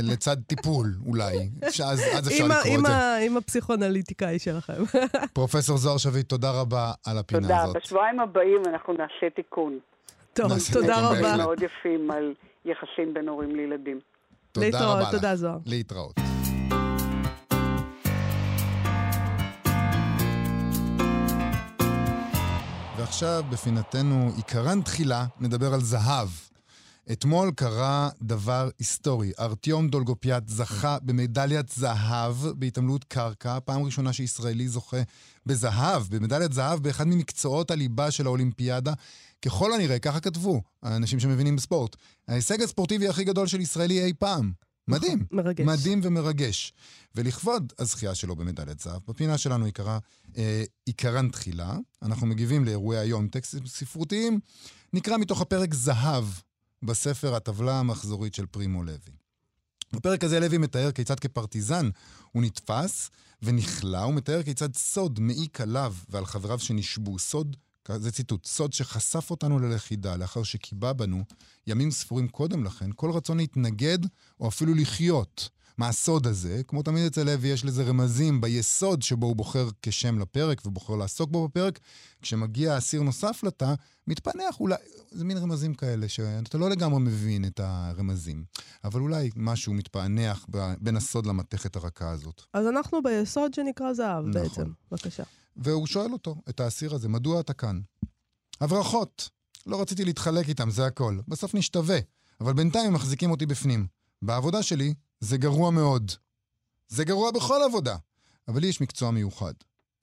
לצד 0.11 0.37
טיפול 0.47 0.87
אולי, 1.05 1.49
אז 1.61 1.69
אפשר 2.27 2.45
לקרוא 2.45 2.75
את 2.75 2.85
זה. 2.85 3.19
עם 3.25 3.37
הפסיכואנליטיקאי 3.37 4.39
שלכם. 4.39 4.83
פרופסור 5.33 5.77
זוהר 5.77 5.97
שביט, 5.97 6.29
תודה 6.29 6.51
רבה 6.51 6.91
על 7.05 7.17
הפינה 7.17 7.41
תודה. 7.41 7.61
הזאת. 7.61 7.67
תודה. 7.67 7.79
בשבועיים 7.79 8.19
הבאים 8.19 8.61
אנחנו 8.65 8.93
נעשה 8.93 9.29
תיקון. 9.35 9.79
טוב, 10.33 10.51
תודה 10.73 10.95
רבה. 10.99 11.37
מאוד 11.37 11.61
יפים 11.61 12.11
על 12.11 12.33
יחסים 12.65 13.13
בין 13.13 13.27
הורים 13.29 13.55
לילדים. 13.55 13.99
תודה 14.51 14.85
רבה 14.85 15.01
לך. 15.01 15.11
תודה, 15.11 15.35
זוהר. 15.35 15.57
להתראות. 15.65 16.28
ועכשיו, 23.21 23.43
בפינתנו 23.49 24.31
עיקרן 24.35 24.81
תחילה, 24.81 25.25
נדבר 25.39 25.73
על 25.73 25.81
זהב. 25.81 26.29
אתמול 27.11 27.51
קרה 27.55 28.09
דבר 28.21 28.69
היסטורי. 28.79 29.31
ארטיום 29.39 29.89
דולגופיאט 29.89 30.47
זכה 30.47 30.97
במדליית 31.01 31.69
זהב 31.69 32.35
בהתעמלות 32.55 33.03
קרקע, 33.03 33.59
פעם 33.65 33.83
ראשונה 33.83 34.13
שישראלי 34.13 34.67
זוכה 34.67 34.97
בזהב, 35.45 36.03
במדליית 36.09 36.53
זהב 36.53 36.79
באחד 36.79 37.07
ממקצועות 37.07 37.71
הליבה 37.71 38.11
של 38.11 38.25
האולימפיאדה. 38.25 38.93
ככל 39.45 39.73
הנראה, 39.73 39.99
ככה 39.99 40.19
כתבו 40.19 40.61
האנשים 40.83 41.19
שמבינים 41.19 41.55
בספורט. 41.55 41.95
ההישג 42.27 42.61
הספורטיבי 42.61 43.07
הכי 43.07 43.23
גדול 43.23 43.47
של 43.47 43.61
ישראלי 43.61 44.05
אי 44.05 44.13
פעם. 44.19 44.51
מדהים. 44.89 45.25
מרגש. 45.31 45.65
מדהים 45.65 45.99
ומרגש. 46.03 46.73
ולכבוד 47.15 47.73
הזכייה 47.79 48.15
שלו 48.15 48.35
במדליית 48.35 48.79
זהב, 48.79 49.01
בפינה 49.07 49.37
שלנו 49.37 49.65
עיקרה, 49.65 49.99
אה, 50.37 50.63
עיקרן 50.85 51.29
תחילה. 51.29 51.77
אנחנו 52.01 52.27
מגיבים 52.27 52.65
לאירועי 52.65 52.99
היום 52.99 53.27
טקסטים 53.27 53.67
ספרותיים. 53.67 54.39
נקרא 54.93 55.17
מתוך 55.17 55.41
הפרק 55.41 55.73
זהב 55.73 56.25
בספר 56.83 57.35
הטבלה 57.35 57.79
המחזורית 57.79 58.33
של 58.33 58.45
פרימו 58.45 58.83
לוי. 58.83 59.13
בפרק 59.93 60.23
הזה 60.23 60.39
לוי 60.39 60.57
מתאר 60.57 60.91
כיצד 60.91 61.19
כפרטיזן 61.19 61.89
הוא 62.31 62.43
נתפס 62.43 63.09
ונכלא, 63.41 64.03
הוא 64.03 64.13
מתאר 64.13 64.43
כיצד 64.43 64.75
סוד 64.75 65.19
מעיק 65.19 65.61
עליו 65.61 65.95
ועל 66.09 66.25
חבריו 66.25 66.59
שנשבו, 66.59 67.19
סוד 67.19 67.57
זה 67.97 68.11
ציטוט, 68.11 68.45
סוד 68.45 68.73
שחשף 68.73 69.31
אותנו 69.31 69.59
ללכידה 69.59 70.15
לאחר 70.15 70.43
שקיבע 70.43 70.93
בנו, 70.93 71.23
ימים 71.67 71.91
ספורים 71.91 72.27
קודם 72.27 72.63
לכן, 72.63 72.89
כל 72.95 73.11
רצון 73.11 73.37
להתנגד 73.37 73.99
או 74.39 74.47
אפילו 74.47 74.73
לחיות. 74.73 75.49
מה 75.79 75.87
הסוד 75.87 76.27
הזה? 76.27 76.61
כמו 76.67 76.83
תמיד 76.83 77.05
אצל 77.05 77.23
לוי 77.23 77.47
יש 77.47 77.65
לזה 77.65 77.83
רמזים 77.83 78.41
ביסוד 78.41 79.01
שבו 79.01 79.27
הוא 79.27 79.35
בוחר 79.35 79.69
כשם 79.81 80.19
לפרק 80.19 80.65
ובוחר 80.65 80.95
לעסוק 80.95 81.31
בו 81.31 81.47
בפרק. 81.47 81.79
כשמגיע 82.21 82.77
אסיר 82.77 83.01
נוסף 83.01 83.43
לתא, 83.43 83.73
מתפנח 84.07 84.59
אולי, 84.59 84.75
זה 85.11 85.25
מין 85.25 85.37
רמזים 85.37 85.73
כאלה 85.73 86.09
שאתה 86.09 86.57
לא 86.57 86.69
לגמרי 86.69 86.99
מבין 86.99 87.45
את 87.45 87.59
הרמזים. 87.63 88.43
אבל 88.83 89.01
אולי 89.01 89.29
משהו 89.35 89.73
מתפענח 89.73 90.45
בין 90.79 90.97
הסוד 90.97 91.25
למתכת 91.25 91.75
הרכה 91.75 92.09
הזאת. 92.09 92.41
אז 92.53 92.67
אנחנו 92.67 93.03
ביסוד 93.03 93.53
שנקרא 93.53 93.93
זהב 93.93 94.25
נכון. 94.27 94.31
בעצם. 94.31 94.71
בבקשה. 94.91 95.23
והוא 95.63 95.87
שואל 95.87 96.13
אותו, 96.13 96.35
את 96.49 96.59
האסיר 96.59 96.95
הזה, 96.95 97.09
מדוע 97.09 97.39
אתה 97.39 97.53
כאן? 97.53 97.81
הברחות. 98.61 99.29
לא 99.65 99.81
רציתי 99.81 100.05
להתחלק 100.05 100.49
איתם, 100.49 100.69
זה 100.69 100.85
הכל. 100.85 101.19
בסוף 101.27 101.55
נשתווה. 101.55 101.99
אבל 102.41 102.53
בינתיים 102.53 102.87
הם 102.87 102.93
מחזיקים 102.93 103.31
אותי 103.31 103.45
בפנים. 103.45 103.87
בעבודה 104.21 104.63
שלי 104.63 104.93
זה 105.19 105.37
גרוע 105.37 105.71
מאוד. 105.71 106.11
זה 106.87 107.05
גרוע 107.05 107.31
בכל 107.31 107.61
עבודה. 107.65 107.97
אבל 108.47 108.61
לי 108.61 108.67
יש 108.67 108.81
מקצוע 108.81 109.11
מיוחד. 109.11 109.53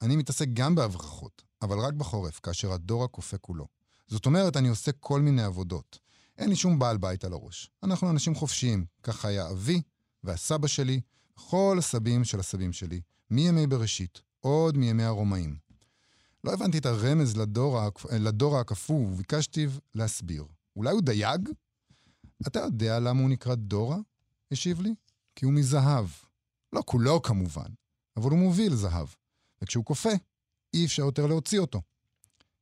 אני 0.01 0.15
מתעסק 0.15 0.47
גם 0.53 0.75
בהברחות, 0.75 1.43
אבל 1.61 1.79
רק 1.79 1.93
בחורף, 1.93 2.39
כאשר 2.39 2.73
הדור 2.73 3.03
הכופה 3.03 3.37
כולו. 3.37 3.67
זאת 4.07 4.25
אומרת, 4.25 4.57
אני 4.57 4.67
עושה 4.67 4.91
כל 4.91 5.21
מיני 5.21 5.43
עבודות. 5.43 5.99
אין 6.37 6.49
לי 6.49 6.55
שום 6.55 6.79
בעל 6.79 6.97
בית 6.97 7.25
על 7.25 7.33
הראש. 7.33 7.71
אנחנו 7.83 8.09
אנשים 8.09 8.35
חופשיים. 8.35 8.85
כך 9.03 9.25
היה 9.25 9.49
אבי 9.49 9.81
והסבא 10.23 10.67
שלי, 10.67 11.01
כל 11.33 11.75
הסבים 11.79 12.23
של 12.23 12.39
הסבים 12.39 12.73
שלי, 12.73 13.01
מימי 13.29 13.67
בראשית. 13.67 14.26
עוד 14.47 14.77
מימי 14.77 15.03
הרומאים. 15.03 15.57
לא 16.43 16.53
הבנתי 16.53 16.77
את 16.77 16.85
הרמז 16.85 17.37
לדור, 17.37 17.79
לדור 18.19 18.57
הקפוא 18.57 18.95
וביקשתי 18.95 19.67
להסביר. 19.95 20.45
אולי 20.75 20.91
הוא 20.91 21.01
דייג? 21.01 21.49
אתה 22.47 22.59
יודע 22.59 22.99
למה 22.99 23.21
הוא 23.21 23.29
נקרא 23.29 23.55
דורה? 23.55 23.97
השיב 24.51 24.81
לי. 24.81 24.93
כי 25.35 25.45
הוא 25.45 25.53
מזהב. 25.53 26.05
לא 26.73 26.83
כולו 26.85 27.21
כמובן, 27.21 27.67
אבל 28.17 28.29
הוא 28.29 28.39
מוביל 28.39 28.75
זהב. 28.75 29.07
וכשהוא 29.61 29.85
קופא, 29.85 30.13
אי 30.73 30.85
אפשר 30.85 31.03
יותר 31.03 31.25
להוציא 31.25 31.59
אותו. 31.59 31.81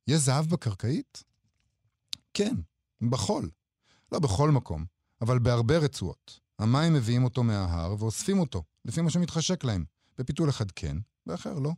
יש 0.06 0.20
זהב 0.20 0.46
בקרקעית? 0.46 1.22
כן, 2.34 2.54
בחול. 3.10 3.50
לא 4.12 4.18
בכל 4.18 4.50
מקום, 4.50 4.84
אבל 5.20 5.38
בהרבה 5.38 5.78
רצועות. 5.78 6.40
המים 6.58 6.94
מביאים 6.94 7.24
אותו 7.24 7.42
מההר 7.42 7.94
ואוספים 7.98 8.38
אותו, 8.38 8.62
לפי 8.84 9.00
מה 9.00 9.10
שמתחשק 9.10 9.64
להם. 9.64 9.84
בפיתול 10.18 10.50
אחד 10.50 10.70
כן, 10.70 10.96
ואחר 11.26 11.58
לא. 11.58 11.72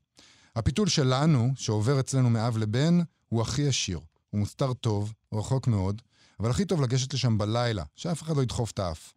הפיתול 0.56 0.88
שלנו, 0.88 1.52
שעובר 1.56 2.00
אצלנו 2.00 2.30
מאב 2.30 2.58
לבן, 2.58 2.98
הוא 3.28 3.42
הכי 3.42 3.68
עשיר. 3.68 4.00
הוא 4.30 4.40
מוסתר 4.40 4.72
טוב, 4.72 5.12
רחוק 5.32 5.66
מאוד, 5.66 6.02
אבל 6.40 6.50
הכי 6.50 6.64
טוב 6.64 6.82
לגשת 6.82 7.14
לשם 7.14 7.38
בלילה, 7.38 7.84
שאף 7.96 8.22
אחד 8.22 8.36
לא 8.36 8.42
ידחוף 8.42 8.70
את 8.70 8.78
האף. 8.78 9.12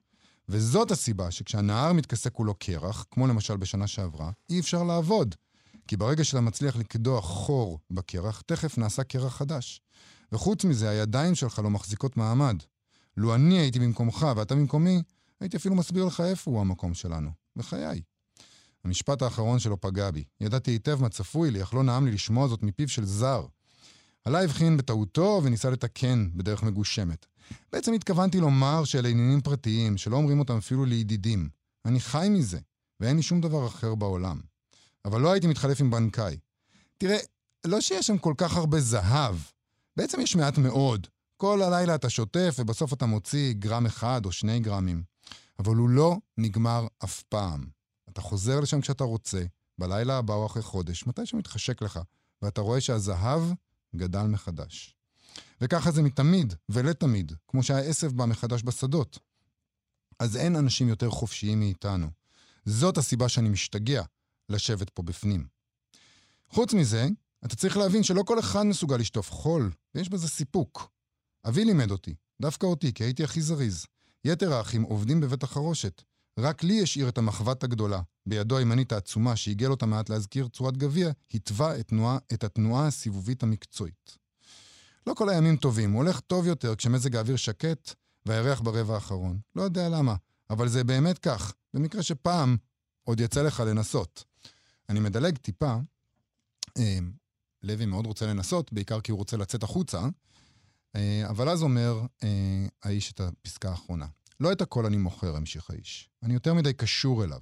וזאת 0.49 0.91
הסיבה 0.91 1.32
שכשהנהר 1.32 1.93
מתכסה 1.93 2.29
כולו 2.29 2.53
קרח, 2.53 3.05
כמו 3.11 3.27
למשל 3.27 3.57
בשנה 3.57 3.88
שעברה, 3.88 4.32
אי 4.49 4.59
אפשר 4.59 4.84
לעבוד. 4.84 5.36
כי 5.88 5.97
ברגע 5.97 6.23
שאתה 6.23 6.41
מצליח 6.41 6.75
לקדוח 6.75 7.25
חור 7.25 7.79
בקרח, 7.91 8.41
תכף 8.41 8.77
נעשה 8.77 9.03
קרח 9.03 9.38
חדש. 9.38 9.82
וחוץ 10.32 10.65
מזה, 10.65 10.89
הידיים 10.89 11.36
שלך 11.36 11.59
לא 11.59 11.69
מחזיקות 11.69 12.17
מעמד. 12.17 12.55
לו 13.17 13.36
אני 13.36 13.59
הייתי 13.59 13.79
במקומך 13.79 14.27
ואתה 14.36 14.55
במקומי, 14.55 15.01
הייתי 15.39 15.57
אפילו 15.57 15.75
מסביר 15.75 16.05
לך 16.05 16.21
איפה 16.21 16.51
הוא 16.51 16.61
המקום 16.61 16.93
שלנו. 16.93 17.29
בחיי. 17.55 18.01
המשפט 18.84 19.21
האחרון 19.21 19.59
שלו 19.59 19.82
פגע 19.82 20.11
בי. 20.11 20.23
ידעתי 20.41 20.71
היטב 20.71 21.01
מה 21.01 21.09
צפוי 21.09 21.51
לי, 21.51 21.63
אך 21.63 21.73
לא 21.73 21.84
נעם 21.84 22.05
לי 22.05 22.11
לשמוע 22.11 22.47
זאת 22.47 22.63
מפיו 22.63 22.89
של 22.89 23.05
זר. 23.05 23.45
עלה 24.25 24.43
הבחין 24.43 24.77
בטעותו 24.77 25.41
וניסה 25.43 25.69
לתקן 25.69 26.29
בדרך 26.34 26.63
מגושמת. 26.63 27.25
בעצם 27.71 27.93
התכוונתי 27.93 28.39
לומר 28.39 28.84
שאלה 28.84 29.09
עניינים 29.09 29.41
פרטיים, 29.41 29.97
שלא 29.97 30.15
אומרים 30.15 30.39
אותם 30.39 30.57
אפילו 30.57 30.86
לידידים. 30.86 31.49
אני 31.86 31.99
חי 31.99 32.27
מזה, 32.29 32.59
ואין 32.99 33.17
לי 33.17 33.23
שום 33.23 33.41
דבר 33.41 33.67
אחר 33.67 33.95
בעולם. 33.95 34.41
אבל 35.05 35.21
לא 35.21 35.32
הייתי 35.32 35.47
מתחלף 35.47 35.82
עם 35.82 35.91
בנקאי. 35.91 36.38
תראה, 36.97 37.17
לא 37.65 37.82
שיש 37.82 38.07
שם 38.07 38.17
כל 38.17 38.34
כך 38.38 38.57
הרבה 38.57 38.79
זהב. 38.79 39.36
בעצם 39.97 40.21
יש 40.21 40.36
מעט 40.36 40.57
מאוד. 40.57 41.07
כל 41.38 41.61
הלילה 41.61 41.95
אתה 41.95 42.09
שוטף, 42.09 42.55
ובסוף 42.59 42.93
אתה 42.93 43.05
מוציא 43.05 43.53
גרם 43.53 43.86
אחד 43.86 44.25
או 44.25 44.32
שני 44.32 44.59
גרמים. 44.59 45.03
אבל 45.59 45.75
הוא 45.75 45.89
לא 45.89 46.17
נגמר 46.38 46.88
אף 47.03 47.23
פעם. 47.23 47.80
אתה 48.14 48.22
חוזר 48.22 48.59
לשם 48.59 48.82
כשאתה 48.82 49.03
רוצה, 49.03 49.43
בלילה 49.78 50.18
הבא 50.18 50.34
או 50.34 50.45
אחרי 50.45 50.62
חודש, 50.62 51.07
מתי 51.07 51.26
שמתחשק 51.26 51.82
לך, 51.82 51.99
ואתה 52.41 52.62
רואה 52.62 52.82
שהזהב 52.82 53.41
גדל 53.95 54.24
מחדש. 54.24 54.95
וככה 55.62 55.91
זה 55.91 56.01
מתמיד 56.01 56.53
ולתמיד, 56.70 57.34
כמו 57.47 57.64
שהעשב 57.64 58.12
בא 58.12 58.26
מחדש 58.26 58.64
בשדות. 58.64 59.20
אז 60.20 60.38
אין 60.38 60.55
אנשים 60.55 60.89
יותר 60.89 61.09
חופשיים 61.09 61.59
מאיתנו. 61.59 62.07
זאת 62.66 62.97
הסיבה 62.97 63.30
שאני 63.30 63.49
משתגע 63.49 64.03
לשבת 64.49 64.89
פה 64.89 65.03
בפנים. 65.03 65.47
חוץ 66.49 66.74
מזה, 66.74 67.07
אתה 67.45 67.55
צריך 67.55 67.78
להבין 67.78 68.03
שלא 68.03 68.24
כל 68.24 68.39
אחד 68.39 68.64
מסוגל 68.64 68.97
לשטוף 68.97 69.32
חול, 69.32 69.72
ויש 69.95 70.09
בזה 70.09 70.28
סיפוק. 70.28 70.91
אבי 71.47 71.66
לימד 71.66 71.91
אותי, 71.91 72.16
דווקא 72.41 72.66
אותי, 72.66 72.93
כי 72.93 73.03
הייתי 73.03 73.24
הכי 73.24 73.41
זריז. 73.41 73.86
יתר 74.26 74.53
האחים 74.53 74.84
עובדים 74.84 75.22
בבית 75.22 75.43
החרושת. 75.43 76.01
רק 76.39 76.63
לי 76.63 76.84
השאיר 76.84 77.09
את 77.09 77.17
המחבת 77.17 77.63
הגדולה. 77.63 78.01
בידו 78.25 78.57
הימנית 78.57 78.91
העצומה 78.91 79.36
שעיגל 79.36 79.71
אותה 79.71 79.86
מעט 79.86 80.09
להזכיר 80.09 80.47
צורת 80.47 80.77
גביע, 80.77 81.11
התווה 81.34 81.79
את, 81.79 81.88
תנועה, 81.88 82.17
את 82.34 82.43
התנועה 82.43 82.88
הסיבובית 82.88 83.43
המקצועית. 83.43 84.17
לא 85.07 85.13
כל 85.13 85.29
הימים 85.29 85.57
טובים, 85.57 85.91
הוא 85.91 86.03
הולך 86.03 86.19
טוב 86.19 86.47
יותר 86.47 86.75
כשמזג 86.75 87.15
האוויר 87.15 87.36
שקט 87.36 87.93
והירח 88.25 88.61
ברבע 88.61 88.93
האחרון. 88.93 89.39
לא 89.55 89.61
יודע 89.61 89.89
למה, 89.89 90.15
אבל 90.49 90.67
זה 90.67 90.84
באמת 90.84 91.17
כך, 91.17 91.53
במקרה 91.73 92.03
שפעם 92.03 92.57
עוד 93.03 93.19
יצא 93.19 93.41
לך 93.41 93.59
לנסות. 93.59 94.23
אני 94.89 94.99
מדלג 94.99 95.38
טיפה, 95.38 95.75
אה, 96.77 96.99
לוי 97.63 97.86
מאוד 97.86 98.05
רוצה 98.05 98.27
לנסות, 98.27 98.73
בעיקר 98.73 99.01
כי 99.01 99.11
הוא 99.11 99.17
רוצה 99.17 99.38
לצאת 99.38 99.63
החוצה, 99.63 100.01
אה, 100.95 101.23
אבל 101.29 101.49
אז 101.49 101.63
אומר 101.63 102.01
אה, 102.23 102.67
האיש 102.84 103.11
את 103.11 103.19
הפסקה 103.19 103.69
האחרונה. 103.69 104.05
לא 104.42 104.52
את 104.52 104.62
הכל 104.62 104.86
אני 104.86 104.98
מוכר, 104.98 105.36
המשיך 105.36 105.70
האיש. 105.70 106.10
אני 106.24 106.34
יותר 106.34 106.54
מדי 106.54 106.74
קשור 106.74 107.24
אליו. 107.24 107.42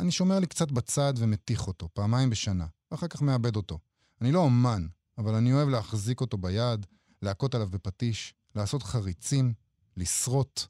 אני 0.00 0.12
שומר 0.12 0.38
לי 0.38 0.46
קצת 0.46 0.70
בצד 0.70 1.14
ומתיך 1.16 1.66
אותו, 1.66 1.88
פעמיים 1.92 2.30
בשנה, 2.30 2.66
ואחר 2.90 3.08
כך 3.08 3.22
מאבד 3.22 3.56
אותו. 3.56 3.78
אני 4.20 4.32
לא 4.32 4.38
אומן, 4.38 4.86
אבל 5.18 5.34
אני 5.34 5.52
אוהב 5.52 5.68
להחזיק 5.68 6.20
אותו 6.20 6.38
ביד, 6.38 6.86
להכות 7.22 7.54
עליו 7.54 7.68
בפטיש, 7.70 8.34
לעשות 8.54 8.82
חריצים, 8.82 9.54
לשרוט. 9.96 10.60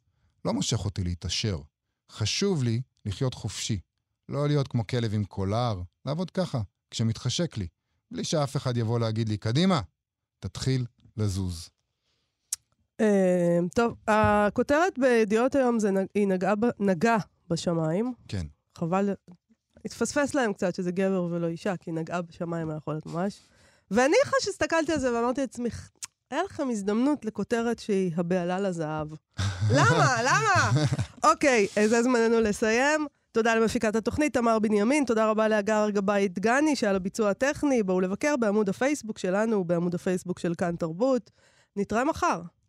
לא 0.44 0.52
מושך 0.52 0.84
אותי 0.84 1.04
להתעשר. 1.04 1.60
חשוב 2.12 2.62
לי 2.62 2.82
לחיות 3.04 3.34
חופשי. 3.34 3.80
לא 4.28 4.48
להיות 4.48 4.68
כמו 4.68 4.86
כלב 4.86 5.14
עם 5.14 5.24
קולר, 5.24 5.82
לעבוד 6.06 6.30
ככה, 6.30 6.60
כשמתחשק 6.90 7.56
לי, 7.56 7.66
בלי 8.10 8.24
שאף 8.24 8.56
אחד 8.56 8.76
יבוא 8.76 9.00
להגיד 9.00 9.28
לי, 9.28 9.36
קדימה, 9.36 9.80
תתחיל 10.40 10.86
לזוז. 11.16 11.68
אה, 13.00 13.58
טוב, 13.74 13.94
הכותרת 14.08 14.98
בידיעות 14.98 15.54
היום 15.54 15.78
זה 15.78 15.90
נג- 15.90 16.06
היא 16.14 16.28
נגעה 16.28 16.54
נגעה 16.80 17.18
בשמיים. 17.50 18.12
כן. 18.28 18.46
חבל, 18.78 19.10
התפספס 19.84 20.34
להם 20.34 20.52
קצת 20.52 20.74
שזה 20.74 20.90
גבר 20.92 21.22
ולא 21.30 21.46
אישה, 21.46 21.76
כי 21.76 21.92
נגעה 21.92 22.22
בשמיים 22.22 22.70
להיות 22.88 23.06
ממש. 23.06 23.40
ואני 23.90 24.16
אחרי 24.24 24.38
שהסתכלתי 24.42 24.92
על 24.92 24.98
זה 24.98 25.14
ואמרתי 25.14 25.40
לעצמי, 25.40 25.68
היה 26.30 26.42
לכם 26.42 26.68
הזדמנות 26.70 27.24
לכותרת 27.24 27.78
שהיא 27.78 28.12
הבהלה 28.16 28.60
לזהב. 28.60 29.08
למה? 29.76 30.16
למה? 30.22 30.70
אוקיי, 31.24 31.66
אה, 31.78 31.88
זה 31.88 32.02
זמננו 32.02 32.40
לסיים. 32.40 33.06
תודה 33.32 33.54
למפיקת 33.54 33.96
התוכנית, 33.96 34.34
תמר 34.34 34.58
בנימין, 34.58 35.04
תודה 35.04 35.30
רבה 35.30 35.48
להגר 35.48 35.90
גבאי 35.90 36.28
דגני, 36.28 36.76
שעל 36.76 36.96
הביצוע 36.96 37.30
הטכני. 37.30 37.82
בואו 37.82 38.00
לבקר 38.00 38.34
בעמוד 38.36 38.68
הפייסבוק 38.68 39.18
שלנו 39.18 39.56
ובעמוד 39.56 39.94
הפייסבוק 39.94 40.38
של 40.38 40.54
כאן 40.54 40.76
תרבות. 40.76 41.30
נתראה 41.76 42.04
מחר. 42.04 42.40